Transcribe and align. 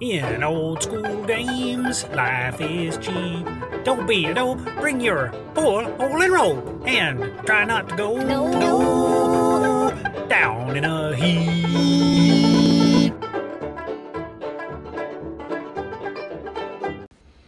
In 0.00 0.42
old 0.42 0.82
school 0.82 1.24
games, 1.24 2.04
life 2.08 2.60
is 2.60 2.96
cheap. 2.98 3.46
Don't 3.84 4.06
be 4.06 4.26
a 4.26 4.34
dope, 4.34 4.58
bring 4.80 5.00
your 5.00 5.28
pull, 5.54 5.84
hole, 5.84 6.22
and 6.22 6.32
rope, 6.32 6.82
and 6.86 7.46
try 7.46 7.64
not 7.64 7.88
to 7.90 7.96
go 7.96 8.16
No. 8.16 8.50
no, 8.58 10.26
down 10.28 10.76
in 10.76 10.84
a 10.84 11.14
heap. 11.14 11.52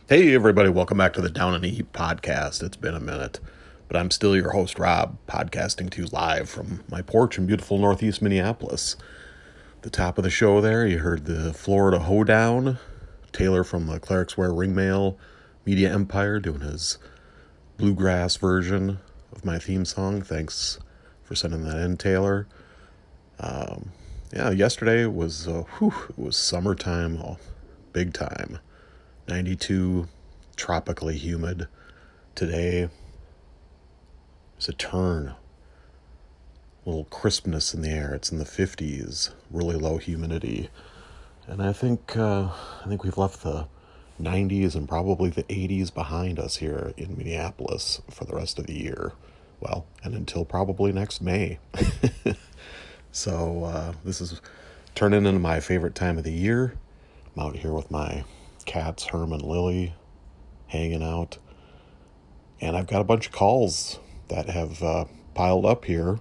Hey, 0.08 0.34
everybody, 0.34 0.68
welcome 0.68 0.98
back 0.98 1.14
to 1.14 1.20
the 1.20 1.30
Down 1.30 1.54
and 1.54 1.64
Eat 1.64 1.92
podcast. 1.92 2.62
It's 2.62 2.76
been 2.76 2.95
a 2.95 3.00
minute, 3.00 3.40
but 3.88 3.96
I'm 3.96 4.10
still 4.10 4.36
your 4.36 4.50
host, 4.50 4.78
Rob, 4.78 5.18
podcasting 5.26 5.90
to 5.90 6.02
you 6.02 6.08
live 6.12 6.48
from 6.48 6.82
my 6.88 7.02
porch 7.02 7.38
in 7.38 7.46
beautiful 7.46 7.78
northeast 7.78 8.22
Minneapolis. 8.22 8.96
The 9.82 9.90
top 9.90 10.18
of 10.18 10.24
the 10.24 10.30
show 10.30 10.61
there, 10.61 10.86
you 10.86 10.98
heard 10.98 11.26
the 11.26 11.52
Florida 11.52 12.00
Hoedown, 12.00 12.78
Taylor 13.32 13.64
from 13.64 13.86
the 13.86 14.00
Clericsware 14.00 14.52
Ringmail 14.52 15.16
Media 15.64 15.92
Empire 15.92 16.40
doing 16.40 16.61
his 16.61 16.98
bluegrass 17.76 18.36
version 18.36 18.98
of 19.32 19.44
my 19.44 19.58
theme 19.58 19.84
song. 19.84 20.22
Thanks 20.22 20.78
for 21.22 21.34
sending 21.34 21.64
that 21.64 21.76
in, 21.76 21.96
Taylor. 21.96 22.46
Um, 23.39 23.92
yeah, 24.32 24.50
yesterday 24.50 25.06
was, 25.06 25.46
uh, 25.46 25.64
whew, 25.78 25.94
it 26.08 26.18
was 26.18 26.36
summertime, 26.36 27.18
oh, 27.18 27.39
big 27.92 28.12
time. 28.12 28.58
92, 29.28 30.08
tropically 30.56 31.16
humid. 31.16 31.68
Today 32.34 32.89
is 34.64 34.69
a 34.69 34.73
turn. 34.73 35.34
A 36.84 36.89
little 36.89 37.05
crispness 37.05 37.75
in 37.75 37.83
the 37.83 37.91
air. 37.91 38.14
It's 38.14 38.33
in 38.33 38.39
the 38.39 38.45
50s, 38.45 39.31
really 39.50 39.77
low 39.77 39.98
humidity. 39.98 40.70
And 41.47 41.62
I 41.62 41.73
think 41.73 42.17
uh, 42.17 42.48
I 42.83 42.89
think 42.89 43.05
we've 43.05 43.19
left 43.19 43.43
the 43.43 43.67
90s 44.21 44.75
and 44.75 44.89
probably 44.89 45.29
the 45.29 45.43
80s 45.45 45.93
behind 45.93 46.39
us 46.39 46.56
here 46.56 46.95
in 46.97 47.17
Minneapolis 47.19 48.01
for 48.11 48.25
the 48.25 48.34
rest 48.34 48.59
of 48.59 48.67
the 48.67 48.75
year. 48.75 49.12
Well, 49.61 49.84
and 50.03 50.15
until 50.15 50.47
probably 50.47 50.93
next 50.93 51.21
May. 51.21 51.59
so 53.12 53.65
uh, 53.65 53.93
this 54.03 54.23
is 54.23 54.41
turning 54.95 55.27
into 55.27 55.41
my 55.41 55.61
favorite 55.61 55.95
time 55.95 56.17
of 56.17 56.25
the 56.25 56.33
year. 56.33 56.75
I'm 57.37 57.43
out 57.43 57.56
here 57.56 57.73
with 57.73 57.91
my 57.91 58.25
cats, 58.65 59.06
Herm 59.06 59.33
and 59.33 59.43
Lily, 59.43 59.95
hanging 60.69 61.03
out. 61.03 61.37
And 62.62 62.77
I've 62.77 62.87
got 62.87 63.03
a 63.03 63.05
bunch 63.05 63.27
of 63.27 63.33
calls 63.33 63.99
that 64.28 64.48
have 64.48 64.83
uh, 64.83 65.05
piled 65.34 65.67
up 65.67 65.84
here, 65.84 66.19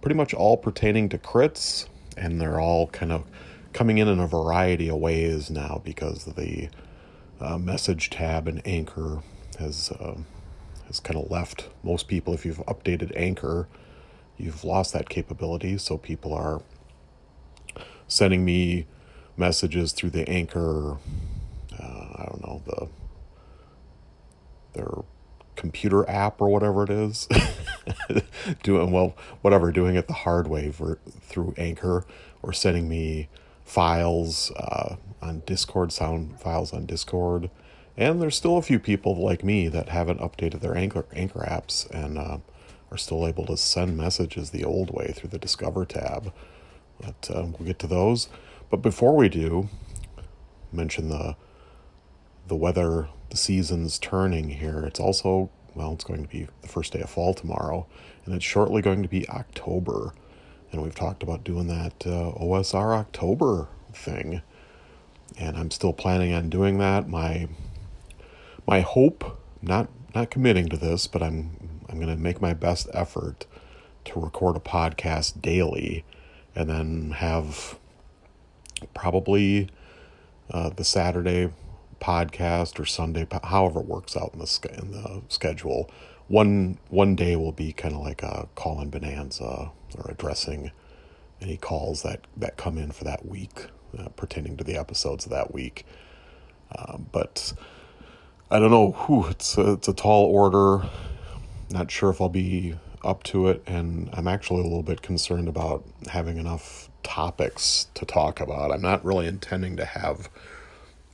pretty 0.00 0.14
much 0.14 0.34
all 0.34 0.56
pertaining 0.56 1.08
to 1.10 1.18
crits, 1.18 1.88
and 2.16 2.40
they're 2.40 2.60
all 2.60 2.88
kind 2.88 3.12
of 3.12 3.24
coming 3.72 3.98
in 3.98 4.08
in 4.08 4.20
a 4.20 4.26
variety 4.26 4.88
of 4.88 4.96
ways 4.96 5.50
now 5.50 5.80
because 5.84 6.24
the 6.24 6.68
uh, 7.40 7.58
message 7.58 8.10
tab 8.10 8.46
in 8.46 8.60
Anchor 8.60 9.22
has 9.58 9.90
uh, 9.92 10.16
has 10.86 11.00
kind 11.00 11.18
of 11.18 11.30
left 11.30 11.68
most 11.82 12.08
people. 12.08 12.34
If 12.34 12.44
you've 12.44 12.64
updated 12.66 13.12
Anchor, 13.16 13.68
you've 14.36 14.64
lost 14.64 14.92
that 14.92 15.08
capability, 15.08 15.78
so 15.78 15.98
people 15.98 16.32
are 16.32 16.62
sending 18.06 18.44
me 18.44 18.86
messages 19.36 19.92
through 19.92 20.10
the 20.10 20.28
Anchor 20.28 20.98
uh, 21.78 22.06
I 22.16 22.26
don't 22.28 22.42
know 22.42 22.62
the 22.66 22.88
their 24.74 24.90
computer 25.56 26.08
app 26.08 26.40
or 26.40 26.48
whatever 26.48 26.84
it 26.84 26.90
is. 26.90 27.28
Doing 28.62 28.90
well 28.90 29.16
whatever 29.42 29.70
doing 29.70 29.94
it 29.96 30.06
the 30.06 30.14
hard 30.14 30.48
way 30.48 30.70
for, 30.70 30.98
through 31.20 31.54
anchor 31.56 32.04
or 32.42 32.52
sending 32.52 32.88
me 32.88 33.28
files 33.64 34.50
uh, 34.52 34.96
on 35.20 35.42
discord 35.46 35.92
sound 35.92 36.40
files 36.40 36.72
on 36.72 36.86
discord. 36.86 37.50
And 37.96 38.20
there's 38.20 38.36
still 38.36 38.56
a 38.56 38.62
few 38.62 38.78
people 38.78 39.16
like 39.16 39.44
me 39.44 39.68
that 39.68 39.88
haven't 39.88 40.20
updated 40.20 40.60
their 40.60 40.76
anchor 40.76 41.06
anchor 41.12 41.40
apps 41.40 41.88
and 41.90 42.18
uh, 42.18 42.38
are 42.90 42.98
still 42.98 43.26
able 43.26 43.46
to 43.46 43.56
send 43.56 43.96
messages 43.96 44.50
the 44.50 44.64
old 44.64 44.90
way 44.90 45.12
through 45.12 45.30
the 45.30 45.38
discover 45.38 45.84
tab. 45.84 46.32
But 47.00 47.30
uh, 47.30 47.42
we'll 47.44 47.66
get 47.66 47.78
to 47.80 47.86
those. 47.86 48.28
But 48.70 48.82
before 48.82 49.16
we 49.16 49.28
do 49.28 49.68
mention 50.72 51.08
the 51.08 51.36
the 52.46 52.56
weather, 52.56 53.08
the 53.34 53.38
season's 53.38 53.98
turning 53.98 54.48
here. 54.48 54.84
It's 54.86 55.00
also, 55.00 55.50
well, 55.74 55.92
it's 55.92 56.04
going 56.04 56.22
to 56.22 56.28
be 56.28 56.46
the 56.62 56.68
first 56.68 56.92
day 56.92 57.00
of 57.00 57.10
fall 57.10 57.34
tomorrow, 57.34 57.84
and 58.24 58.32
it's 58.32 58.44
shortly 58.44 58.80
going 58.80 59.02
to 59.02 59.08
be 59.08 59.28
October. 59.28 60.14
And 60.70 60.80
we've 60.80 60.94
talked 60.94 61.24
about 61.24 61.42
doing 61.42 61.66
that 61.66 62.06
uh, 62.06 62.30
OSR 62.38 62.96
October 62.96 63.66
thing. 63.92 64.40
And 65.36 65.56
I'm 65.56 65.72
still 65.72 65.92
planning 65.92 66.32
on 66.32 66.48
doing 66.48 66.78
that. 66.78 67.08
My 67.08 67.48
my 68.68 68.82
hope, 68.82 69.40
not 69.60 69.88
not 70.14 70.30
committing 70.30 70.68
to 70.68 70.76
this, 70.76 71.08
but 71.08 71.20
I'm 71.20 71.80
I'm 71.88 71.96
going 71.96 72.16
to 72.16 72.22
make 72.22 72.40
my 72.40 72.54
best 72.54 72.86
effort 72.94 73.46
to 74.04 74.20
record 74.20 74.56
a 74.56 74.60
podcast 74.60 75.42
daily 75.42 76.04
and 76.54 76.70
then 76.70 77.10
have 77.16 77.80
probably 78.94 79.70
uh, 80.52 80.68
the 80.70 80.84
Saturday 80.84 81.50
podcast 82.04 82.78
or 82.78 82.84
Sunday, 82.84 83.26
however 83.42 83.80
it 83.80 83.86
works 83.86 84.14
out 84.16 84.34
in 84.34 84.38
the 84.38 84.78
in 84.78 84.90
the 84.90 85.22
schedule. 85.28 85.90
One 86.28 86.78
one 86.90 87.16
day 87.16 87.34
will 87.36 87.52
be 87.52 87.72
kind 87.72 87.94
of 87.94 88.00
like 88.00 88.22
a 88.22 88.48
call 88.54 88.80
in 88.80 88.90
bonanza 88.90 89.70
or 89.96 90.10
addressing 90.10 90.70
any 91.40 91.56
calls 91.56 92.02
that 92.02 92.26
that 92.36 92.56
come 92.56 92.76
in 92.76 92.92
for 92.92 93.04
that 93.04 93.26
week 93.26 93.66
uh, 93.98 94.08
pertaining 94.10 94.56
to 94.58 94.64
the 94.64 94.76
episodes 94.76 95.24
of 95.24 95.30
that 95.30 95.54
week. 95.54 95.86
Um, 96.76 97.06
but 97.10 97.54
I 98.50 98.58
don't 98.58 98.70
know. 98.70 98.92
Whew, 98.92 99.26
it's 99.28 99.56
a, 99.56 99.72
it's 99.72 99.88
a 99.88 99.94
tall 99.94 100.24
order. 100.26 100.86
Not 101.70 101.90
sure 101.90 102.10
if 102.10 102.20
I'll 102.20 102.28
be 102.28 102.74
up 103.02 103.22
to 103.24 103.48
it, 103.48 103.62
and 103.66 104.10
I'm 104.12 104.28
actually 104.28 104.60
a 104.60 104.64
little 104.64 104.82
bit 104.82 105.02
concerned 105.02 105.48
about 105.48 105.84
having 106.10 106.38
enough 106.38 106.90
topics 107.02 107.88
to 107.94 108.04
talk 108.04 108.40
about. 108.40 108.72
I'm 108.72 108.82
not 108.82 109.04
really 109.04 109.26
intending 109.26 109.76
to 109.76 109.84
have 109.84 110.28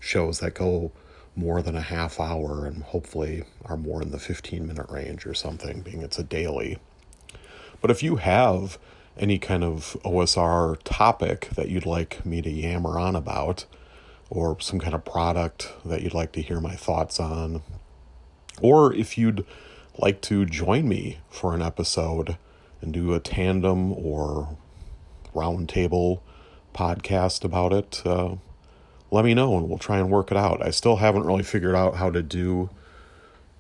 shows 0.01 0.41
that 0.41 0.55
go 0.55 0.91
more 1.37 1.63
than 1.63 1.77
a 1.77 1.81
half 1.81 2.19
hour 2.19 2.67
and 2.67 2.83
hopefully 2.83 3.45
are 3.65 3.77
more 3.77 4.03
in 4.03 4.11
the 4.11 4.19
15 4.19 4.67
minute 4.67 4.87
range 4.91 5.27
or 5.27 5.35
something, 5.35 5.81
being 5.83 6.03
it's 6.03 6.19
a 6.19 6.25
daily. 6.25 6.79
But 7.81 7.91
if 7.91 8.03
you 8.03 8.17
have 8.17 8.79
any 9.17 9.39
kind 9.39 9.63
of 9.63 9.97
OSR 10.05 10.77
topic 10.83 11.51
that 11.55 11.69
you'd 11.69 11.87
like 11.87 12.25
me 12.27 12.43
to 12.43 12.51
yammer 12.51 12.99
on 12.99 13.15
about, 13.15 13.67
or 14.29 14.59
some 14.61 14.79
kind 14.79 14.95
of 14.95 15.05
product 15.05 15.73
that 15.85 16.03
you'd 16.03 16.15
like 16.15 16.33
to 16.33 16.43
hear 16.43 16.61
my 16.61 16.75
thoughts 16.75 17.21
on, 17.21 17.63
or 18.61 18.95
if 18.95 19.19
you'd 19.19 19.45
like 19.99 20.21
to 20.23 20.47
join 20.47 20.89
me 20.89 21.19
for 21.29 21.55
an 21.55 21.63
episode 21.63 22.37
and 22.81 22.93
do 22.93 23.13
a 23.13 23.21
tandem 23.21 23.93
or 23.93 24.57
roundtable 25.35 26.21
podcast 26.75 27.45
about 27.45 27.73
it, 27.73 28.03
uh, 28.07 28.37
let 29.11 29.25
me 29.25 29.35
know 29.35 29.57
and 29.57 29.69
we'll 29.69 29.79
try 29.79 29.99
and 29.99 30.11
work 30.11 30.31
it 30.31 30.37
out. 30.37 30.65
I 30.65 30.71
still 30.71 30.97
haven't 30.97 31.25
really 31.25 31.43
figured 31.43 31.75
out 31.75 31.97
how 31.97 32.11
to 32.11 32.23
do 32.23 32.71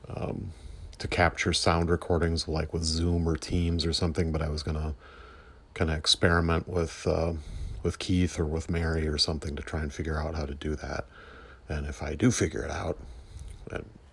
um, 0.08 0.52
to 0.98 1.08
capture 1.08 1.52
sound 1.52 1.90
recordings 1.90 2.46
like 2.46 2.72
with 2.72 2.84
Zoom 2.84 3.28
or 3.28 3.36
Teams 3.36 3.84
or 3.84 3.92
something, 3.92 4.32
but 4.32 4.42
I 4.42 4.48
was 4.48 4.62
gonna 4.62 4.94
kind 5.74 5.90
of 5.90 5.96
experiment 5.96 6.68
with 6.68 7.06
uh, 7.06 7.32
with 7.82 7.98
Keith 7.98 8.38
or 8.38 8.44
with 8.44 8.70
Mary 8.70 9.06
or 9.08 9.18
something 9.18 9.56
to 9.56 9.62
try 9.62 9.80
and 9.80 9.92
figure 9.92 10.18
out 10.18 10.34
how 10.34 10.44
to 10.44 10.54
do 10.54 10.76
that. 10.76 11.06
And 11.68 11.86
if 11.86 12.02
I 12.02 12.14
do 12.14 12.30
figure 12.30 12.62
it 12.62 12.70
out, 12.70 12.98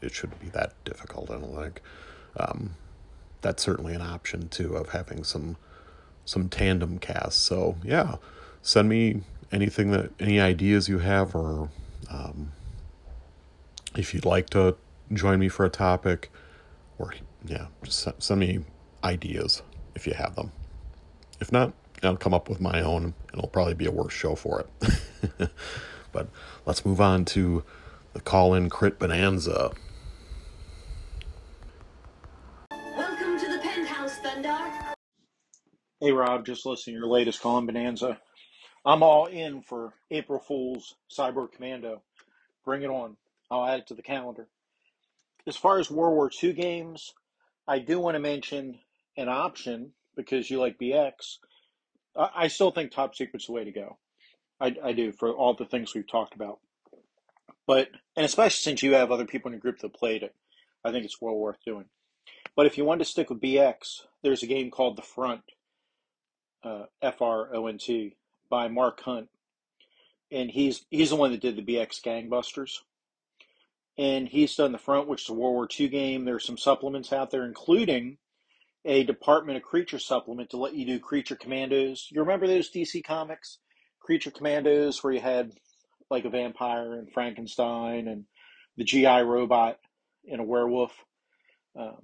it, 0.02 0.14
shouldn't 0.14 0.40
be 0.40 0.50
that 0.50 0.74
difficult. 0.86 1.32
I 1.32 1.40
don't 1.40 1.56
think. 1.56 1.82
Um, 2.38 2.76
that's 3.42 3.64
certainly 3.64 3.94
an 3.94 4.02
option 4.02 4.50
too 4.50 4.76
of 4.76 4.90
having 4.90 5.24
some 5.24 5.58
some 6.26 6.50
tandem 6.50 7.00
casts. 7.00 7.42
So 7.42 7.76
yeah, 7.84 8.16
send 8.62 8.90
me 8.90 9.22
anything 9.52 9.92
that 9.92 10.12
any 10.20 10.40
ideas 10.40 10.90
you 10.90 11.00
have 11.00 11.36
or 11.36 11.70
um, 12.10 12.52
if 13.96 14.14
you'd 14.14 14.26
like 14.26 14.50
to 14.50 14.76
join 15.14 15.40
me 15.40 15.50
for 15.50 15.66
a 15.66 15.70
topic 15.70 16.32
or 16.98 17.14
yeah 17.46 17.68
just 17.84 18.00
send, 18.00 18.16
send 18.20 18.40
me 18.40 18.60
ideas 19.04 19.62
if 19.96 20.06
you 20.06 20.14
have 20.14 20.36
them 20.36 20.52
if 21.40 21.52
not 21.52 21.74
i'll 22.04 22.18
come 22.18 22.34
up 22.34 22.50
with 22.50 22.60
my 22.60 22.82
own 22.82 23.04
and 23.04 23.14
it'll 23.34 23.48
probably 23.48 23.74
be 23.74 23.86
a 23.86 23.92
worse 23.92 24.14
show 24.14 24.36
for 24.36 24.62
it 24.62 25.50
but 26.12 26.28
let's 26.66 26.86
move 26.86 27.00
on 27.00 27.24
to 27.24 27.64
the 28.14 28.20
call-in 28.22 28.70
crit 28.70 29.00
bonanza 29.00 29.72
Welcome 32.72 33.40
to 33.40 33.48
the 33.48 33.60
penthouse, 33.60 34.18
Thunder. 34.18 34.58
Hey 36.00 36.12
Rob, 36.12 36.46
just 36.46 36.66
listening 36.66 36.96
to 36.96 37.00
your 37.00 37.08
latest 37.08 37.42
Colin 37.42 37.66
Bonanza. 37.66 38.20
I'm 38.88 39.04
all 39.04 39.26
in 39.26 39.64
for 39.64 39.94
April 40.10 40.40
Fool's 40.40 40.96
Cyber 41.12 41.52
Commando. 41.52 42.04
Bring 42.64 42.84
it 42.84 42.90
on. 42.90 43.18
I'll 43.52 43.66
add 43.66 43.82
it 43.82 43.88
to 43.88 43.96
the 43.96 44.02
calendar. 44.02 44.48
As 45.46 45.58
far 45.58 45.80
as 45.80 45.92
World 45.92 46.16
War 46.16 46.32
II 46.42 46.54
games, 46.54 47.14
I 47.68 47.80
do 47.80 48.00
want 48.00 48.16
to 48.16 48.20
mention 48.20 48.80
an 49.18 49.28
option 49.28 49.92
because 50.16 50.50
you 50.50 50.62
like 50.62 50.80
BX. 50.80 51.40
I, 52.16 52.48
still 52.48 52.72
think 52.72 52.92
top 52.92 53.14
secret's 53.14 53.48
the 53.48 53.52
way 53.52 53.66
to 53.66 53.72
go. 53.72 53.98
I, 54.62 54.74
I 54.82 54.94
do 54.94 55.12
for 55.12 55.34
all 55.34 55.54
the 55.54 55.66
things 55.66 55.94
we've 55.94 56.10
talked 56.10 56.34
about. 56.34 56.60
But 57.68 57.90
and 58.16 58.26
especially 58.26 58.62
since 58.62 58.82
you 58.82 58.94
have 58.94 59.12
other 59.12 59.26
people 59.26 59.50
in 59.50 59.54
your 59.54 59.60
group 59.60 59.80
that 59.80 59.94
played 59.94 60.24
it, 60.24 60.34
I 60.86 60.94
think 60.94 61.04
it's 61.04 61.22
well 61.22 61.36
worth 61.36 61.58
doing. 61.66 61.86
But 62.56 62.68
if 62.68 62.78
you 62.78 62.86
want 62.86 63.02
to 63.02 63.06
stick 63.06 63.30
with 63.30 63.42
BX, 63.42 64.04
there's 64.24 64.44
a 64.44 64.48
game 64.48 64.72
called 64.72 64.96
The 64.96 65.02
Front, 65.02 65.42
uh, 66.64 66.86
F 67.02 67.22
R 67.22 67.54
O 67.54 67.68
N 67.68 67.78
T, 67.78 68.16
by 68.50 68.68
Mark 68.68 69.02
Hunt, 69.02 69.30
and 70.32 70.50
he's 70.50 70.86
he's 70.90 71.10
the 71.10 71.16
one 71.16 71.32
that 71.32 71.42
did 71.42 71.56
the 71.56 71.62
BX 71.62 72.02
Gangbusters, 72.02 72.80
and 73.98 74.28
he's 74.28 74.56
done 74.56 74.72
The 74.72 74.78
Front, 74.78 75.08
which 75.08 75.24
is 75.24 75.30
a 75.30 75.34
World 75.34 75.54
War 75.54 75.68
II 75.80 75.88
game. 75.90 76.26
There's 76.26 76.46
some 76.46 76.58
supplements 76.58 77.12
out 77.12 77.32
there, 77.32 77.46
including 77.46 78.18
a 78.86 79.04
Department 79.04 79.58
of 79.58 79.64
Creature 79.64 80.00
supplement 80.00 80.52
to 80.52 80.58
let 80.58 80.76
you 80.76 80.86
do 80.86 81.00
Creature 81.00 81.36
Commandos. 81.38 82.08
You 82.12 82.22
remember 82.22 82.48
those 82.48 82.72
DC 82.72 83.04
comics, 83.04 83.60
Creature 84.00 84.32
Commandos, 84.32 85.04
where 85.04 85.14
you 85.14 85.20
had 85.20 85.52
like 86.10 86.26
a 86.26 86.30
vampire 86.30 86.94
and 86.94 87.12
Frankenstein 87.12 88.08
and 88.08 88.26
the 88.78 88.86
GI 88.86 89.24
robot 89.24 89.78
and 90.32 90.40
a 90.40 90.44
werewolf. 90.44 90.94
Um, 91.78 92.04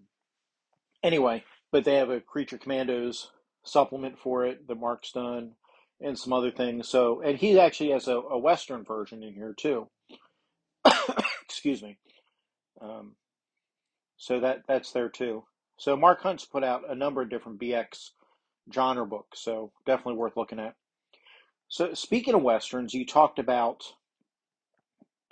anyway, 1.02 1.44
but 1.72 1.86
they 1.86 1.96
have 1.96 2.10
a 2.10 2.20
Creature 2.20 2.58
Commandos 2.58 3.30
supplement 3.64 4.20
for 4.20 4.46
it 4.46 4.68
that 4.68 4.80
Mark's 4.80 5.12
done 5.12 5.54
and 6.02 6.18
some 6.18 6.34
other 6.34 6.52
things. 6.52 6.90
So, 6.90 7.22
and 7.22 7.38
he 7.38 7.60
actually 7.60 7.92
has 7.92 8.08
a, 8.08 8.18
a 8.18 8.38
Western 8.38 8.84
version 8.84 9.24
in 9.24 9.34
here 9.34 9.54
too. 9.58 9.88
Excuse 11.44 11.82
me. 11.84 11.98
Um, 12.82 13.16
so 14.18 14.40
that 14.40 14.64
that's 14.68 14.92
there 14.92 15.10
too. 15.10 15.44
So 15.78 15.96
Mark 15.96 16.22
Hunt's 16.22 16.46
put 16.46 16.64
out 16.64 16.90
a 16.90 16.96
number 16.96 17.22
of 17.22 17.30
different 17.30 17.60
BX 17.60 18.12
genre 18.74 19.06
books, 19.06 19.42
so 19.44 19.72
definitely 19.86 20.16
worth 20.16 20.38
looking 20.38 20.60
at. 20.60 20.76
So 21.68 21.94
speaking 21.94 22.36
of 22.36 22.42
westerns, 22.44 22.94
you 22.94 23.06
talked 23.06 23.40
about. 23.40 23.84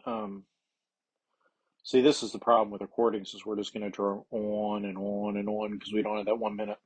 Um, 0.05 0.45
see, 1.83 2.01
this 2.01 2.23
is 2.23 2.31
the 2.31 2.39
problem 2.39 2.71
with 2.71 2.81
recordings: 2.81 3.33
is 3.33 3.45
we're 3.45 3.57
just 3.57 3.73
going 3.73 3.83
to 3.83 3.89
draw 3.89 4.23
on 4.31 4.85
and 4.85 4.97
on 4.97 5.37
and 5.37 5.49
on 5.49 5.73
because 5.73 5.93
we 5.93 6.01
don't 6.01 6.17
have 6.17 6.25
that 6.25 6.39
one 6.39 6.55
minute. 6.55 6.79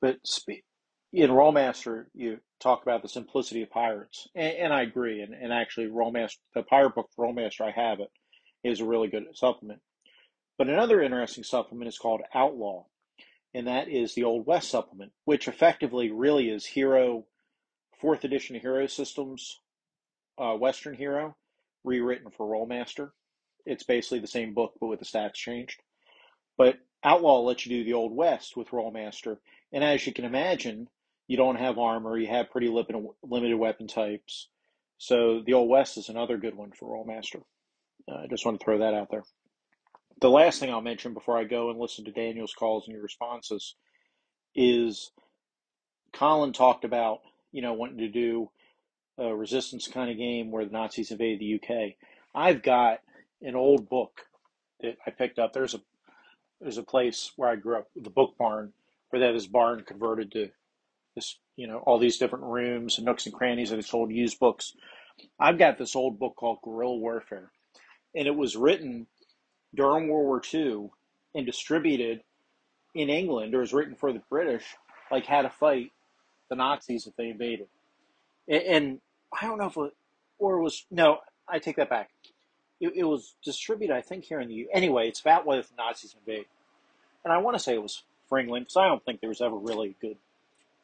But 0.00 0.18
spe- 0.24 0.64
in 1.12 1.30
Rolemaster, 1.30 2.06
you 2.14 2.38
talk 2.60 2.82
about 2.82 3.02
the 3.02 3.08
simplicity 3.08 3.62
of 3.62 3.70
pirates, 3.70 4.28
and, 4.34 4.56
and 4.56 4.72
I 4.72 4.82
agree. 4.82 5.22
And, 5.22 5.34
and 5.34 5.52
actually, 5.52 5.86
Rolemaster, 5.86 6.38
the 6.54 6.62
pirate 6.62 6.94
book 6.94 7.08
for 7.14 7.26
Rolemaster, 7.26 7.62
I 7.62 7.70
have 7.70 8.00
it, 8.00 8.10
is 8.62 8.80
a 8.80 8.84
really 8.84 9.08
good 9.08 9.24
supplement. 9.34 9.80
But 10.58 10.68
another 10.68 11.02
interesting 11.02 11.44
supplement 11.44 11.88
is 11.88 11.98
called 11.98 12.20
Outlaw, 12.34 12.84
and 13.54 13.66
that 13.66 13.88
is 13.88 14.14
the 14.14 14.24
Old 14.24 14.46
West 14.46 14.68
supplement, 14.68 15.12
which 15.24 15.48
effectively 15.48 16.10
really 16.10 16.50
is 16.50 16.66
Hero, 16.66 17.24
fourth 18.00 18.24
edition 18.24 18.60
Hero 18.60 18.86
Systems, 18.86 19.58
uh, 20.38 20.54
Western 20.54 20.94
Hero, 20.94 21.36
rewritten 21.82 22.30
for 22.30 22.46
Rolemaster. 22.46 23.10
It's 23.66 23.84
basically 23.84 24.20
the 24.20 24.26
same 24.26 24.54
book, 24.54 24.74
but 24.80 24.86
with 24.86 25.00
the 25.00 25.06
stats 25.06 25.34
changed. 25.34 25.80
But 26.56 26.76
Outlaw 27.02 27.40
lets 27.40 27.64
you 27.64 27.78
do 27.78 27.84
the 27.84 27.94
Old 27.94 28.14
West 28.14 28.56
with 28.56 28.68
Rolemaster, 28.68 29.38
and 29.72 29.82
as 29.82 30.06
you 30.06 30.12
can 30.12 30.24
imagine, 30.24 30.88
you 31.30 31.36
don't 31.36 31.60
have 31.60 31.78
armor, 31.78 32.18
you 32.18 32.26
have 32.26 32.50
pretty 32.50 32.66
limited, 32.66 33.06
limited 33.22 33.54
weapon 33.54 33.86
types. 33.86 34.48
So 34.98 35.42
the 35.46 35.52
Old 35.52 35.70
West 35.70 35.96
is 35.96 36.08
another 36.08 36.36
good 36.36 36.56
one 36.56 36.72
for 36.72 36.88
Rolemaster. 36.88 37.42
Uh, 38.10 38.24
I 38.24 38.26
just 38.28 38.44
want 38.44 38.58
to 38.58 38.64
throw 38.64 38.78
that 38.78 38.94
out 38.94 39.12
there. 39.12 39.22
The 40.20 40.28
last 40.28 40.58
thing 40.58 40.72
I'll 40.72 40.80
mention 40.80 41.14
before 41.14 41.38
I 41.38 41.44
go 41.44 41.70
and 41.70 41.78
listen 41.78 42.04
to 42.06 42.10
Daniel's 42.10 42.52
calls 42.52 42.88
and 42.88 42.94
your 42.94 43.04
responses 43.04 43.76
is 44.56 45.12
Colin 46.12 46.52
talked 46.52 46.84
about, 46.84 47.20
you 47.52 47.62
know, 47.62 47.74
wanting 47.74 47.98
to 47.98 48.08
do 48.08 48.50
a 49.16 49.32
resistance 49.32 49.86
kind 49.86 50.10
of 50.10 50.16
game 50.18 50.50
where 50.50 50.64
the 50.64 50.72
Nazis 50.72 51.12
invaded 51.12 51.38
the 51.38 51.54
UK. 51.62 51.92
I've 52.34 52.60
got 52.60 53.02
an 53.40 53.54
old 53.54 53.88
book 53.88 54.22
that 54.80 54.96
I 55.06 55.12
picked 55.12 55.38
up. 55.38 55.52
There's 55.52 55.74
a 55.74 55.80
there's 56.60 56.78
a 56.78 56.82
place 56.82 57.30
where 57.36 57.50
I 57.50 57.54
grew 57.54 57.78
up, 57.78 57.88
the 57.94 58.10
book 58.10 58.34
barn, 58.36 58.72
where 59.10 59.20
they 59.20 59.26
have 59.26 59.36
this 59.36 59.46
barn 59.46 59.84
converted 59.86 60.32
to 60.32 60.50
this, 61.14 61.38
you 61.56 61.66
know, 61.66 61.78
all 61.78 61.98
these 61.98 62.18
different 62.18 62.44
rooms 62.44 62.98
and 62.98 63.06
nooks 63.06 63.26
and 63.26 63.34
crannies, 63.34 63.70
and 63.70 63.78
it's 63.78 63.90
sold 63.90 64.10
used 64.10 64.38
books. 64.38 64.74
I've 65.38 65.58
got 65.58 65.78
this 65.78 65.96
old 65.96 66.18
book 66.18 66.36
called 66.36 66.58
Guerrilla 66.62 66.96
Warfare, 66.96 67.50
and 68.14 68.26
it 68.26 68.34
was 68.34 68.56
written 68.56 69.06
during 69.74 70.08
World 70.08 70.26
War 70.26 70.42
II 70.52 70.90
and 71.34 71.46
distributed 71.46 72.22
in 72.94 73.08
England, 73.08 73.54
or 73.54 73.60
was 73.60 73.72
written 73.72 73.94
for 73.94 74.12
the 74.12 74.22
British, 74.30 74.64
like 75.10 75.26
how 75.26 75.42
to 75.42 75.50
fight 75.50 75.92
the 76.48 76.56
Nazis 76.56 77.06
if 77.06 77.14
they 77.16 77.28
invaded. 77.28 77.68
And, 78.48 78.62
and 78.62 79.00
I 79.32 79.46
don't 79.46 79.58
know 79.58 79.66
if 79.66 79.76
it, 79.76 79.94
or 80.38 80.58
it 80.58 80.62
was 80.62 80.84
no, 80.90 81.18
I 81.48 81.58
take 81.58 81.76
that 81.76 81.90
back. 81.90 82.10
It, 82.80 82.92
it 82.96 83.04
was 83.04 83.34
distributed, 83.44 83.94
I 83.94 84.00
think, 84.00 84.24
here 84.24 84.40
in 84.40 84.48
the 84.48 84.54
U. 84.54 84.68
Anyway, 84.72 85.08
it's 85.08 85.20
about 85.20 85.46
whether 85.46 85.62
the 85.62 85.68
Nazis 85.76 86.16
invade, 86.18 86.46
and 87.24 87.32
I 87.32 87.38
want 87.38 87.56
to 87.56 87.62
say 87.62 87.74
it 87.74 87.82
was 87.82 88.02
for 88.28 88.38
England 88.38 88.66
because 88.66 88.76
I 88.76 88.88
don't 88.88 89.04
think 89.04 89.20
there 89.20 89.28
was 89.28 89.42
ever 89.42 89.56
really 89.56 89.90
a 89.90 90.06
good 90.06 90.16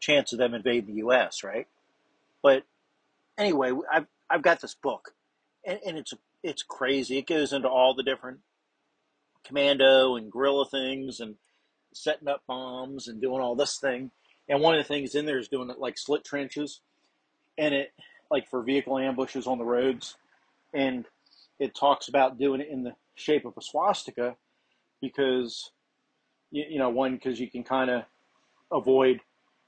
chance 0.01 0.33
of 0.33 0.39
them 0.39 0.55
invading 0.55 0.87
the 0.87 1.01
U.S. 1.01 1.43
Right? 1.43 1.67
But 2.43 2.65
anyway, 3.39 3.73
I've 3.93 4.07
I've 4.31 4.43
got 4.43 4.61
this 4.61 4.75
book, 4.75 5.15
and, 5.65 5.79
and 5.87 5.99
it's 5.99 6.15
it's 6.43 6.63
crazy. 6.63 7.19
It 7.19 7.27
goes 7.27 7.53
into 7.53 7.69
all 7.69 7.95
the 7.95 8.03
different 8.03 8.41
commando 9.45 10.17
and 10.17 10.31
guerrilla 10.31 10.67
things 10.67 11.21
and 11.21 11.37
setting 11.93 12.29
up 12.29 12.43
bombs 12.47 13.09
and 13.09 13.21
doing 13.21 13.41
all 13.41 13.55
this 13.55 13.79
thing. 13.79 14.11
And 14.49 14.61
one 14.61 14.75
of 14.75 14.79
the 14.79 14.89
things 14.89 15.15
in 15.15 15.27
there 15.27 15.39
is 15.39 15.49
doing 15.49 15.71
it 15.71 15.79
like 15.79 15.99
slit 15.99 16.25
trenches, 16.25 16.81
and 17.59 17.75
it 17.75 17.93
like 18.31 18.49
for 18.49 18.63
vehicle 18.63 18.99
ambushes 18.99 19.47
on 19.47 19.59
the 19.59 19.65
roads, 19.65 20.17
and 20.75 21.05
it 21.59 21.75
talks 21.75 22.09
about 22.09 22.39
doing 22.39 22.61
it 22.61 22.69
in 22.69 22.85
the 22.85 22.95
shape 23.15 23.45
of 23.45 23.55
a 23.57 23.63
swastika 23.63 24.37
because 25.01 25.71
you, 26.51 26.65
you 26.71 26.79
know 26.79 26.91
one 26.91 27.15
because 27.15 27.41
you 27.41 27.51
can 27.51 27.65
kind 27.65 27.91
of 27.91 28.03
avoid 28.71 29.21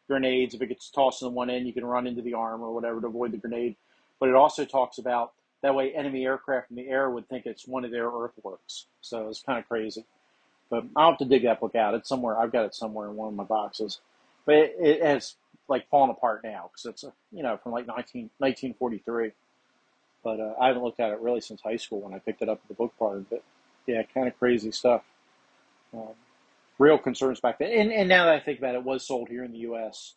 grenades. 0.09 0.55
If 0.55 0.63
it 0.63 0.69
gets 0.69 0.91
tossed 0.91 1.23
in 1.23 1.33
one 1.33 1.51
end 1.51 1.67
you 1.67 1.73
can 1.73 1.85
run 1.85 2.07
into 2.07 2.23
the 2.23 2.35
arm 2.35 2.63
or 2.63 2.75
whatever 2.75 3.01
to 3.01 3.07
avoid 3.07 3.33
the 3.33 3.39
grenade. 3.39 3.77
But 4.19 4.29
it 4.29 4.35
also 4.35 4.65
talks 4.65 4.99
about 4.99 5.33
that 5.63 5.75
way 5.75 5.93
enemy 5.93 6.25
aircraft 6.25 6.71
in 6.71 6.77
the 6.77 6.89
air 6.89 7.11
would 7.11 7.29
think 7.29 7.47
it's 7.47 7.67
one 7.67 7.85
of 7.85 7.91
their 7.91 8.09
earthworks. 8.09 8.87
So 9.01 9.29
it's 9.29 9.43
kind 9.43 9.59
of 9.59 9.69
crazy. 9.69 10.05
But 10.71 10.85
i'll 10.97 11.11
have 11.11 11.19
to 11.19 11.25
dig 11.25 11.45
that 11.45 11.61
book 11.61 11.75
out. 11.75 11.95
It's 11.95 12.09
somewhere 12.09 12.39
i've 12.39 12.53
got 12.53 12.65
it 12.65 12.75
somewhere 12.75 13.09
in 13.09 13.17
one 13.17 13.29
of 13.29 13.35
my 13.35 13.45
boxes. 13.45 14.01
But 14.45 14.57
it, 14.57 14.77
it 14.81 15.03
has 15.03 15.37
like 15.69 15.89
fallen 15.91 16.11
apart 16.11 16.43
now 16.43 16.71
because 16.73 16.87
it's 16.87 17.05
you 17.33 17.43
know 17.43 17.59
from 17.63 17.73
like 17.73 17.87
19, 17.87 18.31
1943 18.39 19.33
but 20.25 20.41
uh, 20.41 20.55
I 20.61 20.69
haven't 20.69 20.83
looked 20.83 21.01
at 21.01 21.11
it 21.11 21.21
really 21.21 21.41
since 21.41 21.61
high 21.61 21.77
school 21.77 22.01
when 22.01 22.15
I 22.15 22.19
picked 22.19 22.43
it 22.43 22.49
up 22.49 22.61
at 22.63 22.69
the 22.69 22.75
book 22.75 22.93
barn. 22.99 23.27
But 23.31 23.43
yeah, 23.87 24.03
kind 24.15 24.29
of 24.29 24.39
crazy 24.39 24.73
stuff. 24.73 25.03
Um, 25.95 26.15
real 26.79 26.99
concerns 26.99 27.41
back 27.41 27.59
then. 27.59 27.73
And, 27.73 27.93
and 27.93 28.09
now 28.09 28.27
that 28.27 28.35
I 28.35 28.41
think 28.41 28.59
about 28.59 28.75
it, 28.75 28.79
it 28.79 28.85
was 28.85 29.07
sold 29.07 29.29
here 29.29 29.45
in 29.45 29.53
the 29.53 29.59
U.S., 29.59 30.15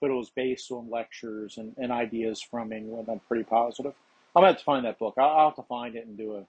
but 0.00 0.10
it 0.10 0.14
was 0.14 0.30
based 0.30 0.70
on 0.70 0.88
lectures 0.90 1.56
and, 1.58 1.74
and 1.76 1.90
ideas 1.90 2.40
from 2.40 2.72
England. 2.72 3.08
I'm 3.10 3.20
pretty 3.20 3.44
positive. 3.44 3.92
I'm 4.36 4.42
gonna 4.42 4.52
have 4.52 4.58
to 4.58 4.64
find 4.64 4.84
that 4.84 4.98
book. 4.98 5.14
I'll, 5.18 5.28
I'll 5.28 5.48
have 5.48 5.56
to 5.56 5.62
find 5.62 5.96
it 5.96 6.06
and 6.06 6.16
do 6.16 6.36
a 6.36 6.44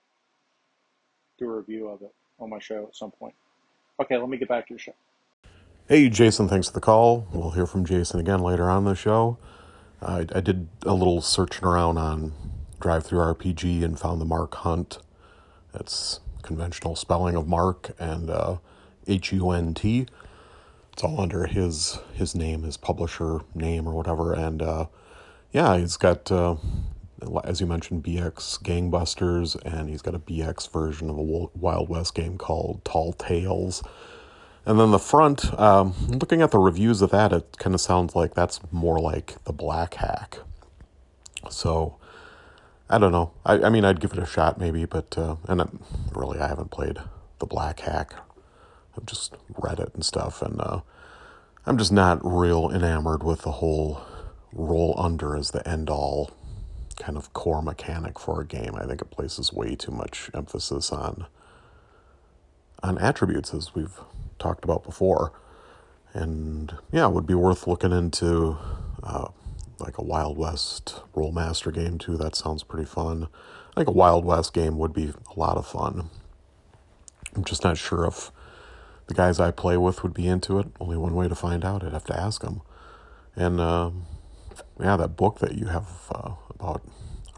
do 1.40 1.50
a 1.50 1.58
review 1.58 1.88
of 1.88 2.02
it 2.02 2.14
on 2.40 2.50
my 2.50 2.60
show 2.60 2.84
at 2.84 2.96
some 2.96 3.12
point. 3.12 3.34
Okay, 4.00 4.18
let 4.18 4.30
me 4.30 4.38
get 4.38 4.50
back 4.50 4.68
to 4.68 4.74
your 4.74 4.80
show. 4.80 4.94
Hey, 5.88 6.10
Jason, 6.10 6.48
thanks 6.48 6.68
for 6.68 6.74
the 6.74 6.82
call. 6.82 7.28
We'll 7.34 7.52
hear 7.52 7.66
from 7.66 7.86
Jason 7.86 8.20
again 8.20 8.42
later 8.42 8.70
on 8.70 8.86
the 8.86 8.94
show. 8.94 9.40
I, 10.02 10.28
I 10.34 10.40
did 10.42 10.68
a 10.86 10.94
little 10.94 11.22
searching 11.22 11.66
around 11.66 11.98
on 11.98 12.34
DriveThruRPG 12.80 13.84
and 13.84 14.00
found 14.00 14.22
the 14.22 14.26
Mark 14.26 14.54
Hunt. 14.56 15.00
That's 15.74 16.20
conventional 16.44 16.96
spelling 16.96 17.36
of 17.36 17.48
Mark 17.48 17.92
and 18.00 18.30
uh, 18.30 18.58
H 19.08 19.32
U 19.34 19.52
N 19.52 19.74
T. 19.74 20.08
It's 20.94 21.04
all 21.04 21.22
under 21.22 21.46
his 21.46 22.00
his 22.14 22.36
name, 22.36 22.64
his 22.64 22.78
publisher 22.78 23.42
name 23.56 23.88
or 23.88 23.94
whatever. 23.94 24.34
And 24.34 24.62
uh, 24.62 24.86
yeah, 25.52 25.78
he's 25.78 25.98
got, 25.98 26.32
uh, 26.32 26.58
as 27.44 27.60
you 27.60 27.68
mentioned, 27.68 28.04
BX 28.04 28.62
Gangbusters, 28.62 29.56
and 29.66 29.90
he's 29.90 30.02
got 30.02 30.16
a 30.16 30.20
BX 30.20 30.72
version 30.72 31.10
of 31.10 31.18
a 31.18 31.22
Wild 31.22 31.90
West 31.90 32.14
game 32.16 32.38
called 32.38 32.84
Tall 32.86 33.14
Tales. 33.14 33.82
And 34.66 34.80
then 34.80 34.92
the 34.92 35.00
front, 35.00 35.58
um, 35.60 35.96
looking 36.08 36.42
at 36.42 36.52
the 36.52 36.60
reviews 36.60 37.02
of 37.02 37.10
that, 37.12 37.34
it 37.34 37.58
kind 37.58 37.74
of 37.74 37.82
sounds 37.82 38.16
like 38.16 38.36
that's 38.36 38.60
more 38.72 39.00
like 39.00 39.44
the 39.46 39.54
Black 39.54 39.96
Hack. 39.96 40.40
So 41.50 41.96
I 42.90 42.98
don't 42.98 43.12
know. 43.12 43.32
I, 43.46 43.64
I 43.64 43.70
mean, 43.70 43.86
I'd 43.86 44.00
give 44.00 44.14
it 44.14 44.20
a 44.20 44.26
shot 44.26 44.60
maybe, 44.60 44.86
but 44.86 45.18
uh, 45.18 45.38
and 45.48 45.62
it, 45.62 45.70
really, 46.14 46.40
I 46.40 46.48
haven't 46.48 46.72
played 46.72 46.98
the 47.40 47.46
Black 47.46 47.80
Hack. 47.80 48.14
I've 49.00 49.06
just 49.06 49.36
read 49.58 49.80
it 49.80 49.92
and 49.94 50.04
stuff, 50.04 50.42
and 50.42 50.60
uh, 50.60 50.82
I'm 51.66 51.78
just 51.78 51.92
not 51.92 52.20
real 52.24 52.70
enamored 52.70 53.24
with 53.24 53.44
the 53.44 53.54
whole 53.54 54.02
roll 54.52 54.94
under 54.98 55.38
as 55.38 55.52
the 55.52 55.66
end 55.68 55.90
all 55.90 56.32
kind 57.00 57.18
of 57.18 57.32
core 57.32 57.62
mechanic 57.62 58.20
for 58.20 58.42
a 58.42 58.46
game. 58.46 58.76
I 58.76 58.86
think 58.86 59.02
it 59.02 59.10
places 59.10 59.54
way 59.54 59.76
too 59.76 59.92
much 59.92 60.30
emphasis 60.34 60.92
on 60.92 61.28
on 62.84 62.98
attributes, 62.98 63.54
as 63.54 63.74
we've 63.74 64.00
talked 64.38 64.64
about 64.64 64.84
before. 64.84 65.32
And 66.14 66.74
yeah, 66.92 67.08
it 67.08 67.14
would 67.14 67.28
be 67.28 67.36
worth 67.36 67.68
looking 67.68 67.92
into 67.92 68.58
uh, 69.04 69.28
like 69.80 69.98
a 69.98 70.04
Wild 70.04 70.38
West 70.38 71.02
Rolemaster 71.16 71.74
game 71.74 71.98
too. 71.98 72.18
That 72.18 72.36
sounds 72.36 72.64
pretty 72.64 72.86
fun. 72.86 73.28
I 73.72 73.76
think 73.76 73.88
a 73.88 73.92
Wild 73.92 74.26
West 74.26 74.54
game 74.54 74.78
would 74.78 74.94
be 74.94 75.14
a 75.36 75.40
lot 75.40 75.58
of 75.58 75.66
fun. 75.68 76.10
I'm 77.36 77.44
just 77.46 77.64
not 77.64 77.78
sure 77.78 78.06
if 78.06 78.32
the 79.10 79.16
guys 79.16 79.40
I 79.40 79.50
play 79.50 79.76
with 79.76 80.04
would 80.04 80.14
be 80.14 80.28
into 80.28 80.60
it. 80.60 80.68
Only 80.80 80.96
one 80.96 81.16
way 81.16 81.28
to 81.28 81.34
find 81.34 81.66
out. 81.66 81.84
I'd 81.84 81.94
have 81.94 82.06
to 82.06 82.18
ask 82.18 82.42
them. 82.42 82.62
And 83.36 83.60
uh, 83.60 83.90
yeah, 84.80 84.98
that 84.98 85.18
book 85.18 85.40
that 85.40 85.56
you 85.56 85.66
have 85.66 85.88
uh, 86.14 86.34
about 86.54 86.84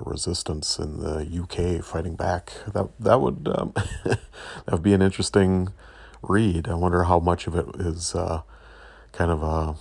resistance 0.01 0.77
in 0.79 0.99
the 0.99 1.19
UK 1.41 1.83
fighting 1.83 2.15
back 2.15 2.51
that 2.73 2.89
that 2.99 3.21
would 3.21 3.47
um, 3.55 3.71
that 4.03 4.19
would 4.69 4.83
be 4.83 4.93
an 4.93 5.01
interesting 5.01 5.69
read. 6.21 6.67
I 6.67 6.73
wonder 6.73 7.03
how 7.03 7.19
much 7.19 7.47
of 7.47 7.55
it 7.55 7.67
is 7.79 8.15
uh, 8.15 8.41
kind 9.13 9.31
of 9.31 9.41
a 9.41 9.75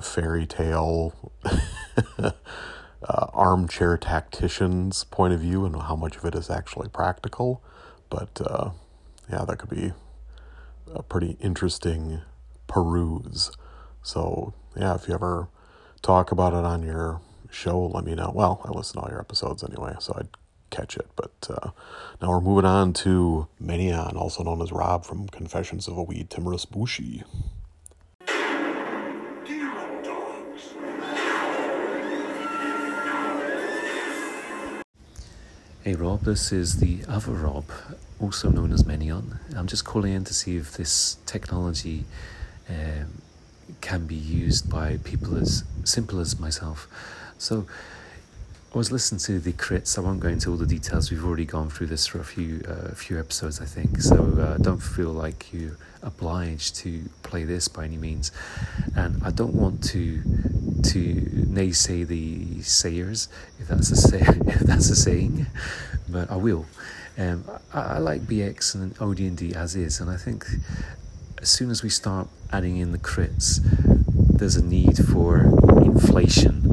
fairy 0.00 0.46
tale 0.46 1.32
uh, 2.18 2.30
armchair 3.02 3.98
tactician's 3.98 5.04
point 5.04 5.34
of 5.34 5.40
view 5.40 5.66
and 5.66 5.76
how 5.76 5.96
much 5.96 6.16
of 6.16 6.24
it 6.24 6.34
is 6.34 6.48
actually 6.48 6.88
practical. 6.88 7.62
But 8.08 8.40
uh, 8.40 8.70
yeah, 9.30 9.44
that 9.44 9.58
could 9.58 9.70
be 9.70 9.92
a 10.94 11.02
pretty 11.02 11.36
interesting 11.40 12.20
peruse. 12.66 13.50
So 14.02 14.54
yeah, 14.76 14.94
if 14.94 15.08
you 15.08 15.14
ever 15.14 15.48
talk 16.02 16.32
about 16.32 16.52
it 16.52 16.64
on 16.64 16.82
your 16.82 17.20
show, 17.50 17.86
let 17.86 18.04
me 18.04 18.14
know. 18.14 18.32
Well, 18.34 18.60
I 18.64 18.70
listen 18.70 18.96
to 18.96 19.02
all 19.02 19.10
your 19.10 19.20
episodes 19.20 19.64
anyway, 19.64 19.94
so 19.98 20.14
I'd 20.18 20.28
catch 20.70 20.96
it. 20.96 21.08
But 21.16 21.48
uh, 21.48 21.70
now 22.20 22.30
we're 22.30 22.40
moving 22.40 22.64
on 22.64 22.92
to 22.94 23.48
Menion, 23.62 24.14
also 24.16 24.42
known 24.42 24.62
as 24.62 24.72
Rob 24.72 25.04
from 25.04 25.28
Confessions 25.28 25.88
of 25.88 25.96
a 25.96 26.02
Wee 26.02 26.26
Timorous 26.28 26.64
Bushi. 26.64 27.22
Hey 35.86 35.94
Rob, 35.94 36.22
this 36.22 36.50
is 36.50 36.78
the 36.80 37.04
other 37.06 37.30
Rob, 37.30 37.70
also 38.18 38.50
known 38.50 38.72
as 38.72 38.82
Menion. 38.82 39.38
I'm 39.54 39.68
just 39.68 39.84
calling 39.84 40.14
in 40.14 40.24
to 40.24 40.34
see 40.34 40.56
if 40.56 40.76
this 40.76 41.18
technology 41.26 42.06
um, 42.68 43.22
can 43.80 44.04
be 44.04 44.16
used 44.16 44.68
by 44.68 44.96
people 45.04 45.36
as 45.36 45.62
simple 45.84 46.18
as 46.18 46.40
myself. 46.40 46.88
So, 47.38 47.68
was 48.76 48.92
listening 48.92 49.18
to 49.18 49.38
the 49.38 49.54
crits. 49.54 49.96
I 49.96 50.02
won't 50.02 50.20
go 50.20 50.28
into 50.28 50.50
all 50.50 50.58
the 50.58 50.66
details. 50.66 51.10
We've 51.10 51.24
already 51.24 51.46
gone 51.46 51.70
through 51.70 51.86
this 51.86 52.06
for 52.06 52.20
a 52.20 52.24
few 52.24 52.62
uh, 52.68 52.94
few 52.94 53.18
episodes, 53.18 53.58
I 53.60 53.64
think. 53.64 54.02
So 54.02 54.16
uh, 54.38 54.58
don't 54.58 54.82
feel 54.82 55.12
like 55.12 55.50
you're 55.50 55.78
obliged 56.02 56.76
to 56.76 57.08
play 57.22 57.44
this 57.44 57.68
by 57.68 57.86
any 57.86 57.96
means. 57.96 58.32
And 58.94 59.22
I 59.24 59.30
don't 59.30 59.54
want 59.54 59.82
to 59.84 60.22
to 60.92 61.02
naysay 61.48 62.06
the 62.06 62.62
sayers, 62.62 63.28
if 63.58 63.68
that's 63.68 63.90
a 63.90 63.96
say, 63.96 64.20
if 64.46 64.60
that's 64.60 64.90
a 64.90 64.96
saying, 64.96 65.46
but 66.08 66.30
I 66.30 66.36
will. 66.36 66.66
Um, 67.16 67.44
I, 67.72 67.80
I 67.80 67.98
like 67.98 68.22
BX 68.22 68.74
and 68.74 68.94
OD&D 69.00 69.54
as 69.54 69.74
is, 69.74 70.00
and 70.00 70.10
I 70.10 70.18
think 70.18 70.44
as 71.40 71.48
soon 71.48 71.70
as 71.70 71.82
we 71.82 71.88
start 71.88 72.28
adding 72.52 72.76
in 72.76 72.92
the 72.92 72.98
crits, 72.98 73.60
there's 74.38 74.56
a 74.56 74.64
need 74.64 74.98
for 74.98 75.40
inflation. 75.82 76.65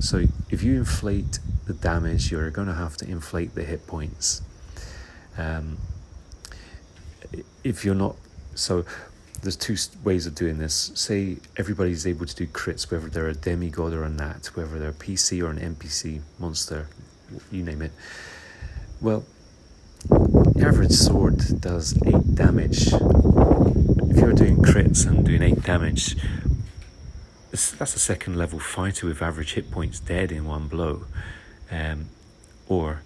So 0.00 0.24
if 0.50 0.62
you 0.62 0.74
inflate 0.76 1.38
the 1.66 1.74
damage, 1.74 2.30
you're 2.30 2.50
going 2.50 2.68
to 2.68 2.74
have 2.74 2.96
to 2.98 3.08
inflate 3.08 3.54
the 3.54 3.64
hit 3.64 3.86
points. 3.86 4.42
Um, 5.38 5.78
if 7.62 7.84
you're 7.84 7.94
not, 7.94 8.16
so 8.54 8.84
there's 9.42 9.56
two 9.56 9.76
ways 10.02 10.26
of 10.26 10.34
doing 10.34 10.58
this. 10.58 10.90
Say 10.94 11.36
everybody's 11.56 12.06
able 12.06 12.26
to 12.26 12.34
do 12.34 12.46
crits, 12.46 12.90
whether 12.90 13.08
they're 13.08 13.28
a 13.28 13.34
demigod 13.34 13.92
or 13.92 14.04
a 14.04 14.08
nat, 14.08 14.50
whether 14.54 14.78
they're 14.78 14.90
a 14.90 14.92
PC 14.92 15.42
or 15.42 15.50
an 15.50 15.58
NPC 15.58 16.20
monster, 16.38 16.88
you 17.50 17.62
name 17.62 17.82
it. 17.82 17.92
Well, 19.00 19.24
the 20.08 20.64
average 20.66 20.92
sword 20.92 21.60
does 21.60 21.96
8 22.06 22.34
damage. 22.34 22.88
If 22.92 24.16
you're 24.16 24.32
doing 24.32 24.56
crits 24.56 25.06
and 25.06 25.24
doing 25.24 25.42
8 25.42 25.62
damage, 25.62 26.16
that's 27.54 27.94
a 27.94 28.00
second 28.00 28.36
level 28.36 28.58
fighter 28.58 29.06
with 29.06 29.22
average 29.22 29.54
hit 29.54 29.70
points 29.70 30.00
dead 30.00 30.32
in 30.32 30.44
one 30.44 30.66
blow. 30.66 31.04
Um, 31.70 32.08
or 32.68 33.02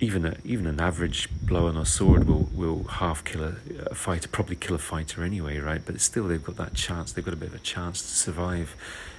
even 0.00 0.24
a, 0.24 0.36
even 0.44 0.66
an 0.66 0.80
average 0.80 1.28
blow 1.42 1.66
on 1.66 1.76
a 1.76 1.84
sword 1.84 2.26
will, 2.26 2.48
will 2.54 2.84
half 2.84 3.24
kill 3.24 3.42
a, 3.42 3.56
a, 3.86 3.94
fighter, 3.94 4.28
probably 4.28 4.56
kill 4.56 4.76
a 4.76 4.78
fighter 4.78 5.24
anyway, 5.24 5.58
right? 5.58 5.82
But 5.84 6.00
still, 6.00 6.28
they've 6.28 6.42
got 6.42 6.56
that 6.56 6.74
chance. 6.74 7.12
They've 7.12 7.24
got 7.24 7.34
a 7.34 7.38
bit 7.38 7.48
of 7.48 7.54
a 7.56 7.60
chance 7.60 8.00
to 8.02 8.08
survive. 8.08 8.74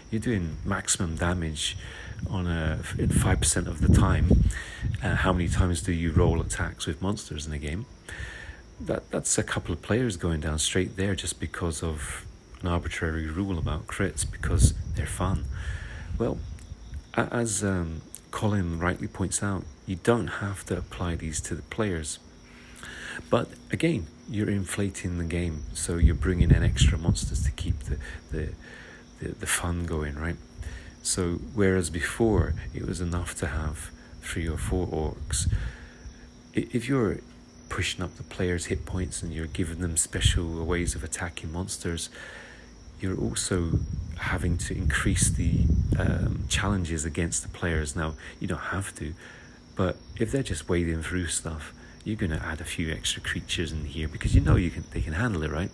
You're 0.10 0.22
doing 0.22 0.58
maximum 0.65 1.15
damage 1.15 1.77
on 2.29 2.48
a 2.48 2.79
in 2.98 3.10
five 3.10 3.39
percent 3.39 3.68
of 3.68 3.82
the 3.82 3.94
time. 3.94 4.46
Uh, 5.03 5.15
how 5.15 5.32
many 5.32 5.48
times 5.48 5.82
do 5.82 5.94
you 5.94 6.12
roll 6.12 6.41
attacks 6.41 6.88
with 6.88 7.01
monsters 7.01 7.46
in 7.46 7.53
a 7.53 7.60
game? 7.60 7.86
That 8.79 9.12
that's 9.12 9.38
a 9.38 9.44
couple 9.44 9.74
of 9.74 9.82
players 9.82 10.18
going 10.18 10.39
down 10.39 10.58
straight 10.60 10.96
there 10.96 11.13
just 11.13 11.39
because 11.39 11.84
of 11.84 12.25
an 12.62 12.68
arbitrary 12.68 13.28
rule 13.28 13.58
about 13.58 13.88
crits 13.88 14.30
because 14.30 14.74
they're 14.96 15.06
fun. 15.06 15.46
Well, 16.18 16.38
as 17.16 17.63
um, 17.63 18.01
Colin 18.32 18.80
rightly 18.80 19.08
points 19.08 19.42
out, 19.42 19.63
you 19.86 19.98
don't 20.04 20.28
have 20.28 20.66
to 20.66 20.78
apply 20.78 21.16
these 21.16 21.42
to 21.42 21.56
the 21.56 21.62
players. 21.63 22.20
But 23.30 23.50
again, 23.72 24.08
you're 24.30 24.50
inflating 24.50 25.18
the 25.18 25.24
game, 25.24 25.63
so 25.74 25.98
you're 25.98 26.16
bringing 26.16 26.51
in 26.51 26.63
extra 26.63 26.98
monsters 26.98 27.44
to 27.46 27.51
keep 27.51 27.80
the, 27.80 27.98
the, 28.32 28.50
the, 29.20 29.30
the 29.30 29.48
fun 29.48 29.86
going, 29.86 30.16
right? 30.16 30.38
So, 31.01 31.39
whereas 31.56 31.89
before 31.89 32.54
it 32.74 32.86
was 32.86 33.01
enough 33.01 33.34
to 33.36 33.48
have 33.48 33.89
three 34.22 34.48
or 34.48 34.58
four 34.58 34.88
orcs, 34.88 35.51
if 36.54 36.88
you're 36.88 37.20
pushing 37.70 38.04
up 38.04 38.16
the 38.18 38.24
players' 38.24 38.66
hit 38.66 38.86
points 38.86 39.24
and 39.24 39.34
you're 39.34 39.48
giving 39.48 39.80
them 39.80 39.96
special 39.96 40.63
ways 40.66 40.96
of 40.96 41.04
attacking 41.04 41.51
monsters, 41.51 42.10
you're 43.00 43.18
also 43.18 43.79
having 44.18 44.58
to 44.58 44.75
increase 44.75 45.29
the 45.29 45.62
um, 45.98 46.44
challenges 46.50 47.06
against 47.06 47.44
the 47.44 47.50
players. 47.50 47.96
Now, 47.96 48.15
you 48.39 48.48
don't 48.48 48.58
have 48.58 48.94
to, 48.96 49.13
but 49.75 49.98
if 50.18 50.32
they're 50.32 50.44
just 50.44 50.68
wading 50.68 51.01
through 51.03 51.27
stuff, 51.27 51.74
you're 52.03 52.18
going 52.18 52.32
to 52.32 52.44
add 52.44 52.62
a 52.62 52.65
few 52.65 52.91
extra 52.91 53.22
creatures 53.22 53.72
in 53.72 53.86
here 53.86 54.08
because 54.08 54.34
you 54.36 54.41
know 54.41 54.56
you 54.56 54.70
can 54.70 54.84
they 54.91 55.01
can 55.01 55.13
handle 55.13 55.44
it, 55.44 55.51
right? 55.51 55.72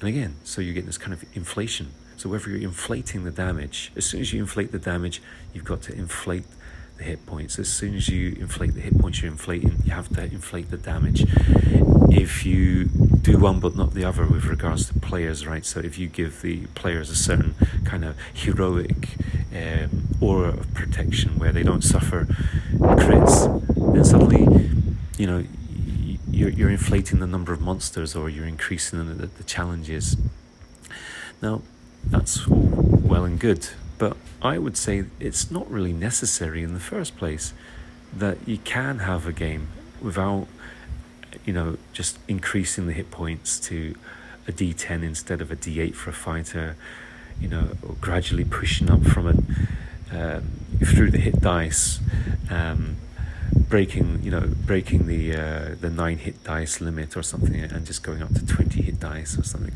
And 0.00 0.08
again, 0.08 0.36
so 0.44 0.60
you're 0.60 0.74
getting 0.74 0.86
this 0.86 0.98
kind 0.98 1.12
of 1.12 1.24
inflation. 1.34 1.92
So 2.16 2.28
whether 2.28 2.50
you're 2.50 2.60
inflating 2.60 3.24
the 3.24 3.30
damage, 3.30 3.92
as 3.96 4.04
soon 4.04 4.20
as 4.20 4.32
you 4.32 4.40
inflate 4.40 4.72
the 4.72 4.78
damage, 4.78 5.22
you've 5.54 5.64
got 5.64 5.82
to 5.82 5.94
inflate 5.94 6.44
the 7.00 7.06
hit 7.06 7.26
points. 7.26 7.58
As 7.58 7.68
soon 7.68 7.94
as 7.96 8.08
you 8.08 8.36
inflate 8.38 8.74
the 8.74 8.80
hit 8.80 8.98
points, 8.98 9.22
you're 9.22 9.30
inflating. 9.30 9.82
You 9.84 9.92
have 9.92 10.08
to 10.10 10.22
inflate 10.22 10.70
the 10.70 10.76
damage. 10.76 11.24
If 12.12 12.44
you 12.44 12.84
do 12.84 13.38
one 13.38 13.58
but 13.58 13.74
not 13.74 13.94
the 13.94 14.04
other 14.04 14.26
with 14.26 14.44
regards 14.44 14.86
to 14.88 14.98
players, 15.00 15.46
right? 15.46 15.64
So 15.64 15.80
if 15.80 15.98
you 15.98 16.08
give 16.08 16.42
the 16.42 16.66
players 16.74 17.08
a 17.10 17.16
certain 17.16 17.54
kind 17.84 18.04
of 18.04 18.16
heroic 18.34 19.16
um, 19.54 20.08
aura 20.20 20.50
of 20.50 20.74
protection 20.74 21.38
where 21.38 21.52
they 21.52 21.62
don't 21.62 21.82
suffer 21.82 22.26
crits, 22.74 23.94
then 23.94 24.04
suddenly, 24.04 24.44
you 25.16 25.26
know, 25.26 25.44
you're, 26.30 26.50
you're 26.50 26.70
inflating 26.70 27.20
the 27.20 27.26
number 27.26 27.52
of 27.52 27.60
monsters 27.60 28.14
or 28.14 28.28
you're 28.28 28.46
increasing 28.46 28.98
the, 29.16 29.26
the 29.26 29.44
challenges. 29.44 30.16
Now, 31.40 31.62
that's 32.06 32.46
all 32.46 32.56
well 32.56 33.24
and 33.24 33.38
good, 33.38 33.68
but 34.00 34.16
I 34.40 34.56
would 34.56 34.78
say 34.78 35.04
it's 35.20 35.50
not 35.50 35.70
really 35.70 35.92
necessary 35.92 36.62
in 36.62 36.72
the 36.72 36.80
first 36.80 37.18
place 37.18 37.52
that 38.16 38.38
you 38.48 38.56
can 38.56 39.00
have 39.00 39.26
a 39.26 39.32
game 39.32 39.68
without, 40.00 40.46
you 41.44 41.52
know, 41.52 41.76
just 41.92 42.18
increasing 42.26 42.86
the 42.86 42.94
hit 42.94 43.10
points 43.10 43.60
to 43.68 43.94
a 44.48 44.52
D10 44.52 45.02
instead 45.02 45.42
of 45.42 45.52
a 45.52 45.56
D8 45.56 45.94
for 45.94 46.08
a 46.08 46.14
fighter, 46.14 46.76
you 47.38 47.46
know, 47.46 47.76
or 47.86 47.94
gradually 48.00 48.46
pushing 48.46 48.90
up 48.90 49.02
from 49.04 49.26
a 49.26 49.34
um, 50.18 50.50
through 50.82 51.10
the 51.10 51.18
hit 51.18 51.38
dice. 51.40 52.00
Um, 52.48 52.96
breaking 53.52 54.22
you 54.22 54.30
know 54.30 54.48
breaking 54.64 55.08
the 55.08 55.34
uh, 55.34 55.74
the 55.80 55.90
nine 55.90 56.18
hit 56.18 56.42
dice 56.44 56.80
limit 56.80 57.16
or 57.16 57.22
something 57.22 57.60
and 57.60 57.84
just 57.84 58.02
going 58.04 58.22
up 58.22 58.32
to 58.32 58.46
20 58.46 58.80
hit 58.80 59.00
dice 59.00 59.36
or 59.36 59.42
something 59.42 59.72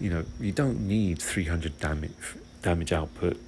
you 0.00 0.08
know 0.08 0.24
you 0.40 0.50
don't 0.50 0.80
need 0.80 1.20
300 1.20 1.78
damage 1.78 2.10
damage 2.62 2.90
output 2.90 3.38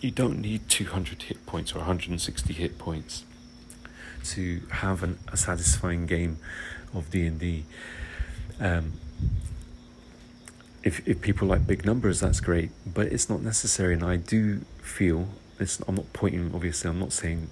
you 0.00 0.10
don't 0.10 0.40
need 0.40 0.68
200 0.68 1.22
hit 1.22 1.46
points 1.46 1.74
or 1.74 1.78
160 1.78 2.52
hit 2.52 2.78
points 2.78 3.24
to 4.24 4.62
have 4.70 5.02
an, 5.02 5.18
a 5.32 5.36
satisfying 5.36 6.06
game 6.06 6.38
of 6.94 7.10
D&D 7.10 7.64
um, 8.60 8.92
if, 10.82 11.06
if 11.06 11.20
people 11.20 11.48
like 11.48 11.66
big 11.66 11.84
numbers 11.84 12.20
that's 12.20 12.40
great 12.40 12.70
but 12.86 13.06
it's 13.06 13.28
not 13.28 13.42
necessary 13.42 13.94
and 13.94 14.02
I 14.02 14.16
do 14.16 14.60
feel 14.82 15.28
it's, 15.58 15.80
I'm 15.86 15.96
not 15.96 16.12
pointing 16.12 16.52
obviously 16.54 16.90
I'm 16.90 16.98
not 16.98 17.12
saying 17.12 17.48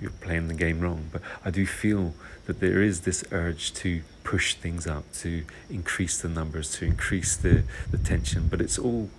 you're 0.00 0.10
playing 0.10 0.48
the 0.48 0.54
game 0.54 0.80
wrong. 0.80 1.08
But 1.12 1.22
I 1.44 1.50
do 1.50 1.66
feel 1.66 2.14
that 2.46 2.60
there 2.60 2.82
is 2.82 3.02
this 3.02 3.24
urge 3.32 3.72
to 3.74 4.02
push 4.24 4.54
things 4.54 4.86
up, 4.86 5.10
to 5.14 5.44
increase 5.70 6.20
the 6.20 6.28
numbers, 6.28 6.76
to 6.76 6.84
increase 6.84 7.36
the, 7.36 7.64
the 7.90 7.98
tension. 7.98 8.48
But 8.48 8.60
it's 8.60 8.78
all 8.78 9.10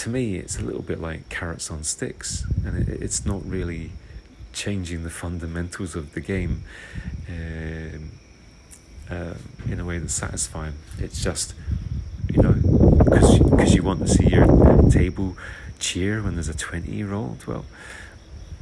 to 0.00 0.08
me, 0.08 0.36
it's 0.36 0.58
a 0.58 0.62
little 0.62 0.80
bit 0.80 0.98
like 0.98 1.28
carrots 1.28 1.70
on 1.70 1.84
sticks, 1.84 2.46
and 2.64 2.88
it, 2.88 3.02
it's 3.02 3.26
not 3.26 3.44
really 3.44 3.90
changing 4.54 5.04
the 5.04 5.10
fundamentals 5.10 5.94
of 5.94 6.14
the 6.14 6.20
game 6.20 6.64
um, 7.28 8.10
uh, 9.10 9.34
in 9.68 9.78
a 9.78 9.84
way 9.84 9.98
that's 9.98 10.14
satisfying. 10.14 10.72
It's 10.98 11.22
just, 11.22 11.52
you 12.32 12.40
know, 12.40 12.52
because 13.04 13.74
you 13.74 13.82
want 13.82 14.00
to 14.00 14.08
see 14.08 14.26
your 14.26 14.46
table 14.90 15.36
cheer 15.78 16.22
when 16.22 16.32
there's 16.32 16.48
a 16.48 16.56
20 16.56 16.90
year 16.90 17.12
old. 17.12 17.46
Well, 17.46 17.66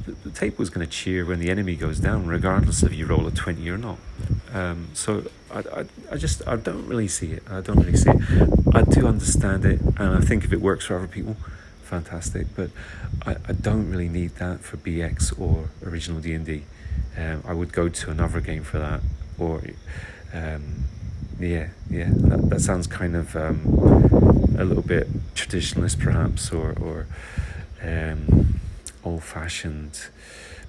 the, 0.09 0.31
the 0.31 0.63
is 0.63 0.71
going 0.71 0.87
to 0.87 0.91
cheer 0.91 1.25
when 1.25 1.41
the 1.41 1.51
enemy 1.51 1.77
goes 1.77 1.99
down, 1.99 2.27
regardless 2.27 2.83
if 2.83 2.95
you 2.95 3.07
roll 3.07 3.27
a 3.27 3.31
20 3.31 3.69
or 3.71 3.79
not. 3.79 3.99
Um, 4.53 4.89
so 4.95 5.25
I, 5.51 5.59
I, 5.59 5.85
I 6.13 6.17
just, 6.17 6.47
I 6.47 6.57
don't 6.57 6.87
really 6.87 7.09
see 7.09 7.33
it. 7.33 7.43
I 7.51 7.61
don't 7.61 7.79
really 7.79 7.97
see 7.97 8.11
it. 8.11 8.75
I 8.75 8.83
do 8.83 9.07
understand 9.07 9.65
it, 9.65 9.81
and 9.81 10.17
I 10.17 10.21
think 10.21 10.45
if 10.45 10.53
it 10.53 10.61
works 10.61 10.87
for 10.87 10.97
other 10.97 11.07
people, 11.07 11.37
fantastic. 11.83 12.47
But 12.55 12.71
I, 13.27 13.37
I 13.47 13.53
don't 13.53 13.91
really 13.91 14.09
need 14.09 14.37
that 14.37 14.61
for 14.61 14.77
BX 14.79 15.39
or 15.39 15.71
original 15.85 16.21
D 16.21 16.35
and 16.35 16.47
D. 16.47 16.65
Um, 17.17 17.43
I 17.47 17.53
would 17.53 17.73
go 17.73 17.89
to 17.89 18.11
another 18.11 18.41
game 18.41 18.63
for 18.63 18.79
that, 18.79 19.01
or 19.39 19.63
um, 20.33 20.85
yeah, 21.39 21.69
yeah. 21.91 22.09
That, 22.11 22.51
that 22.51 22.61
sounds 22.61 22.87
kind 22.87 23.17
of 23.17 23.37
um, 23.37 23.61
a 24.59 24.65
little 24.65 24.83
bit 24.83 25.35
traditionalist, 25.35 26.01
perhaps, 26.01 26.53
or 26.53 26.75
or 26.81 27.07
um, 29.05 29.13
old-fashioned. 29.13 30.09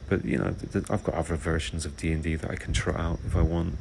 But 0.10 0.26
you 0.26 0.38
know, 0.38 0.52
th- 0.52 0.72
th- 0.74 0.86
I've 0.90 1.04
got 1.04 1.16
other 1.16 1.36
versions 1.36 1.86
of 1.86 1.96
D 1.96 2.12
and 2.12 2.24
D 2.24 2.36
that 2.36 2.50
I 2.50 2.56
can 2.56 2.74
try 2.74 3.00
out 3.00 3.20
if 3.26 3.36
I 3.36 3.42
want 3.42 3.78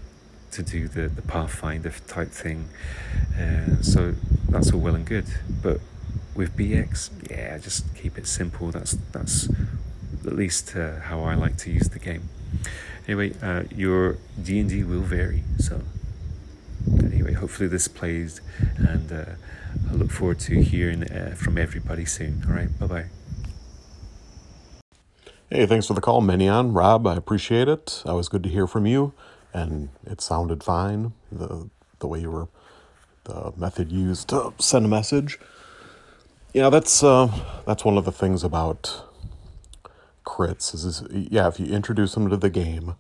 to 0.51 0.63
do 0.63 0.89
the, 0.89 1.09
the 1.09 1.23
Pathfinder 1.23 1.93
type 2.07 2.31
thing. 2.31 2.69
Uh, 3.39 3.81
so 3.83 4.15
that's 4.49 4.73
all 4.73 4.81
well 4.81 4.95
and 4.95 5.07
good. 5.07 5.27
But 5.63 5.81
with 6.35 6.57
BX, 6.57 7.31
yeah, 7.31 7.59
just 7.59 7.95
keep 7.95 8.19
it 8.19 8.27
simple. 8.27 8.71
That's 8.71 8.93
that's 9.13 9.49
at 10.27 10.35
least 10.35 10.77
uh, 10.77 11.01
how 11.01 11.23
I 11.23 11.35
like 11.35 11.57
to 11.59 11.71
use 11.71 11.89
the 11.89 11.99
game. 11.99 12.29
Anyway, 13.07 13.33
uh, 13.43 13.65
your 13.75 14.19
D 14.43 14.61
and 14.61 14.69
D 14.69 14.85
will 14.85 15.01
vary. 15.01 15.45
So 15.59 15.81
anyway, 17.03 17.33
hopefully 17.33 17.69
this 17.69 17.89
plays, 17.89 18.41
and 18.77 19.11
uh, 19.11 19.25
I 19.91 19.95
look 19.95 20.11
forward 20.11 20.41
to 20.41 20.61
hearing 20.61 21.05
uh, 21.05 21.35
from 21.37 21.59
everybody 21.59 22.05
soon. 22.05 22.45
All 22.47 22.55
right, 22.55 22.79
bye 22.79 22.87
bye. 22.87 23.18
Hey, 25.51 25.65
thanks 25.65 25.87
for 25.87 25.95
the 25.95 26.03
call, 26.03 26.21
Menion. 26.21 26.77
Rob, 26.77 27.07
I 27.07 27.17
appreciate 27.17 27.69
it. 27.69 28.03
Always 28.05 28.29
good 28.29 28.43
to 28.43 28.51
hear 28.51 28.67
from 28.67 28.85
you, 28.85 29.15
and 29.55 29.89
it 30.05 30.21
sounded 30.21 30.63
fine. 30.63 31.15
The 31.33 31.71
the 32.01 32.07
way 32.07 32.21
you 32.21 32.31
were, 32.31 32.49
the 33.25 33.55
method 33.57 33.91
used 33.91 34.29
to 34.29 34.53
send 34.59 34.85
a 34.85 34.89
message. 34.89 35.41
Yeah, 36.53 36.69
that's 36.69 37.03
uh, 37.03 37.33
that's 37.67 37.83
one 37.83 37.97
of 37.97 38.05
the 38.05 38.13
things 38.13 38.45
about 38.45 39.05
crits 40.27 40.75
is, 40.75 40.85
is 40.85 41.05
yeah, 41.11 41.49
if 41.49 41.59
you 41.59 41.67
introduce 41.67 42.15
them 42.15 42.29
to 42.29 42.37
the 42.37 42.51
game 42.51 42.97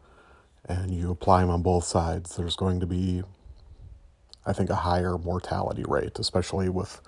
and 0.65 0.95
you 0.95 1.11
apply 1.11 1.43
them 1.43 1.51
on 1.51 1.63
both 1.63 1.85
sides, 1.85 2.37
there's 2.37 2.57
going 2.57 2.81
to 2.81 2.87
be, 2.87 3.23
I 4.47 4.55
think, 4.55 4.71
a 4.71 4.77
higher 4.77 5.19
mortality 5.19 5.85
rate, 5.87 6.19
especially 6.19 6.71
with 6.71 7.03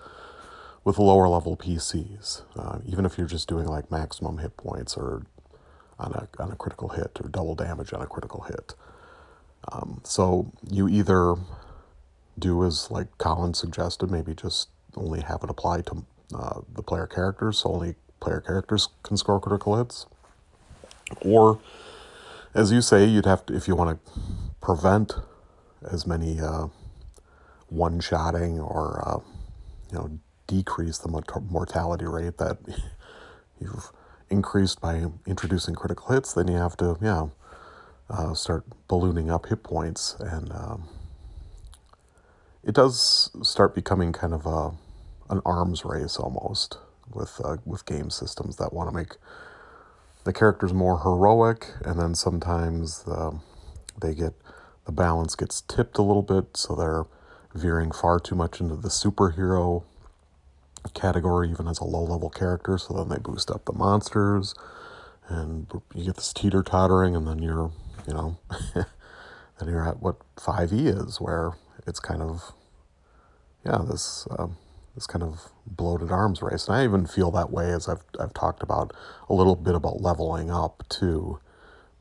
with 0.85 0.99
lower 0.99 1.29
level 1.29 1.57
PCs. 1.57 2.43
Uh, 2.57 2.79
even 2.87 3.05
if 3.05 3.19
you're 3.19 3.27
just 3.27 3.49
doing 3.49 3.67
like 3.67 3.91
maximum 3.91 4.39
hit 4.39 4.57
points 4.57 4.97
or 4.97 5.27
on 5.99 6.13
a 6.13 6.43
on 6.43 6.51
a 6.51 6.57
critical 6.57 6.89
hit 6.89 7.19
or 7.23 7.29
double 7.29 7.55
damage 7.55 7.93
on 7.93 8.01
a 8.01 8.07
critical 8.07 8.43
hit. 8.43 8.75
Um, 9.71 10.01
so 10.05 10.53
you 10.69 10.89
either 10.89 11.37
do 12.39 12.65
as 12.65 12.91
like 12.91 13.19
Colin 13.19 13.55
suggested, 13.55 14.11
maybe 14.11 14.35
just 14.35 14.69
only 14.97 15.21
have 15.21 15.43
it 15.43 15.51
apply 15.51 15.83
to 15.83 16.05
uh, 16.35 16.61
the 16.73 16.83
player 16.83 17.07
characters, 17.07 17.59
so 17.59 17.75
only 17.75 17.95
player 18.21 18.41
characters 18.41 18.89
can 19.03 19.17
score 19.17 19.41
critical 19.41 19.77
hits. 19.77 20.07
Or, 21.23 21.61
as 22.55 22.73
you 22.73 22.81
say, 22.81 23.05
you'd 23.05 23.27
have 23.27 23.45
to 23.47 23.55
if 23.55 23.69
you 23.69 23.77
want 23.77 24.03
to 24.05 24.13
prevent 24.61 25.13
as 25.83 26.07
many 26.07 26.41
uh, 26.41 26.69
one-shotting 27.69 28.59
or 28.61 29.03
uh, 29.07 29.19
you 29.93 29.99
know 29.99 30.21
decrease 30.51 30.99
the 30.99 31.09
mortality 31.49 32.07
rate 32.07 32.39
that 32.39 32.59
you've 33.61 33.93
increased 34.29 34.81
by 34.81 35.07
introducing 35.27 35.75
critical 35.75 36.13
hits, 36.13 36.33
then 36.33 36.49
you 36.49 36.57
have 36.57 36.77
to, 36.77 36.97
yeah, 37.01 37.29
uh, 38.09 38.35
start 38.35 38.65
ballooning 38.89 39.31
up 39.31 39.47
hit 39.47 39.63
points. 39.63 40.17
And 40.19 40.51
um, 40.53 40.89
it 42.65 42.75
does 42.75 43.31
start 43.43 43.75
becoming 43.75 44.13
kind 44.13 44.35
of 44.35 44.45
a, 44.45 44.73
an 45.33 45.41
arms 45.47 45.85
race 45.85 46.17
almost 46.17 46.79
with, 47.13 47.41
uh, 47.45 47.59
with 47.65 47.87
game 47.87 48.11
systems 48.11 48.57
that 48.57 48.73
want 48.73 48.91
to 48.91 48.95
make 48.95 49.17
the 50.25 50.33
characters 50.33 50.73
more 50.73 51.01
heroic, 51.01 51.69
and 51.85 51.99
then 51.99 52.15
sometimes 52.15 53.05
the, 53.05 53.39
they 54.01 54.15
get 54.15 54.35
the 54.85 54.93
balance 54.93 55.35
gets 55.35 55.61
tipped 55.63 55.97
a 55.97 56.03
little 56.03 56.23
bit, 56.23 56.57
so 56.57 56.75
they're 56.75 57.07
veering 57.55 57.91
far 57.91 58.21
too 58.21 58.35
much 58.35 58.61
into 58.61 58.77
the 58.77 58.89
superhero 58.89 59.85
category 60.95 61.51
even 61.51 61.69
as 61.69 61.79
a 61.79 61.85
low 61.85 62.03
level 62.05 62.31
character. 62.31 62.79
So 62.79 62.95
then 62.95 63.09
they 63.09 63.19
boost 63.19 63.51
up 63.51 63.65
the 63.65 63.73
monsters, 63.73 64.55
and 65.29 65.67
you 65.95 66.05
get 66.07 66.17
this 66.17 66.33
teeter 66.33 66.63
tottering, 66.63 67.15
and 67.17 67.27
then 67.27 67.41
you're, 67.41 67.73
you 68.07 68.15
know, 68.15 68.39
then 68.75 69.69
you're 69.69 69.87
at 69.87 70.01
what 70.03 70.17
five 70.39 70.73
E 70.73 70.87
is, 70.89 71.21
where 71.21 71.53
it's 71.87 72.01
kind 72.01 72.23
of, 72.23 72.53
yeah, 73.65 73.79
this 73.89 74.27
um, 74.39 74.57
this 74.95 75.07
kind 75.07 75.23
of 75.23 75.51
bloated 75.67 76.11
arms 76.11 76.43
race. 76.43 76.67
And 76.69 76.77
I 76.77 76.85
even 76.85 77.07
feel 77.07 77.31
that 77.33 77.51
way 77.51 77.71
as 77.73 77.89
I've 77.89 78.05
I've 78.19 78.35
talked 78.35 78.63
about 78.63 78.93
a 79.29 79.35
little 79.35 79.57
bit 79.57 79.75
about 79.75 80.01
leveling 80.01 80.51
up 80.51 80.85
too, 80.89 81.41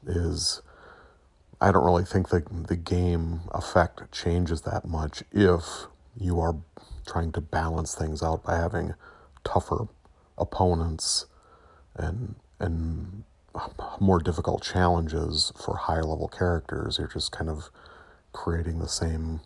is. 0.06 0.62
I 1.62 1.74
don't 1.74 1.84
really 1.84 2.06
think 2.06 2.30
the 2.30 2.42
the 2.68 2.78
game 2.78 3.42
effect 3.52 4.12
changes 4.14 4.62
that 4.62 4.86
much 4.88 5.24
if 5.34 5.88
you 6.18 6.40
are 6.40 6.56
trying 7.10 7.32
to 7.34 7.42
balance 7.42 7.96
things 7.96 8.22
out 8.24 8.44
by 8.44 8.58
having 8.58 8.94
tougher 9.44 9.88
opponents 10.38 11.26
and 11.96 12.36
and 12.60 13.24
more 14.00 14.20
difficult 14.20 14.64
challenges 14.64 15.52
for 15.58 15.76
higher 15.76 16.04
level 16.04 16.28
characters. 16.28 16.98
You're 17.00 17.08
just 17.08 17.32
kind 17.32 17.50
of 17.50 17.70
creating 18.32 18.80
the 18.80 18.88
same 18.88 19.42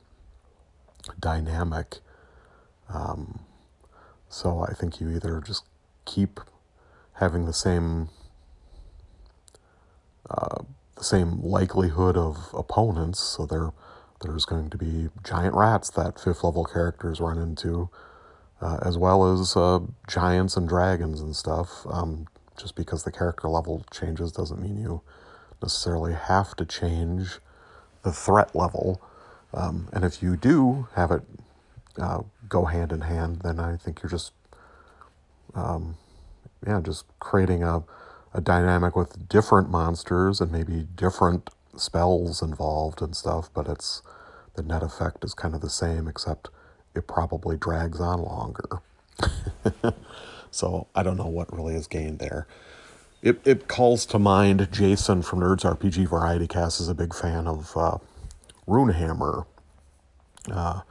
dynamic. 1.20 2.00
Um, 2.90 3.46
so 4.30 4.66
I 4.68 4.74
think 4.74 5.00
you 5.00 5.10
either 5.10 5.42
just 5.42 5.64
keep 6.06 6.40
having 7.14 7.46
the 7.46 7.54
same 7.54 8.10
uh, 10.30 10.64
the 10.96 11.04
same 11.04 11.42
likelihood 11.42 12.18
of 12.18 12.50
opponents, 12.54 13.20
so 13.20 13.46
they're 13.46 13.72
there's 14.24 14.46
going 14.46 14.70
to 14.70 14.78
be 14.78 15.10
giant 15.24 15.54
rats 15.56 15.90
that 15.92 16.20
fifth 16.20 16.44
level 16.44 16.66
characters 16.66 17.22
run 17.22 17.38
into, 17.38 17.90
uh, 18.62 18.80
as 18.82 18.98
well 18.98 19.32
as 19.32 19.56
uh, 19.56 19.80
giants 20.08 20.58
and 20.58 20.68
dragons 20.68 21.22
and 21.22 21.36
stuff. 21.36 21.86
Um, 21.90 22.28
just 22.58 22.76
because 22.76 23.04
the 23.04 23.12
character 23.12 23.48
level 23.48 23.84
changes 23.92 24.32
doesn't 24.32 24.62
mean 24.62 24.78
you 24.80 25.02
necessarily 25.62 26.14
have 26.14 26.56
to 26.56 26.66
change 26.66 27.40
the 28.04 28.12
threat 28.12 28.56
level. 28.56 29.02
Um, 29.54 29.88
and 29.94 30.04
if 30.04 30.22
you 30.22 30.36
do 30.36 30.88
have 30.96 31.12
it 31.12 31.22
uh, 31.98 32.22
go 32.50 32.66
hand 32.66 32.92
in 32.92 33.02
hand, 33.02 33.42
then 33.44 33.60
I 33.60 33.78
think 33.78 34.02
you're 34.02 34.10
just, 34.10 34.34
um, 35.54 35.98
yeah, 36.66 36.82
just 36.82 37.06
creating 37.20 37.64
a, 37.64 37.84
a 38.34 38.42
dynamic 38.42 38.96
with 38.96 39.28
different 39.30 39.70
monsters 39.70 40.42
and 40.42 40.52
maybe 40.52 40.88
different 40.96 41.50
spells 41.76 42.42
involved 42.42 43.02
and 43.02 43.16
stuff, 43.16 43.50
but 43.54 43.68
it's 43.68 44.02
the 44.56 44.64
net 44.64 44.84
effect 44.84 45.24
is 45.24 45.34
kind 45.34 45.56
of 45.56 45.62
the 45.62 45.70
same, 45.70 46.08
except 46.08 46.50
it 46.96 47.08
probably 47.08 47.58
drags 47.58 48.00
on 48.00 48.22
longer. 48.22 48.82
so 50.52 50.88
I 50.96 51.04
don't 51.04 51.18
know 51.18 51.28
what 51.28 51.56
really 51.56 51.76
is 51.76 51.88
gained 51.88 52.20
there. 52.20 52.48
It, 53.22 53.40
it 53.46 53.68
calls 53.68 54.06
to 54.08 54.20
mind 54.20 54.68
Jason 54.72 55.22
from 55.22 55.40
Nerds 55.40 55.62
RPG 55.62 56.10
Variety 56.10 56.48
Cast 56.48 56.82
is 56.82 56.90
a 56.90 56.94
big 56.94 57.14
fan 57.14 57.48
of 57.48 57.72
uh, 57.76 57.98
Runehammer, 58.68 59.46
uh, 60.52 60.82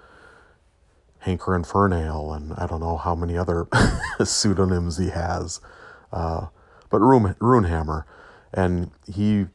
Hankerin 1.27 1.66
Ferinale, 1.66 2.35
and 2.35 2.55
I 2.55 2.66
don't 2.66 2.81
know 2.81 2.96
how 2.96 3.14
many 3.14 3.37
other 3.37 3.68
pseudonyms 4.25 4.96
he 4.96 5.11
has, 5.11 5.61
uh, 6.12 6.46
but 6.90 7.01
Rune, 7.01 7.35
Runehammer. 7.35 8.05
And 8.55 8.90
he 9.07 9.46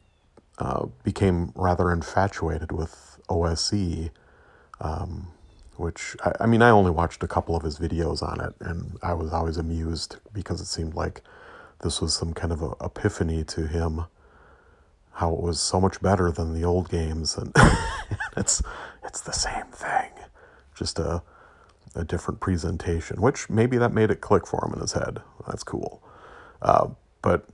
uh, 0.58 0.86
became 1.04 1.52
rather 1.54 1.92
infatuated 1.92 2.72
with 2.72 3.07
OSE, 3.28 4.10
um, 4.80 5.28
which 5.76 6.16
I, 6.24 6.32
I, 6.40 6.46
mean, 6.46 6.62
I 6.62 6.70
only 6.70 6.90
watched 6.90 7.22
a 7.22 7.28
couple 7.28 7.56
of 7.56 7.62
his 7.62 7.78
videos 7.78 8.22
on 8.22 8.40
it, 8.40 8.54
and 8.60 8.98
I 9.02 9.14
was 9.14 9.32
always 9.32 9.56
amused 9.56 10.16
because 10.32 10.60
it 10.60 10.66
seemed 10.66 10.94
like 10.94 11.22
this 11.82 12.00
was 12.00 12.14
some 12.14 12.32
kind 12.32 12.52
of 12.52 12.62
a 12.62 12.72
epiphany 12.84 13.44
to 13.44 13.66
him. 13.66 14.04
How 15.12 15.32
it 15.32 15.40
was 15.40 15.60
so 15.60 15.80
much 15.80 16.00
better 16.00 16.30
than 16.30 16.54
the 16.54 16.64
old 16.64 16.90
games, 16.90 17.36
and 17.36 17.52
it's 18.36 18.62
it's 19.04 19.20
the 19.20 19.32
same 19.32 19.66
thing, 19.66 20.10
just 20.76 20.98
a 20.98 21.22
a 21.94 22.04
different 22.04 22.40
presentation, 22.40 23.20
which 23.20 23.50
maybe 23.50 23.78
that 23.78 23.92
made 23.92 24.10
it 24.10 24.20
click 24.20 24.46
for 24.46 24.64
him 24.64 24.74
in 24.74 24.80
his 24.80 24.92
head. 24.92 25.20
That's 25.46 25.64
cool. 25.64 26.02
Uh, 26.62 26.88
but 27.22 27.46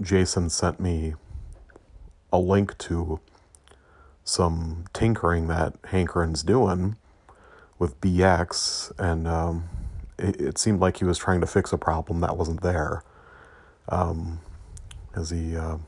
Jason 0.00 0.50
sent 0.50 0.80
me 0.80 1.14
a 2.32 2.38
link 2.38 2.76
to 2.78 3.20
some 4.24 4.86
tinkering 4.94 5.48
that 5.48 5.80
Hankerin's 5.84 6.42
doing 6.42 6.96
with 7.78 8.00
BX, 8.00 8.92
and 8.98 9.28
um, 9.28 9.68
it, 10.18 10.40
it, 10.40 10.58
seemed 10.58 10.80
like 10.80 10.96
he 10.96 11.04
was 11.04 11.18
trying 11.18 11.40
to 11.40 11.46
fix 11.46 11.72
a 11.72 11.78
problem 11.78 12.20
that 12.20 12.36
wasn't 12.36 12.62
there. 12.62 13.04
Um, 13.88 14.40
as 15.14 15.30
he, 15.30 15.56
uh, 15.56 15.78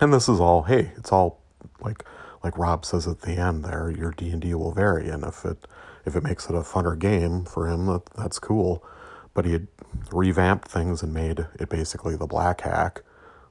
and 0.00 0.12
this 0.12 0.28
is 0.28 0.40
all, 0.40 0.62
hey, 0.62 0.92
it's 0.96 1.12
all 1.12 1.40
like 1.80 2.04
like 2.42 2.58
Rob 2.58 2.84
says 2.84 3.06
at 3.06 3.22
the 3.22 3.32
end 3.32 3.64
there, 3.64 3.90
your 3.90 4.12
D 4.12 4.30
and 4.30 4.40
D 4.40 4.54
will 4.54 4.72
vary, 4.72 5.08
and 5.08 5.24
if 5.24 5.44
it 5.44 5.66
if 6.06 6.16
it 6.16 6.22
makes 6.22 6.48
it 6.48 6.54
a 6.54 6.60
funner 6.60 6.98
game 6.98 7.44
for 7.44 7.68
him, 7.68 7.86
that, 7.86 8.06
that's 8.16 8.38
cool. 8.38 8.84
But 9.34 9.44
he 9.44 9.52
had 9.52 9.66
revamped 10.12 10.68
things 10.68 11.02
and 11.02 11.12
made 11.12 11.46
it 11.58 11.68
basically 11.68 12.16
the 12.16 12.26
black 12.26 12.62
hack, 12.62 13.02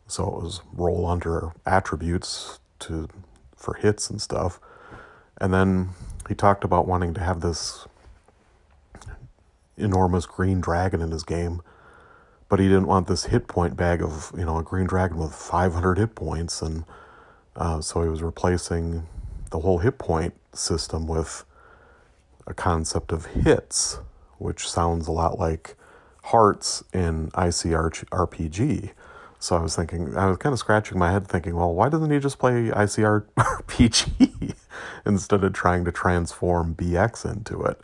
so 0.07 0.27
it 0.27 0.43
was 0.43 0.61
roll 0.73 1.05
under 1.05 1.53
attributes 1.65 2.59
to 2.79 3.07
for 3.63 3.75
hits 3.75 4.09
and 4.09 4.21
stuff. 4.21 4.59
And 5.39 5.53
then 5.53 5.89
he 6.27 6.35
talked 6.35 6.63
about 6.63 6.87
wanting 6.87 7.13
to 7.15 7.21
have 7.21 7.41
this 7.41 7.87
enormous 9.77 10.25
green 10.25 10.61
dragon 10.61 11.01
in 11.01 11.11
his 11.11 11.23
game, 11.23 11.61
but 12.49 12.59
he 12.59 12.67
didn't 12.67 12.87
want 12.87 13.07
this 13.07 13.25
hit 13.25 13.47
point 13.47 13.75
bag 13.75 14.01
of 14.01 14.31
you 14.37 14.45
know 14.45 14.57
a 14.57 14.63
green 14.63 14.85
dragon 14.85 15.17
with 15.17 15.33
500 15.33 15.97
hit 15.97 16.15
points, 16.15 16.61
and 16.61 16.83
uh, 17.55 17.81
so 17.81 18.03
he 18.03 18.09
was 18.09 18.21
replacing 18.21 19.07
the 19.51 19.59
whole 19.59 19.79
hit 19.79 19.97
point 19.97 20.33
system 20.53 21.07
with 21.07 21.45
a 22.45 22.53
concept 22.53 23.11
of 23.11 23.27
hits, 23.27 23.99
which 24.37 24.69
sounds 24.69 25.07
a 25.07 25.11
lot 25.11 25.39
like 25.39 25.75
hearts 26.25 26.83
in 26.93 27.31
ICRPG. 27.31 28.91
So 29.43 29.57
I 29.57 29.59
was 29.59 29.75
thinking, 29.75 30.15
I 30.15 30.27
was 30.27 30.37
kind 30.37 30.53
of 30.53 30.59
scratching 30.59 30.97
my 30.97 31.11
head 31.11 31.27
thinking, 31.27 31.57
well, 31.57 31.73
why 31.73 31.89
doesn't 31.89 32.09
he 32.09 32.17
just 32.17 32.39
play 32.39 32.69
ICR 32.69 33.25
ICRPG 33.37 34.55
instead 35.05 35.43
of 35.43 35.51
trying 35.51 35.83
to 35.83 35.91
transform 35.91 36.73
BX 36.75 37.29
into 37.29 37.61
it? 37.63 37.81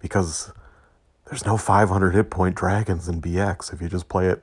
Because 0.00 0.50
there's 1.26 1.46
no 1.46 1.56
500 1.56 2.16
hit 2.16 2.30
point 2.30 2.56
dragons 2.56 3.08
in 3.08 3.22
BX. 3.22 3.72
If 3.72 3.80
you 3.80 3.88
just 3.88 4.08
play 4.08 4.26
it, 4.26 4.42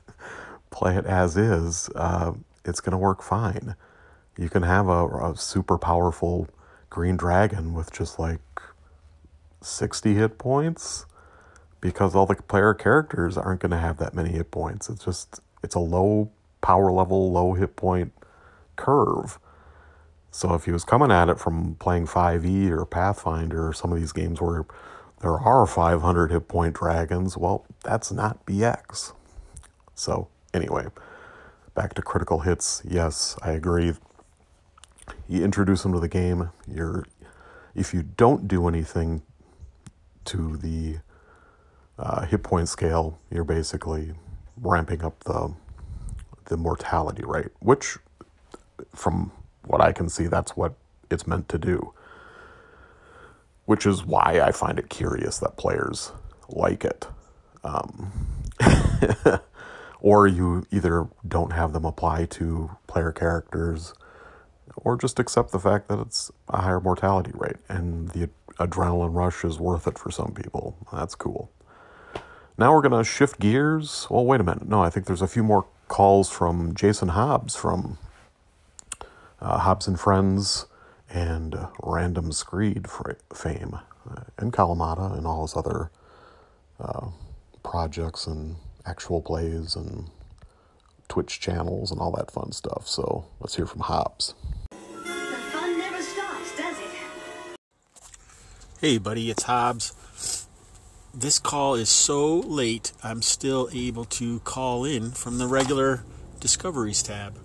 play 0.70 0.96
it 0.96 1.06
as 1.06 1.36
is, 1.36 1.88
uh, 1.94 2.32
it's 2.64 2.80
going 2.80 2.90
to 2.90 2.98
work 2.98 3.22
fine. 3.22 3.76
You 4.36 4.48
can 4.48 4.64
have 4.64 4.88
a, 4.88 5.06
a 5.06 5.36
super 5.36 5.78
powerful 5.78 6.48
green 6.90 7.16
dragon 7.16 7.74
with 7.74 7.92
just 7.92 8.18
like 8.18 8.40
60 9.60 10.14
hit 10.14 10.36
points 10.36 11.06
because 11.80 12.16
all 12.16 12.26
the 12.26 12.34
player 12.34 12.74
characters 12.74 13.38
aren't 13.38 13.60
going 13.60 13.70
to 13.70 13.78
have 13.78 13.98
that 13.98 14.14
many 14.14 14.30
hit 14.30 14.50
points. 14.50 14.90
It's 14.90 15.04
just 15.04 15.42
it's 15.66 15.74
a 15.74 15.80
low 15.80 16.30
power 16.60 16.92
level, 16.92 17.32
low 17.32 17.54
hit 17.54 17.74
point 17.74 18.12
curve. 18.76 19.40
So 20.30 20.54
if 20.54 20.64
he 20.64 20.70
was 20.70 20.84
coming 20.84 21.10
at 21.10 21.28
it 21.28 21.40
from 21.40 21.74
playing 21.74 22.06
5e 22.06 22.70
or 22.70 22.86
Pathfinder 22.86 23.68
or 23.68 23.72
some 23.72 23.92
of 23.92 23.98
these 23.98 24.12
games 24.12 24.40
where 24.40 24.64
there 25.20 25.38
are 25.38 25.66
500 25.66 26.30
hit 26.30 26.46
point 26.46 26.76
dragons, 26.76 27.36
well, 27.36 27.66
that's 27.82 28.12
not 28.12 28.46
BX. 28.46 29.12
So 29.96 30.28
anyway, 30.54 30.86
back 31.74 31.94
to 31.94 32.02
critical 32.02 32.40
hits. 32.40 32.82
Yes, 32.88 33.36
I 33.42 33.50
agree. 33.50 33.94
You 35.28 35.42
introduce 35.42 35.82
them 35.82 35.92
to 35.94 36.00
the 36.00 36.08
game. 36.08 36.50
You're 36.68 37.04
if 37.74 37.92
you 37.92 38.02
don't 38.02 38.46
do 38.46 38.68
anything 38.68 39.22
to 40.26 40.56
the 40.56 40.98
uh, 41.98 42.24
hit 42.24 42.42
point 42.42 42.68
scale, 42.68 43.18
you're 43.30 43.44
basically 43.44 44.14
ramping 44.60 45.04
up 45.04 45.24
the 45.24 45.54
the 46.46 46.56
mortality 46.56 47.24
rate, 47.24 47.50
which, 47.60 47.98
from 48.94 49.32
what 49.66 49.80
I 49.80 49.92
can 49.92 50.08
see, 50.08 50.26
that's 50.26 50.56
what 50.56 50.74
it's 51.10 51.26
meant 51.26 51.48
to 51.50 51.58
do. 51.58 51.92
Which 53.64 53.84
is 53.84 54.04
why 54.04 54.40
I 54.40 54.52
find 54.52 54.78
it 54.78 54.88
curious 54.88 55.38
that 55.38 55.56
players 55.56 56.12
like 56.48 56.84
it. 56.84 57.06
Um, 57.64 58.12
or 60.00 60.28
you 60.28 60.66
either 60.70 61.08
don't 61.26 61.52
have 61.52 61.72
them 61.72 61.84
apply 61.84 62.26
to 62.26 62.70
player 62.86 63.12
characters 63.12 63.92
or 64.76 64.96
just 64.96 65.18
accept 65.18 65.50
the 65.52 65.58
fact 65.58 65.88
that 65.88 65.98
it's 65.98 66.30
a 66.48 66.62
higher 66.62 66.80
mortality 66.80 67.32
rate 67.34 67.56
and 67.68 68.10
the 68.10 68.30
adrenaline 68.58 69.14
rush 69.14 69.44
is 69.44 69.58
worth 69.58 69.86
it 69.86 69.98
for 69.98 70.10
some 70.10 70.32
people. 70.32 70.76
That's 70.92 71.14
cool. 71.16 71.50
Now 72.58 72.72
we're 72.72 72.80
going 72.80 73.04
to 73.04 73.04
shift 73.04 73.38
gears. 73.38 74.06
Well, 74.08 74.24
wait 74.24 74.40
a 74.40 74.44
minute. 74.44 74.66
No, 74.66 74.82
I 74.82 74.88
think 74.88 75.04
there's 75.06 75.20
a 75.20 75.28
few 75.28 75.42
more 75.42 75.66
calls 75.88 76.30
from 76.30 76.74
Jason 76.74 77.08
Hobbs 77.08 77.54
from 77.54 77.98
uh, 79.40 79.58
Hobbs 79.58 79.86
and 79.86 80.00
Friends 80.00 80.64
and 81.10 81.54
uh, 81.54 81.68
Random 81.82 82.32
Screed 82.32 82.86
fame 83.34 83.78
uh, 84.10 84.22
and 84.38 84.54
Kalamata 84.54 85.16
and 85.16 85.26
all 85.26 85.42
his 85.42 85.54
other 85.54 85.90
uh, 86.80 87.08
projects 87.62 88.26
and 88.26 88.56
actual 88.86 89.20
plays 89.20 89.76
and 89.76 90.08
Twitch 91.08 91.38
channels 91.40 91.90
and 91.90 92.00
all 92.00 92.12
that 92.12 92.30
fun 92.30 92.52
stuff. 92.52 92.88
So 92.88 93.26
let's 93.38 93.56
hear 93.56 93.66
from 93.66 93.82
Hobbs. 93.82 94.34
The 94.70 94.76
fun 95.06 95.78
never 95.78 96.00
stops, 96.00 96.56
does 96.56 96.78
it? 96.78 97.58
Hey, 98.80 98.96
buddy, 98.96 99.30
it's 99.30 99.42
Hobbs 99.42 99.92
this 101.16 101.38
call 101.38 101.76
is 101.76 101.88
so 101.88 102.40
late, 102.40 102.92
I'm 103.02 103.22
still 103.22 103.70
able 103.72 104.04
to 104.04 104.40
call 104.40 104.84
in 104.84 105.12
from 105.12 105.38
the 105.38 105.46
regular 105.46 106.04
Discoveries 106.40 107.02
tab. 107.02 107.38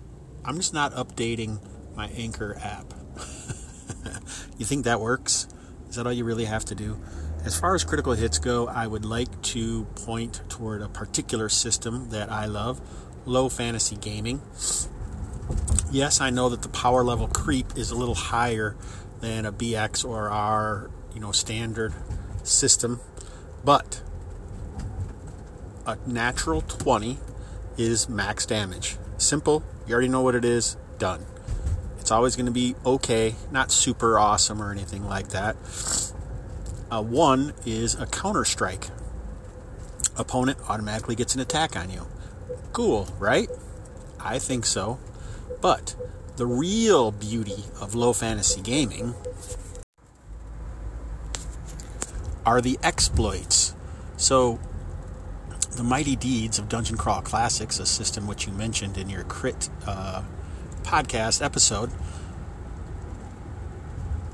I'm 0.44 0.56
just 0.56 0.74
not 0.74 0.92
updating 0.92 1.58
my 1.96 2.08
Anchor 2.08 2.58
app. 2.62 2.92
you 4.58 4.66
think 4.66 4.84
that 4.84 5.00
works? 5.00 5.48
Is 5.88 5.96
that 5.96 6.06
all 6.06 6.12
you 6.12 6.24
really 6.24 6.44
have 6.44 6.66
to 6.66 6.74
do? 6.74 7.00
As 7.46 7.58
far 7.58 7.74
as 7.74 7.82
critical 7.82 8.12
hits 8.12 8.38
go, 8.38 8.68
I 8.68 8.86
would 8.86 9.06
like 9.06 9.40
to 9.42 9.84
point 10.04 10.42
toward 10.50 10.82
a 10.82 10.88
particular 10.88 11.48
system 11.48 12.10
that 12.10 12.30
I 12.30 12.44
love 12.44 12.78
low 13.24 13.48
fantasy 13.48 13.96
gaming. 13.96 14.42
Yes, 15.90 16.20
I 16.20 16.28
know 16.28 16.50
that 16.50 16.60
the 16.60 16.68
power 16.68 17.02
level 17.02 17.26
creep 17.26 17.78
is 17.78 17.90
a 17.90 17.94
little 17.94 18.14
higher 18.14 18.76
than 19.20 19.46
a 19.46 19.52
BX 19.52 20.04
or 20.04 20.28
our, 20.28 20.90
you 21.14 21.20
know, 21.20 21.32
standard 21.32 21.94
system 22.42 23.00
but 23.64 24.02
a 25.86 25.96
natural 26.06 26.62
20 26.62 27.18
is 27.76 28.08
max 28.08 28.46
damage. 28.46 28.96
Simple, 29.18 29.62
you 29.86 29.94
already 29.94 30.08
know 30.08 30.22
what 30.22 30.34
it 30.34 30.44
is, 30.44 30.76
done. 30.98 31.24
It's 31.98 32.10
always 32.10 32.36
going 32.36 32.46
to 32.46 32.52
be 32.52 32.74
okay, 32.84 33.36
not 33.50 33.70
super 33.70 34.18
awesome 34.18 34.60
or 34.60 34.72
anything 34.72 35.04
like 35.04 35.28
that. 35.28 35.56
Uh, 36.90 37.02
one 37.02 37.54
is 37.64 37.94
a 37.94 38.06
counter 38.06 38.44
strike. 38.44 38.88
Opponent 40.16 40.58
automatically 40.68 41.14
gets 41.14 41.34
an 41.34 41.40
attack 41.40 41.76
on 41.76 41.90
you. 41.90 42.06
Cool, 42.72 43.08
right? 43.18 43.48
I 44.20 44.38
think 44.38 44.66
so. 44.66 44.98
But 45.60 45.94
the 46.36 46.46
real 46.46 47.12
beauty 47.12 47.64
of 47.80 47.94
low 47.94 48.12
fantasy 48.12 48.60
gaming 48.60 49.14
are 52.44 52.60
the 52.60 52.78
exploits. 52.82 53.74
So, 54.16 54.60
the 55.76 55.82
Mighty 55.82 56.16
Deeds 56.16 56.58
of 56.58 56.68
Dungeon 56.68 56.96
Crawl 56.96 57.22
Classics, 57.22 57.78
a 57.78 57.86
system 57.86 58.26
which 58.26 58.46
you 58.46 58.52
mentioned 58.52 58.98
in 58.98 59.08
your 59.08 59.24
crit 59.24 59.70
uh, 59.86 60.22
podcast 60.82 61.42
episode, 61.42 61.90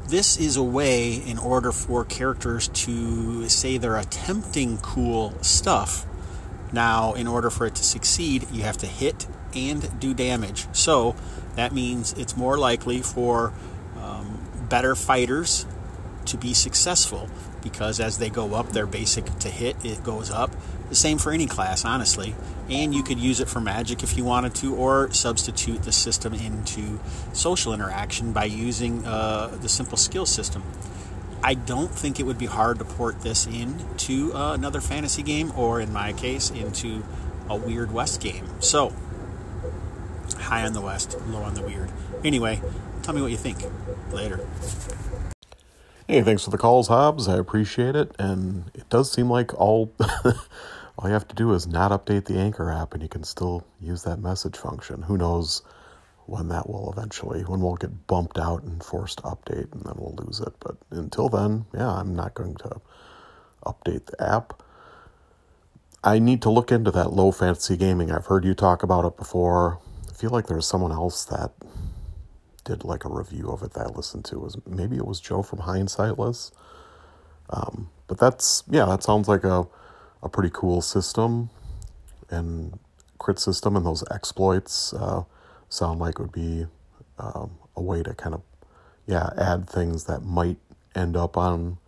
this 0.09 0.39
is 0.39 0.57
a 0.57 0.63
way 0.63 1.15
in 1.15 1.39
order 1.39 1.71
for 1.71 2.05
characters 2.05 2.69
to 2.69 3.49
say 3.49 3.77
they're 3.77 3.99
attempting 3.99 4.79
cool 4.79 5.35
stuff. 5.43 6.07
Now, 6.73 7.13
in 7.15 7.27
order 7.27 7.51
for 7.51 7.67
it 7.67 7.75
to 7.77 7.85
succeed, 7.85 8.47
you 8.51 8.63
have 8.63 8.79
to 8.79 8.87
hit 8.87 9.27
and 9.55 10.01
do 10.01 10.15
damage. 10.15 10.67
So, 10.73 11.15
that 11.57 11.73
means 11.73 12.15
it's 12.15 12.37
more 12.37 12.59
likely 12.59 13.03
for 13.03 13.53
um, 14.01 14.67
better 14.69 14.95
fighters 14.95 15.67
to 16.27 16.37
be 16.37 16.55
successful 16.55 17.29
because 17.71 18.01
as 18.01 18.19
they 18.19 18.31
go 18.31 18.55
up, 18.55 18.71
their 18.71 18.87
basic 18.87 19.25
to 19.41 19.49
hit 19.49 19.77
it 19.85 20.03
goes 20.03 20.31
up. 20.31 20.51
The 20.89 20.95
same 20.95 21.19
for 21.19 21.33
any 21.33 21.47
class, 21.47 21.85
honestly. 21.85 22.35
And 22.71 22.95
you 22.95 23.03
could 23.03 23.19
use 23.19 23.41
it 23.41 23.49
for 23.49 23.61
magic 23.61 24.03
if 24.03 24.17
you 24.17 24.25
wanted 24.25 24.55
to, 24.57 24.75
or 24.75 25.11
substitute 25.13 25.83
the 25.83 25.93
system 25.93 26.35
into 26.35 27.01
social 27.33 27.73
interaction 27.73 28.33
by 28.33 28.45
using 28.45 29.07
uh, 29.07 29.49
the 29.61 29.69
simple 29.69 29.97
skill 29.97 30.27
system. 30.27 30.63
I 31.43 31.55
don't 31.55 31.91
think 31.91 32.19
it 32.19 32.25
would 32.25 32.39
be 32.39 32.47
hard 32.47 32.79
to 32.79 32.85
port 32.85 33.21
this 33.23 33.47
into 33.47 34.35
uh, 34.35 34.55
another 34.55 34.81
fantasy 34.81 35.23
game, 35.23 35.53
or 35.57 35.81
in 35.81 35.93
my 35.93 36.13
case, 36.13 36.51
into 36.51 37.05
a 37.49 37.57
Weird 37.57 37.93
West 37.93 38.21
game. 38.21 38.49
So, 38.61 38.93
high 40.37 40.67
on 40.67 40.73
the 40.73 40.81
West, 40.81 41.17
low 41.29 41.43
on 41.43 41.55
the 41.55 41.63
Weird. 41.63 41.91
Anyway, 42.25 42.61
tell 43.03 43.15
me 43.15 43.23
what 43.23 43.31
you 43.31 43.37
think. 43.37 43.59
Later. 44.11 44.41
Hey, 46.11 46.23
thanks 46.23 46.43
for 46.43 46.49
the 46.49 46.57
calls, 46.57 46.89
Hobbs. 46.89 47.29
I 47.29 47.37
appreciate 47.37 47.95
it. 47.95 48.17
And 48.19 48.71
it 48.73 48.89
does 48.89 49.13
seem 49.13 49.29
like 49.29 49.53
all 49.53 49.93
all 50.97 51.07
you 51.07 51.13
have 51.13 51.29
to 51.29 51.35
do 51.35 51.53
is 51.53 51.67
not 51.67 51.91
update 51.91 52.25
the 52.25 52.39
Anchor 52.39 52.71
app 52.71 52.95
and 52.95 53.03
you 53.03 53.11
can 53.11 53.25
still 53.25 53.67
use 53.79 54.05
that 54.05 54.19
message 54.19 54.57
function. 54.57 55.03
Who 55.03 55.19
knows 55.19 55.61
when 56.25 56.49
that 56.49 56.67
will 56.67 56.91
eventually, 56.91 57.43
when 57.43 57.61
we'll 57.61 57.75
get 57.75 58.07
bumped 58.07 58.39
out 58.39 58.63
and 58.63 58.83
forced 58.83 59.19
to 59.19 59.25
update 59.25 59.71
and 59.75 59.85
then 59.85 59.97
we'll 59.97 60.17
lose 60.25 60.41
it. 60.41 60.55
But 60.61 60.79
until 60.91 61.29
then, 61.29 61.67
yeah, 61.75 61.93
I'm 61.93 62.17
not 62.17 62.33
going 62.33 62.55
to 62.55 62.81
update 63.67 64.07
the 64.07 64.27
app. 64.27 64.63
I 66.03 66.21
need 66.21 66.41
to 66.41 66.49
look 66.49 66.73
into 66.73 66.91
that 66.93 67.13
low 67.13 67.33
fantasy 67.33 67.77
gaming. 67.77 68.11
I've 68.11 68.25
heard 68.25 68.47
you 68.47 68.55
talk 68.55 68.83
about 68.83 69.05
it 69.05 69.19
before. 69.19 69.79
I 70.09 70.15
feel 70.15 70.31
like 70.31 70.47
there's 70.47 70.67
someone 70.67 70.93
else 70.93 71.27
that 71.27 71.53
did 72.69 72.85
like 72.85 73.07
a 73.07 73.11
review 73.11 73.51
of 73.51 73.63
it 73.65 73.75
that 73.75 73.89
I 73.89 73.91
listened 73.91 74.27
to. 74.27 74.37
It 74.37 74.43
was 74.43 74.59
maybe 74.67 74.97
it 74.99 75.07
was 75.07 75.21
Joe 75.21 75.43
from 75.43 75.61
Hindsightless. 75.61 76.53
Um, 77.51 77.91
but 78.09 78.19
that's 78.19 78.65
yeah, 78.71 78.87
that 78.87 79.03
sounds 79.05 79.29
like 79.29 79.45
a 79.45 79.67
a 80.23 80.31
pretty 80.31 80.51
cool 80.53 80.83
system, 80.83 81.51
and 82.31 82.79
crit 83.19 83.39
system 83.41 83.77
and 83.77 83.87
those 83.87 84.05
exploits 84.11 84.95
uh, 84.95 85.25
sound 85.71 86.01
like 86.01 86.19
would 86.21 86.33
be 86.33 86.67
um, 87.19 87.53
a 87.77 87.83
way 87.83 88.03
to 88.03 88.15
kind 88.15 88.35
of 88.35 88.43
yeah 89.07 89.31
add 89.39 89.69
things 89.71 90.05
that 90.05 90.23
might 90.25 90.59
end 90.95 91.17
up 91.17 91.37
on 91.37 91.79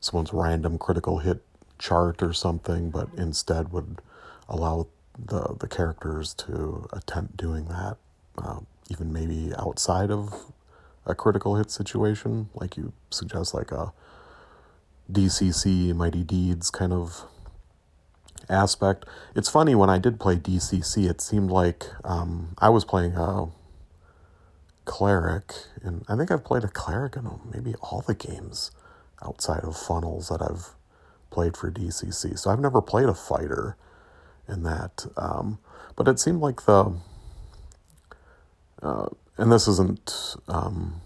someone's 0.00 0.32
random 0.32 0.78
critical 0.78 1.18
hit 1.20 1.42
chart 1.78 2.22
or 2.22 2.32
something, 2.34 2.90
but 2.90 3.08
instead 3.16 3.72
would 3.72 4.00
allow 4.48 4.88
the 5.18 5.56
the 5.60 5.68
characters 5.68 6.34
to 6.34 6.88
attempt 6.92 7.36
doing 7.36 7.66
that, 7.66 7.96
uh, 8.38 8.60
even 8.90 9.12
maybe 9.12 9.52
outside 9.58 10.10
of 10.10 10.52
a 11.06 11.14
critical 11.14 11.56
hit 11.56 11.70
situation, 11.70 12.50
like 12.54 12.76
you 12.76 12.92
suggest, 13.10 13.54
like 13.54 13.72
a 13.72 13.92
DCC 15.10 15.94
Mighty 15.94 16.22
Deeds 16.22 16.70
kind 16.70 16.92
of 16.92 17.24
aspect. 18.48 19.04
It's 19.34 19.48
funny 19.48 19.74
when 19.74 19.88
I 19.90 19.98
did 19.98 20.20
play 20.20 20.36
DCC, 20.36 21.08
it 21.08 21.20
seemed 21.20 21.50
like 21.50 21.86
um, 22.04 22.54
I 22.58 22.68
was 22.68 22.84
playing 22.84 23.14
a 23.16 23.46
cleric, 24.84 25.54
and 25.82 26.04
I 26.08 26.16
think 26.16 26.30
I've 26.30 26.44
played 26.44 26.64
a 26.64 26.68
cleric 26.68 27.16
in 27.16 27.28
maybe 27.52 27.74
all 27.80 28.02
the 28.06 28.14
games 28.14 28.70
outside 29.22 29.60
of 29.64 29.76
funnels 29.76 30.28
that 30.28 30.42
I've 30.42 30.74
played 31.30 31.56
for 31.56 31.70
DCC. 31.70 32.38
So 32.38 32.50
I've 32.50 32.60
never 32.60 32.82
played 32.82 33.08
a 33.08 33.14
fighter 33.14 33.76
in 34.48 34.62
that. 34.64 35.06
Um, 35.16 35.58
but 35.96 36.08
it 36.08 36.18
seemed 36.18 36.40
like 36.40 36.64
the, 36.64 36.96
uh, 38.82 39.08
and 39.36 39.50
this 39.52 39.68
isn't 39.68 40.36
um, 40.48 41.00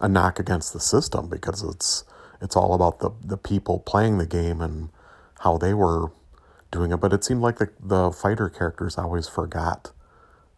a 0.00 0.08
knock 0.08 0.38
against 0.38 0.72
the 0.72 0.80
system 0.80 1.28
because 1.28 1.62
it's 1.62 2.04
it's 2.40 2.56
all 2.56 2.74
about 2.74 3.00
the 3.00 3.10
the 3.24 3.36
people 3.36 3.78
playing 3.80 4.18
the 4.18 4.26
game 4.26 4.60
and 4.60 4.90
how 5.40 5.56
they 5.58 5.74
were 5.74 6.12
doing 6.70 6.92
it. 6.92 6.98
But 6.98 7.12
it 7.12 7.24
seemed 7.24 7.40
like 7.40 7.58
the 7.58 7.70
the 7.80 8.10
fighter 8.12 8.48
characters 8.48 8.98
always 8.98 9.28
forgot 9.28 9.92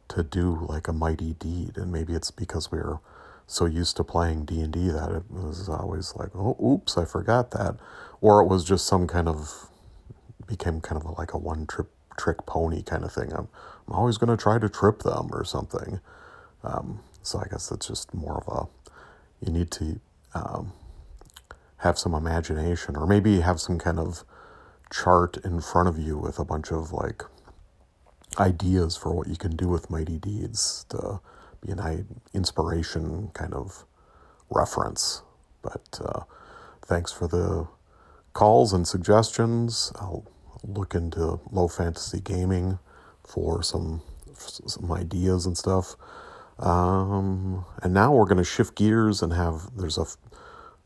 to 0.09 0.23
do 0.23 0.66
like 0.68 0.88
a 0.88 0.92
mighty 0.92 1.35
deed, 1.35 1.77
and 1.77 1.92
maybe 1.92 2.14
it's 2.14 2.31
because 2.31 2.73
we 2.73 2.79
were 2.79 3.01
so 3.47 3.64
used 3.64 3.97
to 3.97 4.05
playing 4.05 4.44
D 4.44 4.61
and 4.61 4.73
D 4.73 4.88
that 4.90 5.11
it 5.11 5.25
was 5.31 5.68
always 5.68 6.14
like, 6.16 6.31
oh, 6.35 6.57
oops, 6.62 6.99
I 6.99 7.05
forgot 7.05 7.51
that, 7.53 7.77
or 8.21 8.40
it 8.42 8.47
was 8.47 8.64
just 8.64 8.87
some 8.87 9.07
kind 9.07 9.29
of 9.29 9.68
became 10.47 10.81
kind 10.81 11.01
of 11.01 11.07
a, 11.07 11.12
like 11.12 11.33
a 11.35 11.38
one 11.38 11.66
trip 11.66 11.90
trick 12.18 12.44
pony 12.47 12.83
kind 12.83 13.05
of 13.05 13.12
thing. 13.12 13.33
I'm, 13.33 13.49
I'm 13.88 13.94
always 13.94 14.18
going 14.18 14.37
to 14.37 14.40
try 14.40 14.59
to 14.59 14.68
trip 14.68 15.01
them 15.01 15.31
or 15.33 15.44
something. 15.44 16.01
Um, 16.62 17.01
so 17.22 17.38
I 17.38 17.48
guess 17.51 17.68
that's 17.68 17.88
just 17.88 18.12
more 18.14 18.42
of 18.46 18.48
a 18.48 18.68
you 19.44 19.53
need 19.53 19.70
to 19.70 20.01
um, 20.35 20.72
have 21.79 21.98
some 21.98 22.12
imagination, 22.12 22.96
or 22.96 23.07
maybe 23.07 23.40
have 23.40 23.61
some 23.61 23.79
kind 23.79 23.98
of 23.98 24.24
chart 24.92 25.37
in 25.44 25.61
front 25.61 25.88
of 25.88 25.98
you 25.98 26.18
with 26.18 26.38
a 26.38 26.44
bunch 26.44 26.72
of 26.72 26.92
like 26.92 27.22
ideas 28.38 28.96
for 28.96 29.14
what 29.14 29.29
you 29.29 29.37
can 29.37 29.57
do 29.57 29.68
with 29.68 29.90
mighty 29.90 30.18
deeds 30.18 30.85
to 30.88 31.20
be 31.64 31.72
an 31.72 32.18
inspiration 32.35 33.31
kind 33.33 33.55
of 33.55 33.85
reference. 34.51 35.22
But 35.62 36.01
uh, 36.05 36.22
thanks 36.85 37.12
for 37.12 37.29
the 37.29 37.68
calls 38.33 38.72
and 38.72 38.87
suggestions. 38.87 39.92
I'll 39.96 40.24
look 40.64 40.94
into 40.94 41.40
low 41.51 41.68
fantasy 41.68 42.20
gaming 42.20 42.79
for 43.29 43.62
some 43.62 44.03
some 44.37 44.91
ideas 44.93 45.47
and 45.47 45.57
stuff. 45.59 45.97
Um, 46.59 47.64
and 47.83 47.95
now 47.95 48.12
we're 48.12 48.25
going 48.25 48.38
to 48.38 48.45
shift 48.45 48.75
gears 48.75 49.23
and 49.23 49.33
have 49.33 49.77
there's 49.77 49.99
a 49.99 50.07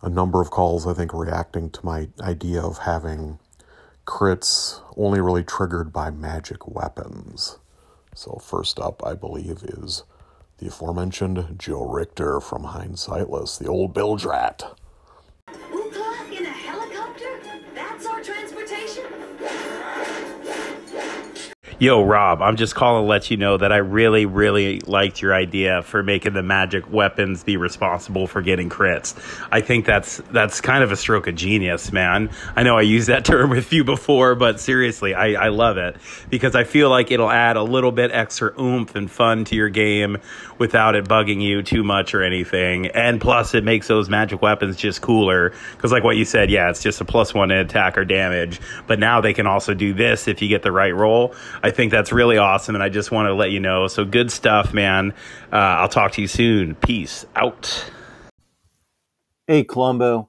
a 0.02 0.08
number 0.08 0.40
of 0.40 0.50
calls 0.50 0.86
I 0.86 0.94
think 0.94 1.14
reacting 1.14 1.70
to 1.70 1.86
my 1.86 2.08
idea 2.20 2.60
of 2.60 2.78
having 2.78 3.38
crits 4.06 4.80
only 4.96 5.20
really 5.20 5.44
triggered 5.44 5.92
by 5.92 6.10
magic 6.10 6.66
weapons. 6.66 7.58
So 8.14 8.40
first 8.42 8.80
up, 8.80 9.04
I 9.06 9.14
believe, 9.14 9.62
is 9.62 10.02
the 10.58 10.68
aforementioned 10.68 11.56
Joe 11.58 11.88
Richter 11.88 12.40
from 12.40 12.64
Hindsightless, 12.64 13.58
the 13.58 13.68
old 13.68 13.94
Bildrat. 13.94 14.62
Ookla 14.62 14.81
Yo, 21.82 22.00
Rob, 22.00 22.40
I'm 22.40 22.54
just 22.54 22.76
calling 22.76 23.02
to 23.02 23.08
let 23.08 23.28
you 23.28 23.36
know 23.36 23.56
that 23.56 23.72
I 23.72 23.78
really, 23.78 24.24
really 24.24 24.78
liked 24.82 25.20
your 25.20 25.34
idea 25.34 25.82
for 25.82 26.00
making 26.00 26.32
the 26.32 26.42
magic 26.44 26.88
weapons 26.88 27.42
be 27.42 27.56
responsible 27.56 28.28
for 28.28 28.40
getting 28.40 28.70
crits. 28.70 29.16
I 29.50 29.62
think 29.62 29.84
that's 29.84 30.18
that's 30.30 30.60
kind 30.60 30.84
of 30.84 30.92
a 30.92 30.96
stroke 30.96 31.26
of 31.26 31.34
genius, 31.34 31.90
man. 31.90 32.30
I 32.54 32.62
know 32.62 32.78
I 32.78 32.82
used 32.82 33.08
that 33.08 33.24
term 33.24 33.50
with 33.50 33.72
you 33.72 33.82
before, 33.82 34.36
but 34.36 34.60
seriously, 34.60 35.12
I, 35.12 35.46
I 35.46 35.48
love 35.48 35.76
it 35.76 35.96
because 36.30 36.54
I 36.54 36.62
feel 36.62 36.88
like 36.88 37.10
it'll 37.10 37.28
add 37.28 37.56
a 37.56 37.64
little 37.64 37.90
bit 37.90 38.12
extra 38.12 38.54
oomph 38.60 38.94
and 38.94 39.10
fun 39.10 39.44
to 39.46 39.56
your 39.56 39.68
game 39.68 40.18
without 40.62 40.94
it 40.94 41.04
bugging 41.06 41.42
you 41.42 41.60
too 41.60 41.82
much 41.82 42.14
or 42.14 42.22
anything. 42.22 42.86
And 42.86 43.20
plus, 43.20 43.52
it 43.52 43.64
makes 43.64 43.88
those 43.88 44.08
magic 44.08 44.40
weapons 44.42 44.76
just 44.76 45.00
cooler 45.00 45.52
because, 45.72 45.90
like 45.90 46.04
what 46.04 46.16
you 46.16 46.24
said, 46.24 46.52
yeah, 46.52 46.70
it's 46.70 46.80
just 46.80 47.00
a 47.00 47.04
plus 47.04 47.34
one 47.34 47.50
attack 47.50 47.98
or 47.98 48.04
damage, 48.04 48.60
but 48.86 49.00
now 49.00 49.20
they 49.20 49.34
can 49.34 49.48
also 49.48 49.74
do 49.74 49.92
this 49.92 50.28
if 50.28 50.40
you 50.40 50.46
get 50.46 50.62
the 50.62 50.70
right 50.70 50.94
roll. 50.94 51.34
I 51.64 51.72
think 51.72 51.90
that's 51.90 52.12
really 52.12 52.38
awesome, 52.38 52.76
and 52.76 52.84
I 52.84 52.90
just 52.90 53.10
want 53.10 53.26
to 53.26 53.34
let 53.34 53.50
you 53.50 53.58
know. 53.58 53.88
So 53.88 54.04
good 54.04 54.30
stuff, 54.30 54.72
man. 54.72 55.14
Uh, 55.52 55.56
I'll 55.56 55.88
talk 55.88 56.12
to 56.12 56.20
you 56.20 56.28
soon. 56.28 56.76
Peace 56.76 57.26
out. 57.34 57.90
Hey, 59.48 59.64
Columbo. 59.64 60.28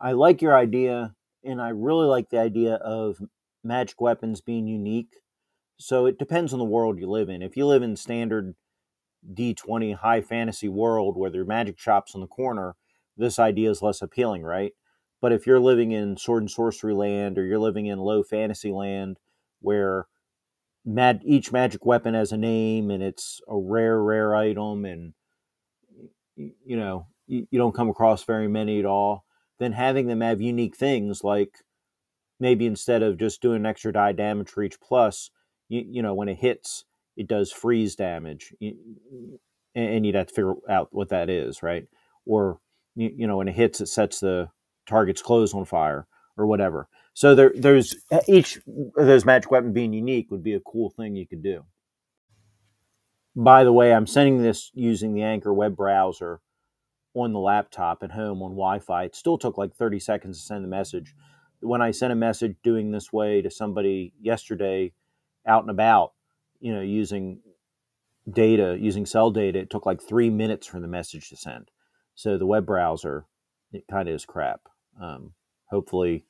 I 0.00 0.12
like 0.12 0.42
your 0.42 0.56
idea, 0.56 1.12
and 1.42 1.60
I 1.60 1.70
really 1.70 2.06
like 2.06 2.30
the 2.30 2.38
idea 2.38 2.74
of 2.74 3.18
magic 3.64 4.00
weapons 4.00 4.40
being 4.40 4.68
unique. 4.68 5.16
So 5.76 6.06
it 6.06 6.20
depends 6.20 6.52
on 6.52 6.60
the 6.60 6.64
world 6.64 7.00
you 7.00 7.10
live 7.10 7.28
in. 7.28 7.42
If 7.42 7.56
you 7.56 7.66
live 7.66 7.82
in 7.82 7.96
standard 7.96 8.54
D20 9.34 9.96
high 9.96 10.20
fantasy 10.20 10.68
world 10.68 11.16
where 11.16 11.30
there 11.30 11.42
are 11.42 11.46
magic 11.46 11.78
shops 11.78 12.14
on 12.14 12.20
the 12.20 12.26
corner, 12.26 12.76
this 13.16 13.38
idea 13.38 13.70
is 13.70 13.82
less 13.82 14.02
appealing, 14.02 14.42
right? 14.42 14.72
But 15.20 15.32
if 15.32 15.46
you're 15.46 15.60
living 15.60 15.92
in 15.92 16.16
sword 16.16 16.42
and 16.42 16.50
sorcery 16.50 16.94
land 16.94 17.38
or 17.38 17.44
you're 17.44 17.58
living 17.58 17.86
in 17.86 17.98
low 17.98 18.22
fantasy 18.22 18.72
land 18.72 19.18
where 19.60 20.06
mag- 20.84 21.22
each 21.24 21.52
magic 21.52 21.86
weapon 21.86 22.14
has 22.14 22.32
a 22.32 22.36
name 22.36 22.90
and 22.90 23.02
it's 23.02 23.40
a 23.48 23.56
rare, 23.56 24.02
rare 24.02 24.34
item, 24.34 24.84
and 24.84 25.14
you 26.36 26.76
know 26.76 27.06
you, 27.26 27.46
you 27.50 27.58
don't 27.58 27.74
come 27.74 27.88
across 27.88 28.24
very 28.24 28.48
many 28.48 28.78
at 28.78 28.86
all. 28.86 29.24
Then 29.58 29.72
having 29.72 30.08
them 30.08 30.20
have 30.20 30.40
unique 30.40 30.76
things 30.76 31.22
like 31.22 31.58
maybe 32.40 32.66
instead 32.66 33.02
of 33.02 33.18
just 33.18 33.40
doing 33.40 33.64
extra 33.64 33.92
die 33.92 34.12
damage 34.12 34.48
for 34.48 34.62
each 34.64 34.80
plus, 34.80 35.30
you, 35.68 35.84
you 35.86 36.02
know 36.02 36.14
when 36.14 36.28
it 36.28 36.38
hits, 36.38 36.84
it 37.16 37.28
does 37.28 37.52
freeze 37.52 37.94
damage, 37.96 38.54
and 39.74 40.06
you'd 40.06 40.14
have 40.14 40.28
to 40.28 40.34
figure 40.34 40.54
out 40.68 40.88
what 40.92 41.10
that 41.10 41.28
is, 41.30 41.62
right? 41.62 41.86
Or 42.26 42.58
you, 42.94 43.10
you 43.16 43.26
know 43.26 43.36
when 43.38 43.48
it 43.48 43.54
hits, 43.54 43.80
it 43.80 43.86
sets 43.86 44.20
the 44.20 44.48
target's 44.86 45.22
clothes 45.22 45.54
on 45.54 45.64
fire 45.64 46.06
or 46.36 46.46
whatever. 46.46 46.88
So 47.14 47.34
there, 47.34 47.52
there's 47.54 47.96
each 48.26 48.56
of 48.96 49.06
those 49.06 49.24
magic 49.24 49.50
weapon 49.50 49.72
being 49.72 49.92
unique 49.92 50.30
would 50.30 50.42
be 50.42 50.54
a 50.54 50.60
cool 50.60 50.90
thing 50.90 51.14
you 51.14 51.26
could 51.26 51.42
do. 51.42 51.64
By 53.34 53.64
the 53.64 53.72
way, 53.72 53.94
I'm 53.94 54.06
sending 54.06 54.42
this 54.42 54.70
using 54.74 55.14
the 55.14 55.22
Anchor 55.22 55.52
web 55.52 55.76
browser 55.76 56.40
on 57.14 57.32
the 57.32 57.38
laptop 57.38 58.02
at 58.02 58.12
home 58.12 58.42
on 58.42 58.52
Wi-Fi. 58.52 59.04
It 59.04 59.16
still 59.16 59.38
took 59.38 59.58
like 59.58 59.74
30 59.74 60.00
seconds 60.00 60.38
to 60.38 60.46
send 60.46 60.64
the 60.64 60.68
message. 60.68 61.14
When 61.60 61.82
I 61.82 61.90
sent 61.90 62.12
a 62.12 62.16
message 62.16 62.56
doing 62.62 62.90
this 62.90 63.12
way 63.12 63.42
to 63.42 63.50
somebody 63.50 64.14
yesterday, 64.20 64.92
out 65.46 65.62
and 65.62 65.70
about, 65.70 66.12
you 66.62 66.72
know, 66.72 66.80
using 66.80 67.40
data, 68.30 68.78
using 68.80 69.04
cell 69.04 69.30
data, 69.32 69.58
it 69.58 69.70
took 69.70 69.84
like 69.84 70.00
three 70.00 70.30
minutes 70.30 70.66
for 70.66 70.80
the 70.80 70.86
message 70.86 71.28
to 71.28 71.36
send. 71.36 71.70
So 72.14 72.38
the 72.38 72.46
web 72.46 72.64
browser, 72.64 73.26
it 73.72 73.84
kind 73.90 74.08
of 74.08 74.14
is 74.14 74.24
crap. 74.24 74.60
Um, 75.00 75.32
hopefully 75.66 76.24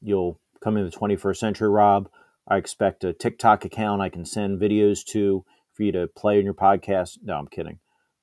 you'll 0.00 0.40
come 0.62 0.76
in 0.76 0.84
the 0.84 0.90
21st 0.90 1.36
century, 1.36 1.68
Rob. 1.68 2.10
I 2.48 2.56
expect 2.56 3.04
a 3.04 3.12
TikTok 3.12 3.64
account 3.64 4.02
I 4.02 4.08
can 4.08 4.24
send 4.24 4.60
videos 4.60 5.04
to 5.10 5.44
for 5.74 5.84
you 5.84 5.92
to 5.92 6.08
play 6.08 6.40
in 6.40 6.44
your 6.44 6.54
podcast. 6.54 7.18
No, 7.22 7.34
I'm 7.34 7.46
kidding. 7.46 7.78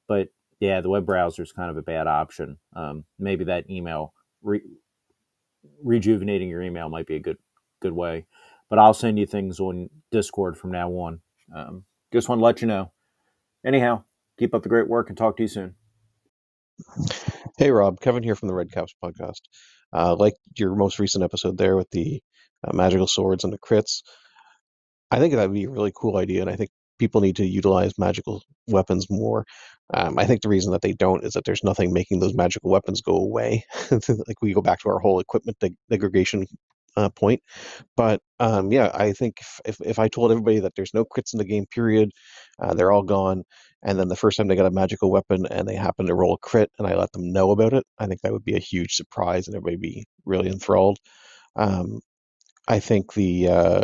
But 0.09 0.27
yeah, 0.59 0.81
the 0.81 0.89
web 0.89 1.05
browser 1.05 1.43
is 1.43 1.53
kind 1.53 1.71
of 1.71 1.77
a 1.77 1.81
bad 1.81 2.07
option. 2.07 2.57
Um, 2.75 3.05
maybe 3.17 3.45
that 3.45 3.69
email 3.69 4.13
re- 4.41 4.61
rejuvenating 5.81 6.49
your 6.49 6.61
email 6.61 6.89
might 6.89 7.07
be 7.07 7.15
a 7.15 7.21
good 7.21 7.37
good 7.79 7.93
way. 7.93 8.25
But 8.69 8.79
I'll 8.79 8.93
send 8.93 9.17
you 9.17 9.25
things 9.25 9.59
on 9.59 9.89
Discord 10.11 10.57
from 10.57 10.71
now 10.71 10.89
on. 10.91 11.21
Um, 11.55 11.85
just 12.11 12.27
want 12.29 12.39
to 12.39 12.45
let 12.45 12.61
you 12.61 12.67
know. 12.67 12.91
Anyhow, 13.65 14.03
keep 14.37 14.53
up 14.53 14.63
the 14.63 14.69
great 14.69 14.87
work 14.87 15.09
and 15.09 15.17
talk 15.17 15.37
to 15.37 15.43
you 15.43 15.49
soon. 15.49 15.75
Hey, 17.57 17.71
Rob. 17.71 17.99
Kevin 18.01 18.23
here 18.23 18.35
from 18.35 18.49
the 18.49 18.53
Red 18.53 18.71
Caps 18.71 18.93
podcast. 19.03 19.41
Uh, 19.93 20.15
like 20.15 20.33
your 20.57 20.75
most 20.75 20.99
recent 20.99 21.23
episode 21.23 21.57
there 21.57 21.75
with 21.75 21.89
the 21.91 22.21
uh, 22.63 22.75
magical 22.75 23.07
swords 23.07 23.43
and 23.43 23.53
the 23.53 23.59
crits. 23.59 24.01
I 25.11 25.19
think 25.19 25.33
that 25.33 25.49
would 25.49 25.55
be 25.55 25.63
a 25.63 25.69
really 25.69 25.93
cool 25.95 26.17
idea, 26.17 26.41
and 26.41 26.49
I 26.49 26.55
think 26.55 26.69
people 26.99 27.21
need 27.21 27.37
to 27.37 27.45
utilize 27.45 27.97
magical 27.97 28.43
weapons 28.67 29.07
more. 29.09 29.45
Um, 29.93 30.19
I 30.19 30.25
think 30.25 30.41
the 30.41 30.49
reason 30.49 30.71
that 30.73 30.81
they 30.81 30.93
don't 30.93 31.23
is 31.23 31.33
that 31.33 31.45
there's 31.45 31.63
nothing 31.63 31.93
making 31.93 32.19
those 32.19 32.33
magical 32.33 32.69
weapons 32.69 33.01
go 33.01 33.15
away. 33.15 33.63
like 33.91 34.41
we 34.41 34.53
go 34.53 34.61
back 34.61 34.79
to 34.81 34.89
our 34.89 34.99
whole 34.99 35.19
equipment 35.19 35.57
deg- 35.59 35.77
degradation 35.89 36.45
uh, 36.97 37.09
point. 37.11 37.41
But 37.97 38.21
um, 38.39 38.71
yeah, 38.73 38.91
I 38.95 39.13
think 39.13 39.37
if, 39.41 39.61
if, 39.65 39.77
if 39.85 39.99
I 39.99 40.09
told 40.09 40.31
everybody 40.31 40.61
that 40.61 40.73
there's 40.75 40.95
no 40.95 41.05
crits 41.05 41.33
in 41.33 41.39
the 41.39 41.45
game, 41.45 41.65
period, 41.67 42.11
uh, 42.59 42.75
they're 42.75 42.93
all 42.93 43.03
gone, 43.03 43.43
and 43.83 43.99
then 43.99 44.09
the 44.09 44.17
first 44.17 44.37
time 44.37 44.49
they 44.49 44.57
got 44.57 44.67
a 44.67 44.71
magical 44.71 45.11
weapon 45.11 45.47
and 45.47 45.67
they 45.67 45.75
happen 45.75 46.07
to 46.07 46.15
roll 46.15 46.35
a 46.35 46.39
crit, 46.39 46.71
and 46.79 46.87
I 46.87 46.95
let 46.95 47.13
them 47.13 47.33
know 47.33 47.51
about 47.51 47.73
it, 47.73 47.85
I 47.99 48.07
think 48.07 48.21
that 48.23 48.33
would 48.33 48.45
be 48.45 48.57
a 48.57 48.61
huge 48.61 48.95
surprise, 48.95 49.47
and 49.47 49.55
everybody 49.57 49.77
be 49.77 50.05
really 50.25 50.49
enthralled. 50.49 50.99
Um, 51.55 52.01
I 52.67 52.79
think 52.81 53.13
the 53.13 53.49
uh, 53.49 53.83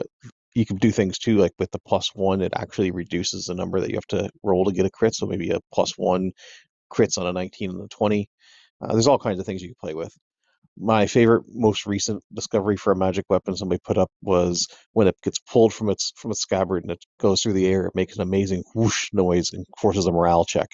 you 0.56 0.65
can 0.65 0.78
do 0.78 0.91
things 0.91 1.19
too, 1.19 1.38
like 1.38 1.54
with 1.60 1.71
the 1.71 1.80
plus 1.88 2.12
one, 2.15 2.41
it 2.41 2.54
actually 2.56 2.91
reduces 2.91 3.45
the 3.45 3.56
number 3.56 3.82
that 3.82 3.89
you 3.91 3.97
have 3.97 4.08
to 4.08 4.30
roll 4.43 4.65
to 4.65 4.73
get 4.73 4.88
a 4.88 4.91
crit. 4.91 5.15
So 5.15 5.28
maybe 5.28 5.52
a 5.52 5.60
plus 5.73 5.97
one 5.97 6.32
crits 6.91 7.19
on 7.19 7.28
a 7.28 7.34
19 7.34 7.71
and 7.71 7.84
a 7.86 7.89
20. 7.89 8.30
Uh, 8.82 8.93
there's 8.93 9.08
all 9.08 9.19
kinds 9.19 9.39
of 9.39 9.47
things 9.47 9.62
you 9.63 9.69
can 9.69 9.76
play 9.82 9.95
with. 9.95 10.13
My 10.77 11.05
favorite, 11.05 11.43
most 11.53 11.86
recent 11.86 12.23
discovery 12.33 12.77
for 12.77 12.91
a 12.91 12.95
magic 12.95 13.25
weapon 13.29 13.55
somebody 13.55 13.79
put 13.83 13.97
up 13.97 14.09
was 14.21 14.67
when 14.93 15.07
it 15.07 15.15
gets 15.23 15.39
pulled 15.39 15.73
from 15.73 15.89
its 15.89 16.12
from 16.15 16.31
its 16.31 16.41
scabbard 16.41 16.83
and 16.83 16.91
it 16.91 17.05
goes 17.19 17.41
through 17.41 17.53
the 17.53 17.67
air. 17.67 17.86
It 17.86 17.95
makes 17.95 18.15
an 18.15 18.23
amazing 18.23 18.63
whoosh 18.73 19.09
noise 19.13 19.53
and 19.53 19.65
forces 19.77 20.07
a 20.07 20.12
morale 20.12 20.45
check. 20.45 20.69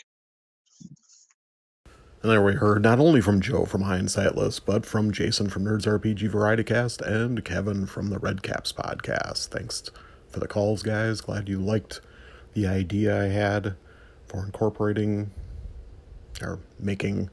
And 2.22 2.30
there 2.30 2.44
we 2.44 2.54
heard 2.54 2.82
not 2.82 3.00
only 3.00 3.22
from 3.22 3.40
Joe 3.40 3.64
from 3.64 3.84
Hindsightless, 3.84 4.60
but 4.66 4.86
from 4.86 5.12
Jason 5.12 5.50
from 5.50 5.64
Nerds 5.64 5.88
RPG 5.88 6.28
Variety 6.30 6.66
Cast 6.66 7.02
and 7.02 7.44
Kevin 7.46 7.86
from 7.86 8.10
the 8.10 8.20
Red 8.20 8.44
Caps 8.44 8.74
podcast. 8.74 9.48
Thanks 9.48 9.90
for 10.30 10.42
the 10.42 10.48
calls, 10.48 10.84
guys. 10.84 11.22
Glad 11.22 11.48
you 11.48 11.60
liked 11.60 12.02
the 12.54 12.68
idea 12.68 13.22
I 13.22 13.28
had 13.28 13.76
for 14.28 14.44
incorporating 14.44 15.32
or 16.42 16.60
making 16.78 17.30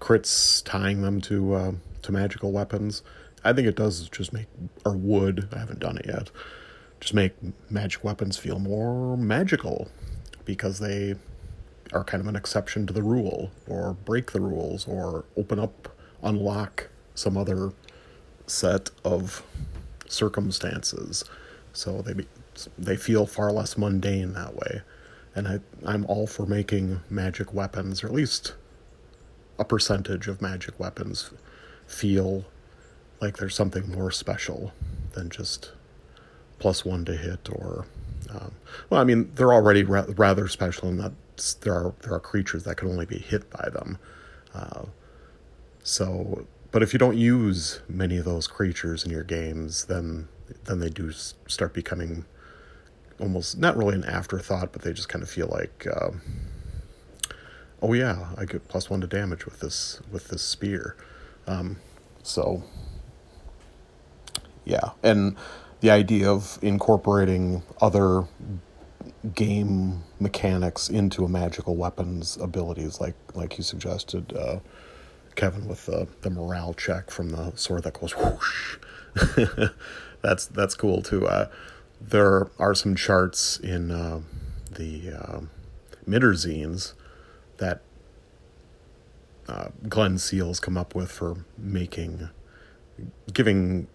crits, 0.00 0.64
tying 0.64 1.02
them 1.02 1.20
to 1.22 1.54
uh, 1.54 1.72
to 2.02 2.12
magical 2.12 2.52
weapons. 2.52 3.02
I 3.44 3.52
think 3.52 3.68
it 3.68 3.76
does 3.76 4.08
just 4.08 4.32
make 4.32 4.46
or 4.84 4.96
would 4.96 5.48
I 5.52 5.58
haven't 5.58 5.80
done 5.80 5.98
it 5.98 6.06
yet. 6.06 6.30
Just 7.00 7.14
make 7.14 7.34
magic 7.70 8.02
weapons 8.02 8.36
feel 8.38 8.58
more 8.58 9.16
magical 9.16 9.88
because 10.44 10.78
they 10.78 11.16
are 11.92 12.04
kind 12.04 12.20
of 12.20 12.26
an 12.26 12.36
exception 12.36 12.86
to 12.86 12.92
the 12.92 13.02
rule 13.02 13.50
or 13.68 13.94
break 14.04 14.32
the 14.32 14.40
rules 14.40 14.86
or 14.88 15.24
open 15.36 15.58
up 15.58 15.88
unlock 16.22 16.88
some 17.14 17.36
other 17.36 17.72
set 18.46 18.90
of 19.04 19.42
circumstances 20.08 21.24
so 21.72 22.00
they 22.02 22.14
be, 22.14 22.26
they 22.78 22.96
feel 22.96 23.26
far 23.26 23.52
less 23.52 23.76
mundane 23.76 24.32
that 24.32 24.54
way 24.54 24.82
and 25.34 25.46
I, 25.46 25.60
i'm 25.84 26.04
all 26.06 26.26
for 26.26 26.46
making 26.46 27.00
magic 27.10 27.52
weapons 27.52 28.02
or 28.02 28.06
at 28.06 28.12
least 28.14 28.54
a 29.58 29.64
percentage 29.64 30.28
of 30.28 30.42
magic 30.42 30.78
weapons 30.78 31.30
feel 31.86 32.44
like 33.20 33.38
there's 33.38 33.54
something 33.54 33.90
more 33.90 34.10
special 34.10 34.72
than 35.12 35.30
just 35.30 35.72
plus 36.58 36.84
one 36.84 37.04
to 37.04 37.16
hit 37.16 37.48
or 37.50 37.86
um, 38.30 38.52
well 38.90 39.00
i 39.00 39.04
mean 39.04 39.30
they're 39.34 39.52
already 39.52 39.82
ra- 39.82 40.06
rather 40.16 40.48
special 40.48 40.88
in 40.88 40.96
that 40.96 41.12
there 41.60 41.74
are 41.74 41.94
there 42.02 42.14
are 42.14 42.20
creatures 42.20 42.64
that 42.64 42.76
can 42.76 42.88
only 42.88 43.06
be 43.06 43.18
hit 43.18 43.50
by 43.50 43.68
them. 43.70 43.98
Uh, 44.54 44.84
so, 45.82 46.46
but 46.72 46.82
if 46.82 46.92
you 46.92 46.98
don't 46.98 47.16
use 47.16 47.80
many 47.88 48.16
of 48.16 48.24
those 48.24 48.46
creatures 48.46 49.04
in 49.04 49.10
your 49.10 49.22
games, 49.22 49.84
then 49.86 50.28
then 50.64 50.80
they 50.80 50.88
do 50.88 51.12
start 51.12 51.72
becoming 51.72 52.24
almost 53.18 53.58
not 53.58 53.76
really 53.76 53.94
an 53.94 54.04
afterthought, 54.04 54.72
but 54.72 54.82
they 54.82 54.92
just 54.92 55.08
kind 55.08 55.22
of 55.22 55.30
feel 55.30 55.48
like, 55.48 55.86
uh, 55.90 56.10
oh 57.82 57.92
yeah, 57.92 58.28
I 58.36 58.44
get 58.44 58.68
plus 58.68 58.90
one 58.90 59.00
to 59.00 59.06
damage 59.06 59.44
with 59.44 59.60
this 59.60 60.00
with 60.10 60.28
this 60.28 60.42
spear. 60.42 60.96
Um, 61.46 61.78
so, 62.22 62.64
yeah, 64.64 64.90
and 65.02 65.36
the 65.80 65.90
idea 65.90 66.30
of 66.30 66.58
incorporating 66.62 67.62
other 67.80 68.24
game 69.34 70.02
mechanics 70.20 70.88
into 70.88 71.24
a 71.24 71.28
magical 71.28 71.76
weapon's 71.76 72.36
abilities, 72.38 73.00
like 73.00 73.14
like 73.34 73.58
you 73.58 73.64
suggested, 73.64 74.32
uh, 74.36 74.60
Kevin, 75.34 75.68
with 75.68 75.86
the 75.86 76.08
the 76.22 76.30
morale 76.30 76.74
check 76.74 77.10
from 77.10 77.30
the 77.30 77.52
sword 77.56 77.84
that 77.84 77.94
goes 77.94 78.12
whoosh. 78.16 78.78
that's 80.22 80.46
that's 80.46 80.74
cool 80.74 81.02
too. 81.02 81.26
Uh, 81.26 81.48
there 82.00 82.48
are 82.58 82.74
some 82.74 82.94
charts 82.94 83.58
in 83.58 83.90
uh, 83.90 84.20
the 84.72 85.10
uh, 85.10 85.40
Mitterzines 86.08 86.92
that 87.58 87.82
uh, 89.48 89.68
Glenn 89.88 90.18
Seals 90.18 90.60
come 90.60 90.76
up 90.76 90.94
with 90.94 91.10
for 91.10 91.44
making, 91.56 92.28
giving 93.32 93.86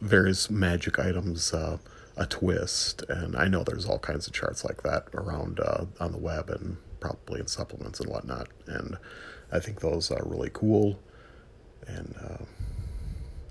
various 0.00 0.50
magic 0.50 0.98
items 0.98 1.52
uh, 1.52 1.78
a 2.16 2.26
twist. 2.26 3.02
And 3.08 3.36
I 3.36 3.48
know 3.48 3.64
there's 3.64 3.86
all 3.86 3.98
kinds 3.98 4.26
of 4.26 4.32
charts 4.32 4.64
like 4.64 4.82
that 4.82 5.06
around 5.14 5.60
uh, 5.60 5.86
on 6.00 6.12
the 6.12 6.18
web 6.18 6.50
and 6.50 6.76
probably 7.00 7.40
in 7.40 7.46
supplements 7.46 8.00
and 8.00 8.08
whatnot. 8.08 8.48
And 8.66 8.96
I 9.50 9.58
think 9.58 9.80
those 9.80 10.10
are 10.10 10.22
really 10.24 10.50
cool. 10.52 11.00
And 11.86 12.14
uh, 12.22 12.44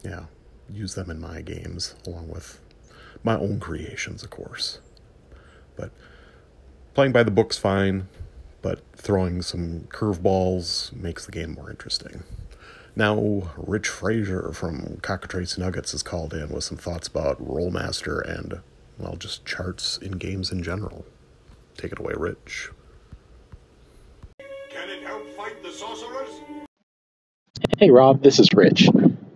yeah, 0.04 0.26
use 0.70 0.96
them 0.96 1.10
in 1.10 1.20
my 1.20 1.42
games 1.42 1.96
along 2.08 2.30
with 2.30 2.60
my 3.24 3.38
own 3.38 3.60
creations, 3.60 4.24
of 4.24 4.30
course. 4.30 4.80
But 5.76 5.92
playing 6.94 7.12
by 7.12 7.24
the 7.24 7.32
book's 7.32 7.58
fine, 7.58 8.08
but 8.62 8.82
throwing 8.96 9.42
some 9.42 9.82
curveballs 9.90 10.94
makes 10.94 11.26
the 11.26 11.32
game 11.32 11.54
more 11.54 11.70
interesting. 11.70 12.24
Now, 12.96 13.52
Rich 13.58 13.88
Frazier 13.88 14.52
from 14.54 14.98
Cockatrice 15.02 15.58
Nuggets 15.58 15.94
is 15.94 16.04
called 16.04 16.34
in 16.34 16.50
with 16.50 16.64
some 16.64 16.78
thoughts 16.78 17.08
about 17.08 17.42
Rolemaster 17.42 18.22
and, 18.28 18.60
well, 18.98 19.16
just 19.16 19.46
charts 19.46 19.98
in 19.98 20.14
games 20.14 20.52
in 20.52 20.62
general. 20.62 21.06
Take 21.78 21.94
it 21.94 22.00
away, 22.00 22.14
Rich. 22.18 22.70
Can 24.70 24.90
it 24.90 25.04
help 25.04 25.26
fight 25.36 25.64
the 25.64 25.72
sorcerers? 25.72 26.30
Hey, 27.78 27.90
Rob, 27.90 28.22
this 28.22 28.40
is 28.40 28.50
Rich. 28.54 28.90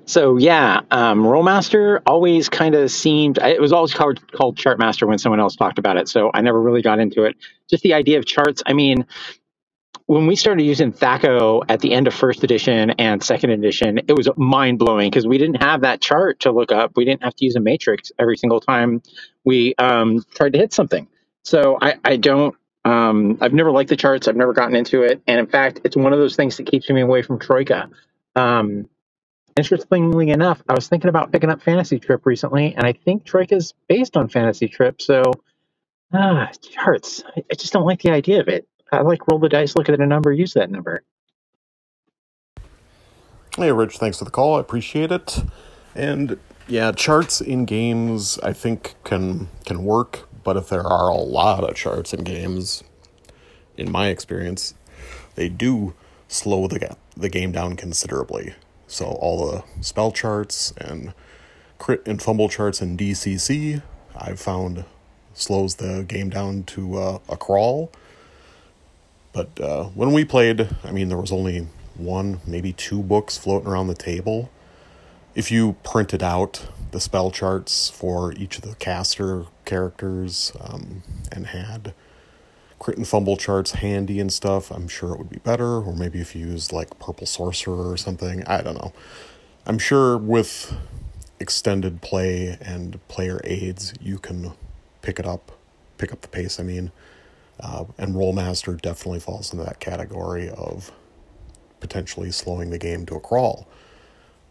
So 0.06 0.38
yeah, 0.38 0.82
um, 0.92 1.24
Rolemaster 1.24 2.02
always 2.06 2.50
kind 2.50 2.76
of 2.76 2.92
seemed. 2.92 3.40
It 3.40 3.60
was 3.60 3.74
always 3.74 3.94
called 3.94 4.32
called 4.32 4.58
Chartmaster 4.58 5.08
when 5.08 5.18
someone 5.18 5.40
else 5.40 5.56
talked 5.56 5.80
about 5.80 5.98
it. 5.98 6.08
So 6.08 6.32
I 6.34 6.42
never 6.42 6.62
really 6.62 6.82
got 6.82 7.00
into 7.00 7.24
it. 7.24 7.36
Just 7.70 7.84
the 7.84 7.94
idea 7.96 8.20
of 8.20 8.26
charts. 8.26 8.62
I 8.66 8.74
mean, 8.74 9.06
when 10.06 10.28
we 10.28 10.36
started 10.36 10.64
using 10.64 10.94
Thaco 10.94 11.64
at 11.68 11.80
the 11.80 11.94
end 11.94 12.08
of 12.08 12.14
first 12.14 12.44
edition 12.44 12.92
and 12.92 13.24
second 13.24 13.50
edition, 13.50 14.00
it 14.08 14.14
was 14.14 14.30
mind 14.38 14.78
blowing 14.78 15.10
because 15.10 15.26
we 15.26 15.40
didn't 15.40 15.64
have 15.64 15.82
that 15.82 16.02
chart 16.02 16.42
to 16.42 16.52
look 16.52 16.72
up. 16.72 16.92
We 16.96 17.06
didn't 17.06 17.24
have 17.24 17.36
to 17.38 17.46
use 17.46 17.56
a 17.56 17.60
matrix 17.60 18.12
every 18.20 18.38
single 18.38 18.60
time 18.60 19.02
we 19.44 19.74
um, 19.80 20.24
tried 20.36 20.54
to 20.54 20.60
hit 20.60 20.74
something. 20.74 21.08
So 21.44 21.78
I, 21.82 21.96
I 22.04 22.18
don't. 22.18 22.56
Um, 22.84 23.40
I've 23.42 23.54
never 23.54 23.72
liked 23.72 23.90
the 23.90 23.96
charts. 23.96 24.28
I've 24.28 24.36
never 24.36 24.54
gotten 24.54 24.76
into 24.76 25.02
it, 25.02 25.24
and 25.26 25.40
in 25.40 25.48
fact, 25.48 25.82
it's 25.84 25.96
one 25.96 26.14
of 26.14 26.20
those 26.20 26.36
things 26.36 26.58
that 26.58 26.68
keeps 26.68 26.88
me 26.88 27.02
away 27.02 27.24
from 27.24 27.40
Troika. 27.40 27.90
Um, 28.36 28.88
interestingly 29.56 30.30
enough, 30.30 30.62
I 30.68 30.74
was 30.74 30.88
thinking 30.88 31.10
about 31.10 31.32
picking 31.32 31.50
up 31.50 31.62
Fantasy 31.62 32.00
Trip 32.00 32.26
recently, 32.26 32.74
and 32.76 32.86
I 32.86 32.94
think 32.94 33.24
Troika 33.24 33.56
is 33.56 33.74
based 33.88 34.18
on 34.18 34.28
Fantasy 34.28 34.68
Trip. 34.68 35.02
So, 35.02 35.34
ah, 36.14 36.50
charts. 36.62 37.24
I, 37.36 37.44
I 37.52 37.56
just 37.56 37.74
don't 37.74 37.86
like 37.86 38.02
the 38.02 38.12
idea 38.12 38.42
of 38.42 38.48
it. 38.48 38.68
I 38.92 39.02
like 39.02 39.28
roll 39.28 39.40
the 39.40 39.50
dice, 39.50 39.76
look 39.76 39.90
at 39.90 40.00
a 40.00 40.06
number, 40.06 40.32
use 40.32 40.54
that 40.54 40.70
number. 40.70 41.04
Hey, 43.58 43.72
Rich, 43.72 43.98
thanks 43.98 44.20
for 44.20 44.26
the 44.26 44.32
call. 44.32 44.56
I 44.56 44.60
appreciate 44.60 45.12
it. 45.12 45.44
And 45.96 46.38
yeah, 46.68 46.92
charts 46.92 47.40
in 47.40 47.66
games 47.66 48.38
I 48.40 48.52
think 48.52 48.96
can 49.04 49.48
can 49.66 49.86
work, 49.86 50.28
but 50.44 50.58
if 50.58 50.68
there 50.68 50.86
are 50.86 51.10
a 51.10 51.16
lot 51.16 51.64
of 51.64 51.76
charts 51.76 52.14
in 52.14 52.24
games, 52.24 52.84
in 53.78 53.92
my 53.92 54.08
experience, 54.08 54.74
they 55.36 55.48
do 55.48 55.94
slow 56.28 56.68
the 56.68 56.98
the 57.16 57.30
game 57.30 57.54
down 57.54 57.78
considerably. 57.78 58.56
So 58.96 59.08
all 59.08 59.46
the 59.52 59.64
spell 59.82 60.14
charts 60.14 60.74
and 60.78 61.14
crit 61.80 62.08
and 62.08 62.22
fumble 62.22 62.48
charts 62.48 62.82
in 62.82 62.96
DCC, 62.96 63.82
I've 64.16 64.40
found 64.40 64.86
slows 65.34 65.76
the 65.76 66.06
game 66.08 66.30
down 66.30 66.64
to 66.64 66.98
uh, 66.98 67.20
a 67.28 67.36
crawl 67.36 67.92
But 69.34 69.60
uh, 69.60 69.86
when 69.96 70.14
we 70.14 70.24
played, 70.24 70.70
I 70.86 70.92
mean, 70.92 71.10
there 71.10 71.18
was 71.18 71.34
only 71.34 71.68
one, 71.96 72.40
maybe 72.48 72.72
two 72.72 73.04
books 73.04 73.38
floating 73.38 73.68
around 73.68 73.88
the 73.88 73.96
table. 73.96 74.50
If 75.36 75.52
you 75.52 75.76
printed 75.84 76.24
out 76.24 76.66
the 76.92 77.02
spell 77.02 77.32
charts 77.32 77.90
for 77.90 78.32
each 78.34 78.58
of 78.58 78.64
the 78.64 78.76
caster 78.76 79.46
characters 79.66 80.54
um, 80.62 81.04
and 81.34 81.48
had 81.48 81.94
crit 82.80 82.98
and 82.98 83.08
fumble 83.08 83.38
charts 83.38 83.72
handy 83.72 84.20
and 84.20 84.32
stuff, 84.32 84.72
I'm 84.72 84.88
sure 84.88 85.14
it 85.14 85.18
would 85.18 85.30
be 85.30 85.40
better. 85.40 85.78
Or 85.78 85.96
maybe 85.96 86.20
if 86.20 86.36
you 86.36 86.48
used 86.48 86.72
like 86.72 86.98
Purple 87.00 87.28
Sorcerer 87.28 87.90
or 87.90 87.98
something, 87.98 88.44
I 88.46 88.62
don't 88.62 88.76
know. 88.76 88.94
I'm 89.66 89.80
sure 89.80 90.18
with 90.18 90.76
extended 91.40 92.02
play 92.02 92.58
and 92.62 93.06
player 93.08 93.42
aids, 93.44 93.94
you 94.00 94.18
can 94.18 94.54
pick 95.02 95.20
it 95.20 95.26
up, 95.26 95.52
pick 95.98 96.12
up 96.12 96.22
the 96.22 96.28
pace. 96.28 96.60
I 96.60 96.64
mean, 96.64 96.92
uh, 97.60 97.86
and 97.98 98.16
Rolemaster 98.16 98.80
definitely 98.80 99.20
falls 99.20 99.52
into 99.52 99.64
that 99.66 99.80
category 99.80 100.50
of 100.50 100.92
potentially 101.80 102.32
slowing 102.32 102.70
the 102.70 102.78
game 102.78 103.06
to 103.06 103.16
a 103.16 103.20
crawl, 103.20 103.68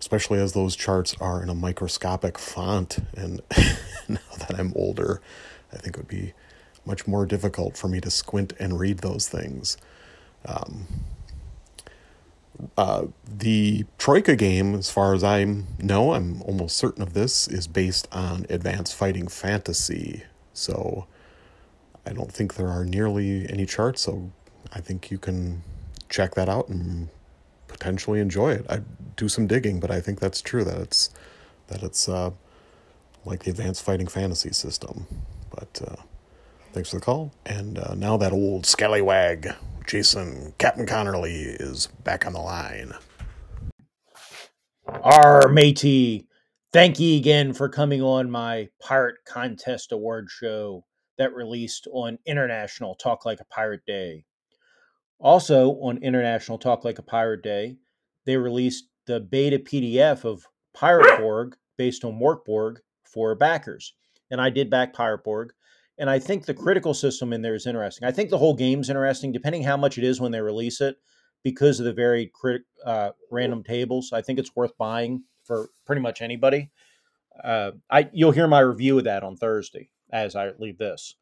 especially 0.00 0.38
as 0.38 0.52
those 0.52 0.76
charts 0.76 1.14
are 1.20 1.42
in 1.42 1.48
a 1.48 1.54
microscopic 1.54 2.38
font. 2.38 2.98
And 3.16 3.42
now 4.08 4.18
that 4.38 4.54
I'm 4.58 4.72
older, 4.74 5.20
I 5.72 5.76
think 5.76 5.96
it 5.96 5.98
would 5.98 6.08
be 6.08 6.32
much 6.86 7.06
more 7.06 7.26
difficult 7.26 7.76
for 7.76 7.88
me 7.88 8.00
to 8.00 8.10
squint 8.10 8.52
and 8.58 8.78
read 8.78 8.98
those 8.98 9.28
things. 9.28 9.76
Um, 10.44 10.86
uh, 12.76 13.06
the 13.26 13.84
Troika 13.98 14.36
game, 14.36 14.74
as 14.74 14.90
far 14.90 15.14
as 15.14 15.24
I 15.24 15.44
know, 15.78 16.14
I'm 16.14 16.42
almost 16.42 16.76
certain 16.76 17.02
of 17.02 17.14
this, 17.14 17.48
is 17.48 17.66
based 17.66 18.08
on 18.12 18.46
Advanced 18.48 18.94
Fighting 18.94 19.28
Fantasy. 19.28 20.22
So 20.52 21.06
I 22.06 22.12
don't 22.12 22.30
think 22.32 22.54
there 22.54 22.68
are 22.68 22.84
nearly 22.84 23.48
any 23.48 23.66
charts. 23.66 24.02
So 24.02 24.30
I 24.72 24.80
think 24.80 25.10
you 25.10 25.18
can 25.18 25.62
check 26.08 26.34
that 26.34 26.48
out 26.48 26.68
and 26.68 27.08
potentially 27.68 28.20
enjoy 28.20 28.52
it. 28.52 28.66
I 28.68 28.80
do 29.16 29.28
some 29.28 29.46
digging, 29.46 29.80
but 29.80 29.90
I 29.90 30.00
think 30.00 30.20
that's 30.20 30.40
true 30.40 30.64
that 30.64 30.78
it's 30.78 31.10
that 31.68 31.82
it's 31.82 32.08
uh, 32.08 32.30
like 33.24 33.44
the 33.44 33.50
Advanced 33.50 33.82
Fighting 33.82 34.06
Fantasy 34.06 34.52
system. 34.52 35.06
But 35.50 35.82
uh, 35.86 36.02
thanks 36.74 36.90
for 36.90 36.96
the 36.96 37.04
call. 37.04 37.32
And 37.46 37.78
uh, 37.78 37.94
now 37.94 38.16
that 38.16 38.32
old 38.32 38.66
scallywag 38.66 39.54
Jason 39.86 40.54
Captain 40.58 40.86
Connerly 40.86 41.56
is 41.60 41.86
back 42.02 42.26
on 42.26 42.32
the 42.32 42.40
line. 42.40 42.92
Our 44.86 45.48
matey, 45.48 46.26
thank 46.72 46.98
ye 46.98 47.16
again 47.16 47.52
for 47.52 47.68
coming 47.68 48.02
on 48.02 48.30
my 48.30 48.68
Pirate 48.82 49.18
Contest 49.24 49.92
Award 49.92 50.28
show 50.30 50.84
that 51.16 51.34
released 51.34 51.86
on 51.92 52.18
International 52.26 52.94
Talk 52.96 53.24
Like 53.24 53.40
a 53.40 53.44
Pirate 53.46 53.86
Day. 53.86 54.24
Also, 55.20 55.70
on 55.80 55.98
International 55.98 56.58
Talk 56.58 56.84
Like 56.84 56.98
a 56.98 57.02
Pirate 57.02 57.42
Day, 57.42 57.76
they 58.26 58.36
released 58.36 58.88
the 59.06 59.20
beta 59.20 59.58
PDF 59.58 60.24
of 60.24 60.44
Pirate 60.74 61.20
Borg 61.20 61.56
based 61.78 62.04
on 62.04 62.18
Mörk 62.18 62.44
Borg 62.44 62.80
for 63.04 63.34
backers. 63.34 63.94
And 64.30 64.40
I 64.40 64.50
did 64.50 64.70
back 64.70 64.92
Pirate 64.92 65.22
Borg. 65.22 65.52
And 65.98 66.10
I 66.10 66.18
think 66.18 66.44
the 66.44 66.54
critical 66.54 66.92
system 66.92 67.32
in 67.32 67.42
there 67.42 67.54
is 67.54 67.66
interesting. 67.66 68.06
I 68.06 68.10
think 68.10 68.30
the 68.30 68.38
whole 68.38 68.54
game's 68.54 68.90
interesting, 68.90 69.32
depending 69.32 69.62
how 69.62 69.76
much 69.76 69.96
it 69.96 70.04
is 70.04 70.20
when 70.20 70.32
they 70.32 70.40
release 70.40 70.80
it, 70.80 70.96
because 71.44 71.78
of 71.78 71.86
the 71.86 71.92
very 71.92 72.30
crit, 72.34 72.62
uh, 72.84 73.10
random 73.30 73.62
tables. 73.62 74.12
I 74.12 74.22
think 74.22 74.38
it's 74.38 74.56
worth 74.56 74.76
buying 74.76 75.22
for 75.44 75.68
pretty 75.86 76.02
much 76.02 76.22
anybody. 76.22 76.70
Uh, 77.42 77.72
I 77.90 78.08
you'll 78.12 78.32
hear 78.32 78.48
my 78.48 78.60
review 78.60 78.98
of 78.98 79.04
that 79.04 79.22
on 79.22 79.36
Thursday 79.36 79.90
as 80.12 80.34
I 80.36 80.50
leave 80.58 80.78
this. 80.78 81.16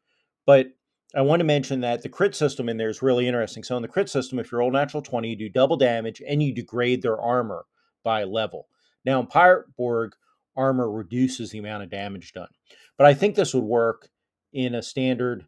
But 0.45 0.67
I 1.15 1.21
want 1.21 1.41
to 1.41 1.45
mention 1.45 1.81
that 1.81 2.01
the 2.01 2.09
crit 2.09 2.35
system 2.35 2.69
in 2.69 2.77
there 2.77 2.89
is 2.89 3.01
really 3.01 3.27
interesting. 3.27 3.63
So 3.63 3.75
in 3.75 3.81
the 3.81 3.87
crit 3.87 4.09
system, 4.09 4.39
if 4.39 4.51
you 4.51 4.57
roll 4.57 4.71
natural 4.71 5.03
20, 5.03 5.29
you 5.29 5.35
do 5.35 5.49
double 5.49 5.77
damage 5.77 6.21
and 6.27 6.41
you 6.41 6.53
degrade 6.53 7.01
their 7.01 7.19
armor 7.19 7.65
by 8.03 8.23
level. 8.23 8.67
Now 9.05 9.19
in 9.19 9.27
Pirate 9.27 9.75
Borg, 9.77 10.13
armor 10.55 10.89
reduces 10.89 11.51
the 11.51 11.59
amount 11.59 11.83
of 11.83 11.89
damage 11.89 12.33
done. 12.33 12.49
But 12.97 13.07
I 13.07 13.13
think 13.13 13.35
this 13.35 13.53
would 13.53 13.63
work 13.63 14.09
in 14.53 14.75
a 14.75 14.81
standard 14.81 15.45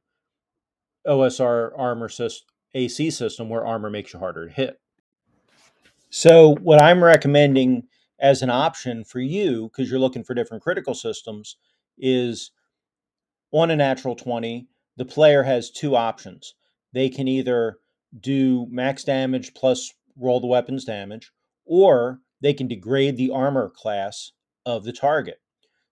OSR 1.08 1.72
armor 1.78 2.10
system, 2.10 2.48
AC 2.74 3.10
system 3.12 3.50
where 3.50 3.66
armor 3.66 3.90
makes 3.90 4.14
you 4.14 4.20
harder 4.20 4.48
to 4.48 4.54
hit. 4.54 4.80
So, 6.10 6.56
what 6.56 6.82
I'm 6.82 7.04
recommending 7.04 7.84
as 8.20 8.42
an 8.42 8.50
option 8.50 9.04
for 9.04 9.20
you, 9.20 9.70
because 9.70 9.90
you're 9.90 10.00
looking 10.00 10.24
for 10.24 10.34
different 10.34 10.64
critical 10.64 10.94
systems, 10.94 11.58
is 11.98 12.52
on 13.52 13.72
a 13.72 13.76
natural 13.76 14.16
20, 14.16 14.68
the 14.98 15.06
player 15.06 15.44
has 15.44 15.72
two 15.72 15.96
options. 15.96 16.56
They 16.94 17.10
can 17.10 17.28
either 17.28 17.78
do 18.20 18.66
max 18.70 19.04
damage 19.04 19.54
plus 19.54 19.94
roll 20.18 20.40
the 20.40 20.48
weapon's 20.48 20.86
damage, 20.86 21.32
or 21.66 22.20
they 22.42 22.54
can 22.54 22.68
degrade 22.68 23.18
the 23.18 23.32
armor 23.32 23.70
class 23.70 24.32
of 24.66 24.84
the 24.84 24.94
target. 24.94 25.40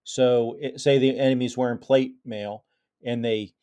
So, 0.03 0.57
it, 0.59 0.79
say 0.79 0.99
the 0.99 1.17
enemy's 1.19 1.57
wearing 1.57 1.79
plate 1.79 2.13
mail, 2.25 2.65
and 3.05 3.23
they 3.23 3.53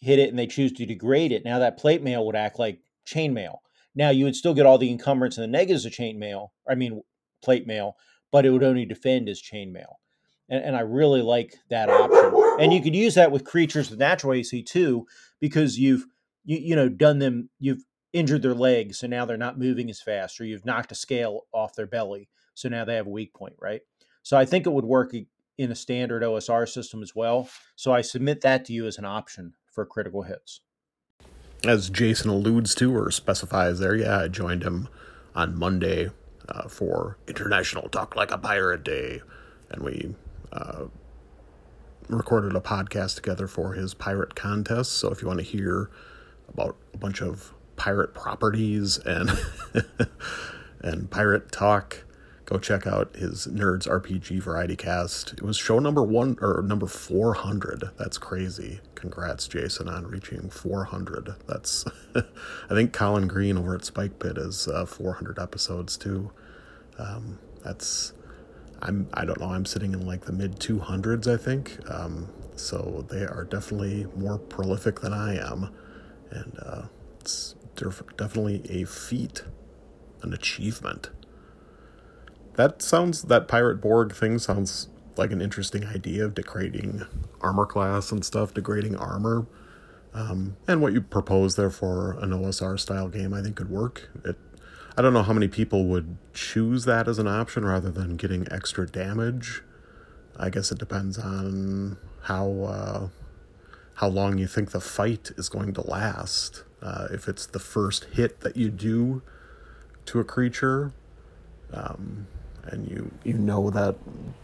hit 0.00 0.18
it 0.18 0.28
and 0.28 0.38
they 0.38 0.46
choose 0.46 0.72
to 0.72 0.86
degrade 0.86 1.32
it, 1.32 1.44
now 1.44 1.58
that 1.58 1.78
plate 1.78 2.02
mail 2.02 2.26
would 2.26 2.36
act 2.36 2.58
like 2.58 2.80
chainmail. 3.06 3.58
Now 3.94 4.10
you 4.10 4.24
would 4.24 4.36
still 4.36 4.54
get 4.54 4.66
all 4.66 4.78
the 4.78 4.90
encumbrance 4.90 5.38
and 5.38 5.44
the 5.44 5.58
negatives 5.58 5.86
of 5.86 5.92
chainmail, 5.92 6.48
I 6.68 6.74
mean 6.74 7.02
plate 7.42 7.66
mail, 7.66 7.96
but 8.32 8.44
it 8.44 8.50
would 8.50 8.64
only 8.64 8.84
defend 8.84 9.28
as 9.28 9.40
chainmail. 9.40 9.94
And, 10.48 10.64
and 10.64 10.76
I 10.76 10.80
really 10.80 11.22
like 11.22 11.54
that 11.70 11.88
option. 11.88 12.60
And 12.60 12.72
you 12.72 12.82
could 12.82 12.94
use 12.94 13.14
that 13.14 13.32
with 13.32 13.44
creatures 13.44 13.90
with 13.90 13.98
natural 13.98 14.34
AC 14.34 14.62
too, 14.62 15.06
because 15.40 15.78
you've 15.78 16.06
you, 16.44 16.58
you 16.58 16.76
know 16.76 16.88
done 16.88 17.18
them, 17.18 17.48
you've 17.58 17.84
injured 18.12 18.42
their 18.42 18.54
legs, 18.54 18.98
so 18.98 19.06
now 19.06 19.24
they're 19.24 19.36
not 19.36 19.58
moving 19.58 19.90
as 19.90 20.00
fast, 20.00 20.40
or 20.40 20.44
you've 20.44 20.64
knocked 20.64 20.92
a 20.92 20.94
scale 20.94 21.42
off 21.52 21.74
their 21.74 21.86
belly, 21.86 22.28
so 22.54 22.68
now 22.68 22.84
they 22.84 22.94
have 22.94 23.06
a 23.06 23.10
weak 23.10 23.34
point, 23.34 23.54
right? 23.60 23.80
So 24.22 24.36
I 24.36 24.44
think 24.44 24.66
it 24.66 24.72
would 24.72 24.84
work 24.84 25.12
in 25.58 25.70
a 25.70 25.74
standard 25.74 26.22
OSR 26.22 26.68
system 26.68 27.02
as 27.02 27.14
well. 27.14 27.48
So 27.76 27.92
I 27.92 28.00
submit 28.00 28.40
that 28.42 28.64
to 28.66 28.72
you 28.72 28.86
as 28.86 28.98
an 28.98 29.04
option 29.04 29.54
for 29.70 29.84
critical 29.86 30.22
hits. 30.22 30.60
As 31.64 31.88
Jason 31.88 32.30
alludes 32.30 32.74
to 32.76 32.94
or 32.94 33.10
specifies 33.10 33.78
there, 33.78 33.94
yeah, 33.96 34.20
I 34.20 34.28
joined 34.28 34.62
him 34.62 34.88
on 35.34 35.58
Monday 35.58 36.10
uh, 36.48 36.68
for 36.68 37.16
International 37.26 37.88
Talk 37.88 38.16
Like 38.16 38.30
a 38.30 38.38
Pirate 38.38 38.84
Day, 38.84 39.22
and 39.70 39.82
we 39.82 40.14
uh, 40.52 40.84
recorded 42.08 42.54
a 42.54 42.60
podcast 42.60 43.16
together 43.16 43.46
for 43.46 43.72
his 43.72 43.94
pirate 43.94 44.34
contest. 44.34 44.92
So 44.92 45.10
if 45.10 45.22
you 45.22 45.28
want 45.28 45.40
to 45.40 45.44
hear 45.44 45.90
about 46.48 46.76
a 46.92 46.98
bunch 46.98 47.22
of 47.22 47.52
pirate 47.76 48.14
properties 48.14 48.98
and 48.98 49.30
and 50.80 51.10
pirate 51.10 51.50
talk, 51.50 52.04
go 52.46 52.58
check 52.58 52.86
out 52.86 53.14
his 53.16 53.46
Nerds 53.46 53.88
RPG 53.88 54.42
Variety 54.42 54.76
Cast. 54.76 55.32
It 55.32 55.42
was 55.42 55.56
show 55.56 55.78
number 55.78 56.02
one 56.02 56.36
or 56.40 56.62
number 56.62 56.86
400. 56.86 57.90
That's 57.96 58.18
crazy. 58.18 58.80
Congrats, 58.94 59.48
Jason, 59.48 59.88
on 59.88 60.06
reaching 60.06 60.50
400. 60.50 61.36
That's, 61.46 61.84
I 62.14 62.22
think 62.70 62.92
Colin 62.92 63.28
Green 63.28 63.56
over 63.56 63.74
at 63.74 63.84
Spike 63.84 64.18
Pit 64.18 64.36
is 64.36 64.68
uh, 64.68 64.84
400 64.84 65.38
episodes 65.38 65.96
too. 65.96 66.30
Um, 66.98 67.38
that's, 67.64 68.12
I'm, 68.82 69.08
I 69.14 69.24
don't 69.24 69.40
know, 69.40 69.48
I'm 69.48 69.64
sitting 69.64 69.94
in 69.94 70.06
like 70.06 70.26
the 70.26 70.32
mid 70.32 70.58
200s, 70.60 71.32
I 71.32 71.42
think. 71.42 71.78
Um, 71.90 72.28
so 72.56 73.06
they 73.10 73.24
are 73.24 73.44
definitely 73.44 74.06
more 74.16 74.38
prolific 74.38 75.00
than 75.00 75.12
I 75.12 75.36
am. 75.36 75.70
And 76.30 76.58
uh, 76.60 76.82
it's 77.20 77.54
definitely 78.16 78.62
a 78.68 78.84
feat, 78.84 79.44
an 80.22 80.34
achievement 80.34 81.10
that 82.54 82.82
sounds 82.82 83.22
that 83.22 83.48
pirate 83.48 83.80
Borg 83.80 84.14
thing 84.14 84.38
sounds 84.38 84.88
like 85.16 85.30
an 85.30 85.40
interesting 85.40 85.84
idea 85.84 86.24
of 86.24 86.34
degrading 86.34 87.04
armor 87.40 87.66
class 87.66 88.10
and 88.10 88.24
stuff, 88.24 88.54
degrading 88.54 88.96
armor. 88.96 89.46
Um, 90.12 90.56
and 90.68 90.80
what 90.80 90.92
you 90.92 91.00
propose 91.00 91.56
there 91.56 91.70
for 91.70 92.12
an 92.20 92.30
OSR 92.30 92.78
style 92.78 93.08
game, 93.08 93.34
I 93.34 93.42
think 93.42 93.56
could 93.56 93.70
work. 93.70 94.08
It, 94.24 94.36
I 94.96 95.02
don't 95.02 95.12
know 95.12 95.24
how 95.24 95.32
many 95.32 95.48
people 95.48 95.86
would 95.86 96.16
choose 96.32 96.84
that 96.84 97.08
as 97.08 97.18
an 97.18 97.26
option 97.26 97.64
rather 97.64 97.90
than 97.90 98.16
getting 98.16 98.46
extra 98.50 98.86
damage. 98.86 99.62
I 100.36 100.50
guess 100.50 100.70
it 100.70 100.78
depends 100.78 101.18
on 101.18 101.96
how 102.22 102.48
uh, 102.62 103.08
how 103.94 104.08
long 104.08 104.38
you 104.38 104.46
think 104.46 104.70
the 104.70 104.80
fight 104.80 105.30
is 105.36 105.48
going 105.48 105.72
to 105.74 105.80
last. 105.80 106.64
Uh, 106.80 107.08
if 107.10 107.28
it's 107.28 107.46
the 107.46 107.58
first 107.58 108.04
hit 108.12 108.40
that 108.40 108.56
you 108.56 108.68
do 108.68 109.22
to 110.06 110.20
a 110.20 110.24
creature, 110.24 110.92
um, 111.72 112.26
and 112.66 112.88
you 112.88 113.10
you 113.24 113.34
know 113.34 113.70
that 113.70 113.96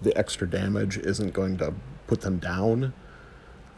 the 0.03 0.17
extra 0.17 0.49
damage 0.49 0.99
isn't 0.99 1.33
going 1.33 1.57
to 1.59 1.75
put 2.07 2.23
them 2.23 2.39
down, 2.39 2.93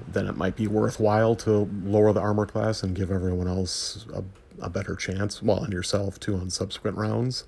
then 0.08 0.26
it 0.26 0.36
might 0.36 0.56
be 0.56 0.66
worthwhile 0.66 1.34
to 1.36 1.68
lower 1.84 2.12
the 2.12 2.20
armor 2.20 2.46
class 2.46 2.82
and 2.82 2.94
give 2.94 3.10
everyone 3.10 3.48
else 3.48 4.06
a, 4.12 4.24
a 4.60 4.70
better 4.70 4.94
chance. 4.94 5.42
Well, 5.42 5.62
and 5.62 5.72
yourself 5.72 6.18
too 6.18 6.36
on 6.36 6.50
subsequent 6.50 6.96
rounds. 6.96 7.44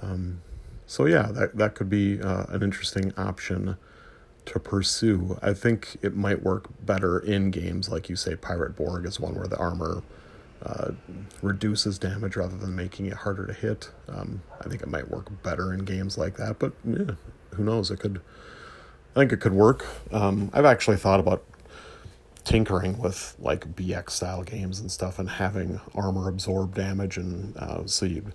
Um, 0.00 0.42
so 0.86 1.06
yeah, 1.06 1.30
that 1.32 1.56
that 1.56 1.74
could 1.74 1.88
be 1.90 2.20
uh, 2.20 2.46
an 2.48 2.62
interesting 2.62 3.12
option 3.16 3.76
to 4.46 4.58
pursue. 4.58 5.38
I 5.42 5.52
think 5.52 5.96
it 6.02 6.16
might 6.16 6.42
work 6.42 6.68
better 6.84 7.18
in 7.18 7.50
games 7.50 7.88
like 7.88 8.08
you 8.08 8.16
say. 8.16 8.34
Pirate 8.36 8.74
Borg 8.74 9.04
is 9.06 9.20
one 9.20 9.34
where 9.34 9.46
the 9.46 9.58
armor 9.58 10.02
uh, 10.64 10.92
reduces 11.42 11.98
damage 11.98 12.36
rather 12.36 12.56
than 12.56 12.76
making 12.76 13.06
it 13.06 13.14
harder 13.14 13.46
to 13.46 13.52
hit. 13.52 13.90
Um, 14.08 14.42
I 14.60 14.68
think 14.68 14.82
it 14.82 14.88
might 14.88 15.10
work 15.10 15.42
better 15.42 15.72
in 15.72 15.84
games 15.84 16.18
like 16.18 16.36
that, 16.36 16.58
but 16.58 16.72
yeah, 16.84 17.12
who 17.54 17.64
knows? 17.64 17.90
It 17.90 17.98
could. 17.98 18.20
I 19.16 19.20
think 19.20 19.32
it 19.32 19.38
could 19.38 19.54
work. 19.54 19.86
Um, 20.12 20.50
I've 20.52 20.64
actually 20.64 20.96
thought 20.96 21.18
about 21.18 21.44
tinkering 22.44 22.98
with 22.98 23.36
like 23.38 23.74
BX 23.74 24.10
style 24.10 24.42
games 24.42 24.80
and 24.80 24.90
stuff 24.90 25.18
and 25.18 25.28
having 25.28 25.80
armor 25.94 26.28
absorb 26.28 26.74
damage, 26.74 27.16
and 27.16 27.56
uh, 27.56 27.86
so 27.86 28.06
you 28.06 28.32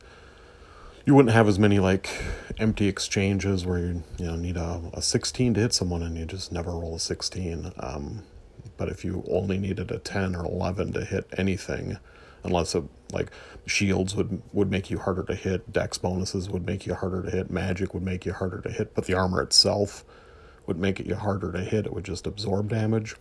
you 1.05 1.13
wouldn't 1.13 1.33
have 1.33 1.47
as 1.47 1.59
many 1.59 1.79
like 1.79 2.09
empty 2.57 2.87
exchanges 2.87 3.65
where 3.65 3.77
you 3.77 4.03
you 4.17 4.25
know 4.25 4.35
need 4.35 4.57
a, 4.57 4.81
a 4.93 5.01
16 5.01 5.53
to 5.53 5.59
hit 5.59 5.73
someone 5.73 6.01
and 6.01 6.17
you 6.17 6.25
just 6.25 6.51
never 6.51 6.71
roll 6.71 6.95
a 6.95 6.99
16. 6.99 7.71
Um, 7.79 8.23
but 8.77 8.89
if 8.89 9.05
you 9.05 9.23
only 9.29 9.57
needed 9.57 9.91
a 9.91 9.99
10 9.99 10.35
or 10.35 10.45
11 10.45 10.93
to 10.93 11.05
hit 11.05 11.27
anything, 11.37 11.97
unless 12.43 12.75
it 12.75 12.83
like 13.11 13.31
shields 13.65 14.15
would 14.15 14.41
would 14.53 14.69
make 14.69 14.89
you 14.89 14.99
harder 14.99 15.23
to 15.23 15.35
hit, 15.35 15.71
dex 15.71 15.97
bonuses 15.97 16.49
would 16.49 16.65
make 16.65 16.85
you 16.85 16.93
harder 16.93 17.23
to 17.23 17.31
hit, 17.31 17.49
magic 17.49 17.93
would 17.93 18.03
make 18.03 18.25
you 18.25 18.33
harder 18.33 18.61
to 18.61 18.71
hit, 18.71 18.93
but 18.93 19.05
the 19.05 19.13
armor 19.13 19.41
itself 19.41 20.03
would 20.65 20.77
make 20.77 20.99
it 20.99 21.05
you 21.05 21.15
harder 21.15 21.51
to 21.51 21.61
hit. 21.61 21.85
It 21.85 21.93
would 21.93 22.05
just 22.05 22.27
absorb 22.27 22.69
damage. 22.69 23.15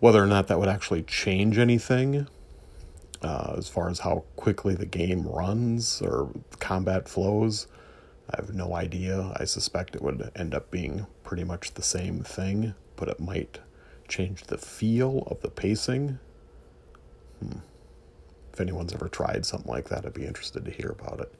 Whether 0.00 0.22
or 0.22 0.26
not 0.26 0.48
that 0.48 0.58
would 0.58 0.68
actually 0.68 1.02
change 1.02 1.58
anything, 1.58 2.26
uh, 3.22 3.54
as 3.56 3.68
far 3.68 3.88
as 3.88 4.00
how 4.00 4.24
quickly 4.34 4.74
the 4.74 4.86
game 4.86 5.26
runs 5.26 6.02
or 6.02 6.30
combat 6.58 7.08
flows, 7.08 7.68
I 8.30 8.40
have 8.40 8.52
no 8.54 8.74
idea. 8.74 9.32
I 9.36 9.44
suspect 9.44 9.94
it 9.94 10.02
would 10.02 10.30
end 10.34 10.54
up 10.54 10.70
being 10.70 11.06
pretty 11.22 11.44
much 11.44 11.74
the 11.74 11.82
same 11.82 12.22
thing, 12.22 12.74
but 12.96 13.08
it 13.08 13.20
might 13.20 13.60
change 14.12 14.44
the 14.44 14.58
feel 14.58 15.26
of 15.28 15.40
the 15.40 15.48
pacing. 15.48 16.18
Hmm. 17.40 17.58
If 18.52 18.60
anyone's 18.60 18.92
ever 18.92 19.08
tried 19.08 19.46
something 19.46 19.70
like 19.70 19.88
that, 19.88 20.04
I'd 20.04 20.12
be 20.12 20.26
interested 20.26 20.64
to 20.66 20.70
hear 20.70 20.90
about 20.90 21.20
it. 21.20 21.32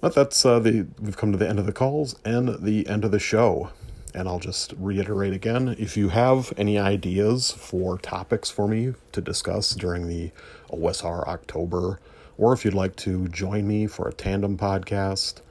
But 0.00 0.14
that's 0.14 0.44
uh, 0.46 0.58
the 0.58 0.86
we've 0.98 1.16
come 1.16 1.32
to 1.32 1.38
the 1.38 1.48
end 1.48 1.58
of 1.58 1.66
the 1.66 1.72
calls 1.72 2.16
and 2.24 2.62
the 2.62 2.88
end 2.88 3.04
of 3.04 3.10
the 3.10 3.18
show. 3.18 3.70
And 4.14 4.26
I'll 4.26 4.38
just 4.38 4.72
reiterate 4.78 5.34
again 5.34 5.76
if 5.78 5.94
you 5.96 6.08
have 6.08 6.52
any 6.56 6.78
ideas 6.78 7.50
for 7.50 7.98
topics 7.98 8.48
for 8.48 8.66
me 8.66 8.94
to 9.12 9.20
discuss 9.20 9.74
during 9.74 10.08
the 10.08 10.30
OSR 10.70 11.26
October, 11.26 12.00
or 12.38 12.54
if 12.54 12.64
you'd 12.64 12.72
like 12.72 12.96
to 12.96 13.28
join 13.28 13.68
me 13.68 13.86
for 13.86 14.08
a 14.08 14.12
tandem 14.12 14.56
podcast, 14.56 15.42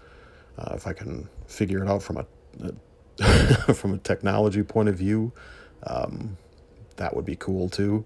uh, 0.58 0.74
if 0.74 0.88
I 0.88 0.94
can 0.94 1.30
figure 1.46 1.84
it 1.84 1.90
out 1.90 2.02
from 2.02 2.18
a 2.18 2.26
from 3.74 3.94
a 3.94 3.98
technology 4.00 4.64
point 4.64 4.90
of 4.90 4.96
view, 4.96 5.32
um, 5.86 6.38
that 6.98 7.16
would 7.16 7.26
be 7.26 7.36
cool 7.36 7.70
too. 7.70 8.06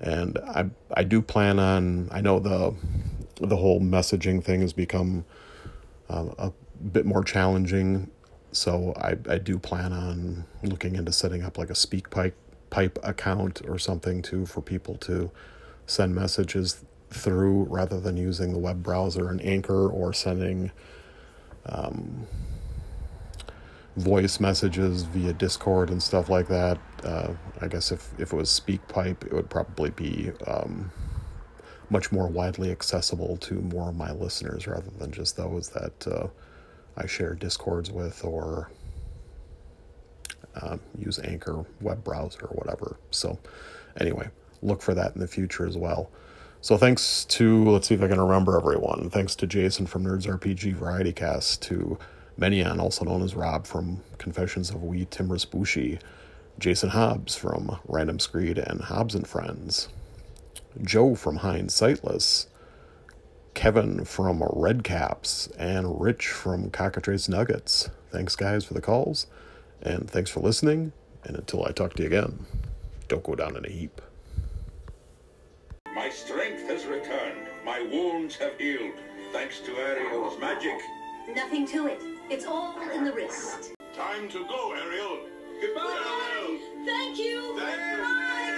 And 0.00 0.38
I 0.38 0.66
I 0.94 1.04
do 1.04 1.22
plan 1.22 1.58
on 1.58 2.08
I 2.10 2.20
know 2.20 2.38
the 2.38 2.74
the 3.40 3.56
whole 3.56 3.80
messaging 3.80 4.42
thing 4.42 4.60
has 4.60 4.72
become 4.72 5.24
uh, 6.08 6.28
a 6.38 6.52
bit 6.92 7.06
more 7.06 7.22
challenging 7.24 8.10
so 8.56 8.94
I, 8.96 9.16
I 9.28 9.38
do 9.38 9.58
plan 9.58 9.92
on 9.92 10.44
looking 10.62 10.96
into 10.96 11.12
setting 11.12 11.42
up 11.42 11.58
like 11.58 11.68
a 11.68 11.74
speak 11.74 12.08
pipe 12.08 12.36
pipe 12.70 12.98
account 13.02 13.62
or 13.68 13.78
something 13.78 14.22
too 14.22 14.46
for 14.46 14.62
people 14.62 14.96
to 14.96 15.30
send 15.86 16.14
messages 16.14 16.84
through 17.10 17.64
rather 17.64 18.00
than 18.00 18.16
using 18.16 18.52
the 18.52 18.58
web 18.58 18.82
browser 18.82 19.28
and 19.28 19.44
anchor 19.44 19.88
or 19.88 20.12
sending 20.12 20.72
um, 21.66 22.26
voice 23.96 24.40
messages 24.40 25.02
via 25.04 25.32
discord 25.32 25.90
and 25.90 26.02
stuff 26.02 26.28
like 26.28 26.48
that 26.48 26.78
uh, 27.04 27.32
i 27.60 27.66
guess 27.66 27.90
if, 27.90 28.12
if 28.18 28.32
it 28.32 28.36
was 28.36 28.48
SpeakPipe 28.48 29.24
it 29.24 29.32
would 29.32 29.48
probably 29.48 29.90
be 29.90 30.30
um, 30.46 30.90
much 31.90 32.10
more 32.10 32.26
widely 32.26 32.70
accessible 32.70 33.36
to 33.38 33.54
more 33.54 33.88
of 33.88 33.96
my 33.96 34.12
listeners 34.12 34.66
rather 34.66 34.90
than 34.98 35.12
just 35.12 35.36
those 35.36 35.68
that 35.70 36.06
uh, 36.06 36.26
I 36.96 37.06
share 37.06 37.34
discords 37.34 37.90
with 37.90 38.24
or 38.24 38.70
um, 40.60 40.80
use 40.98 41.18
Anchor 41.18 41.64
web 41.80 42.02
browser 42.02 42.46
or 42.46 42.54
whatever. 42.54 42.96
So, 43.10 43.38
anyway, 44.00 44.28
look 44.62 44.82
for 44.82 44.94
that 44.94 45.14
in 45.14 45.20
the 45.20 45.28
future 45.28 45.66
as 45.66 45.76
well. 45.76 46.10
So, 46.62 46.76
thanks 46.76 47.24
to, 47.26 47.70
let's 47.70 47.88
see 47.88 47.94
if 47.94 48.02
I 48.02 48.08
can 48.08 48.20
remember 48.20 48.56
everyone. 48.56 49.10
Thanks 49.10 49.36
to 49.36 49.46
Jason 49.46 49.86
from 49.86 50.04
Nerds 50.04 50.26
RPG 50.26 50.74
Variety 50.74 51.12
Cast, 51.12 51.62
to 51.62 51.98
Menion, 52.38 52.78
also 52.78 53.04
known 53.04 53.22
as 53.22 53.34
Rob 53.34 53.66
from 53.66 54.02
Confessions 54.18 54.70
of 54.70 54.82
Wee 54.82 55.06
Timorous 55.06 55.46
Bushi, 55.46 55.98
Jason 56.58 56.90
Hobbs 56.90 57.34
from 57.34 57.78
Random 57.86 58.18
Screed 58.18 58.58
and 58.58 58.82
Hobbs 58.82 59.14
and 59.14 59.26
Friends, 59.26 59.88
Joe 60.82 61.14
from 61.14 61.38
Hindsightless, 61.38 62.46
Kevin 63.54 64.04
from 64.04 64.42
Red 64.52 64.84
Caps, 64.84 65.48
and 65.58 65.98
Rich 65.98 66.28
from 66.28 66.70
Cockatrice 66.70 67.28
Nuggets. 67.28 67.88
Thanks, 68.10 68.36
guys, 68.36 68.64
for 68.64 68.74
the 68.74 68.82
calls, 68.82 69.26
and 69.80 70.10
thanks 70.10 70.30
for 70.30 70.40
listening. 70.40 70.92
And 71.24 71.36
until 71.36 71.64
I 71.64 71.72
talk 71.72 71.94
to 71.94 72.02
you 72.02 72.08
again, 72.08 72.44
don't 73.08 73.24
go 73.24 73.34
down 73.34 73.56
in 73.56 73.64
a 73.64 73.70
heap. 73.70 74.00
My 75.94 76.10
strength 76.10 76.68
has 76.68 76.84
returned. 76.84 77.48
My 77.64 77.80
wounds 77.80 78.36
have 78.36 78.58
healed. 78.58 78.92
Thanks 79.32 79.60
to 79.60 79.72
Ariel's 79.76 80.38
magic. 80.38 80.78
Nothing 81.34 81.66
to 81.68 81.86
it. 81.86 82.15
It's 82.28 82.44
all 82.44 82.80
in 82.90 83.04
the 83.04 83.12
wrist. 83.12 83.72
Time 83.94 84.28
to 84.30 84.44
go, 84.48 84.72
Ariel. 84.72 85.20
Goodbye, 85.60 86.32
Ariel. 86.40 86.60
Thank 86.84 87.18
you. 87.20 87.56
Thank 87.56 87.98
you. 87.98 88.55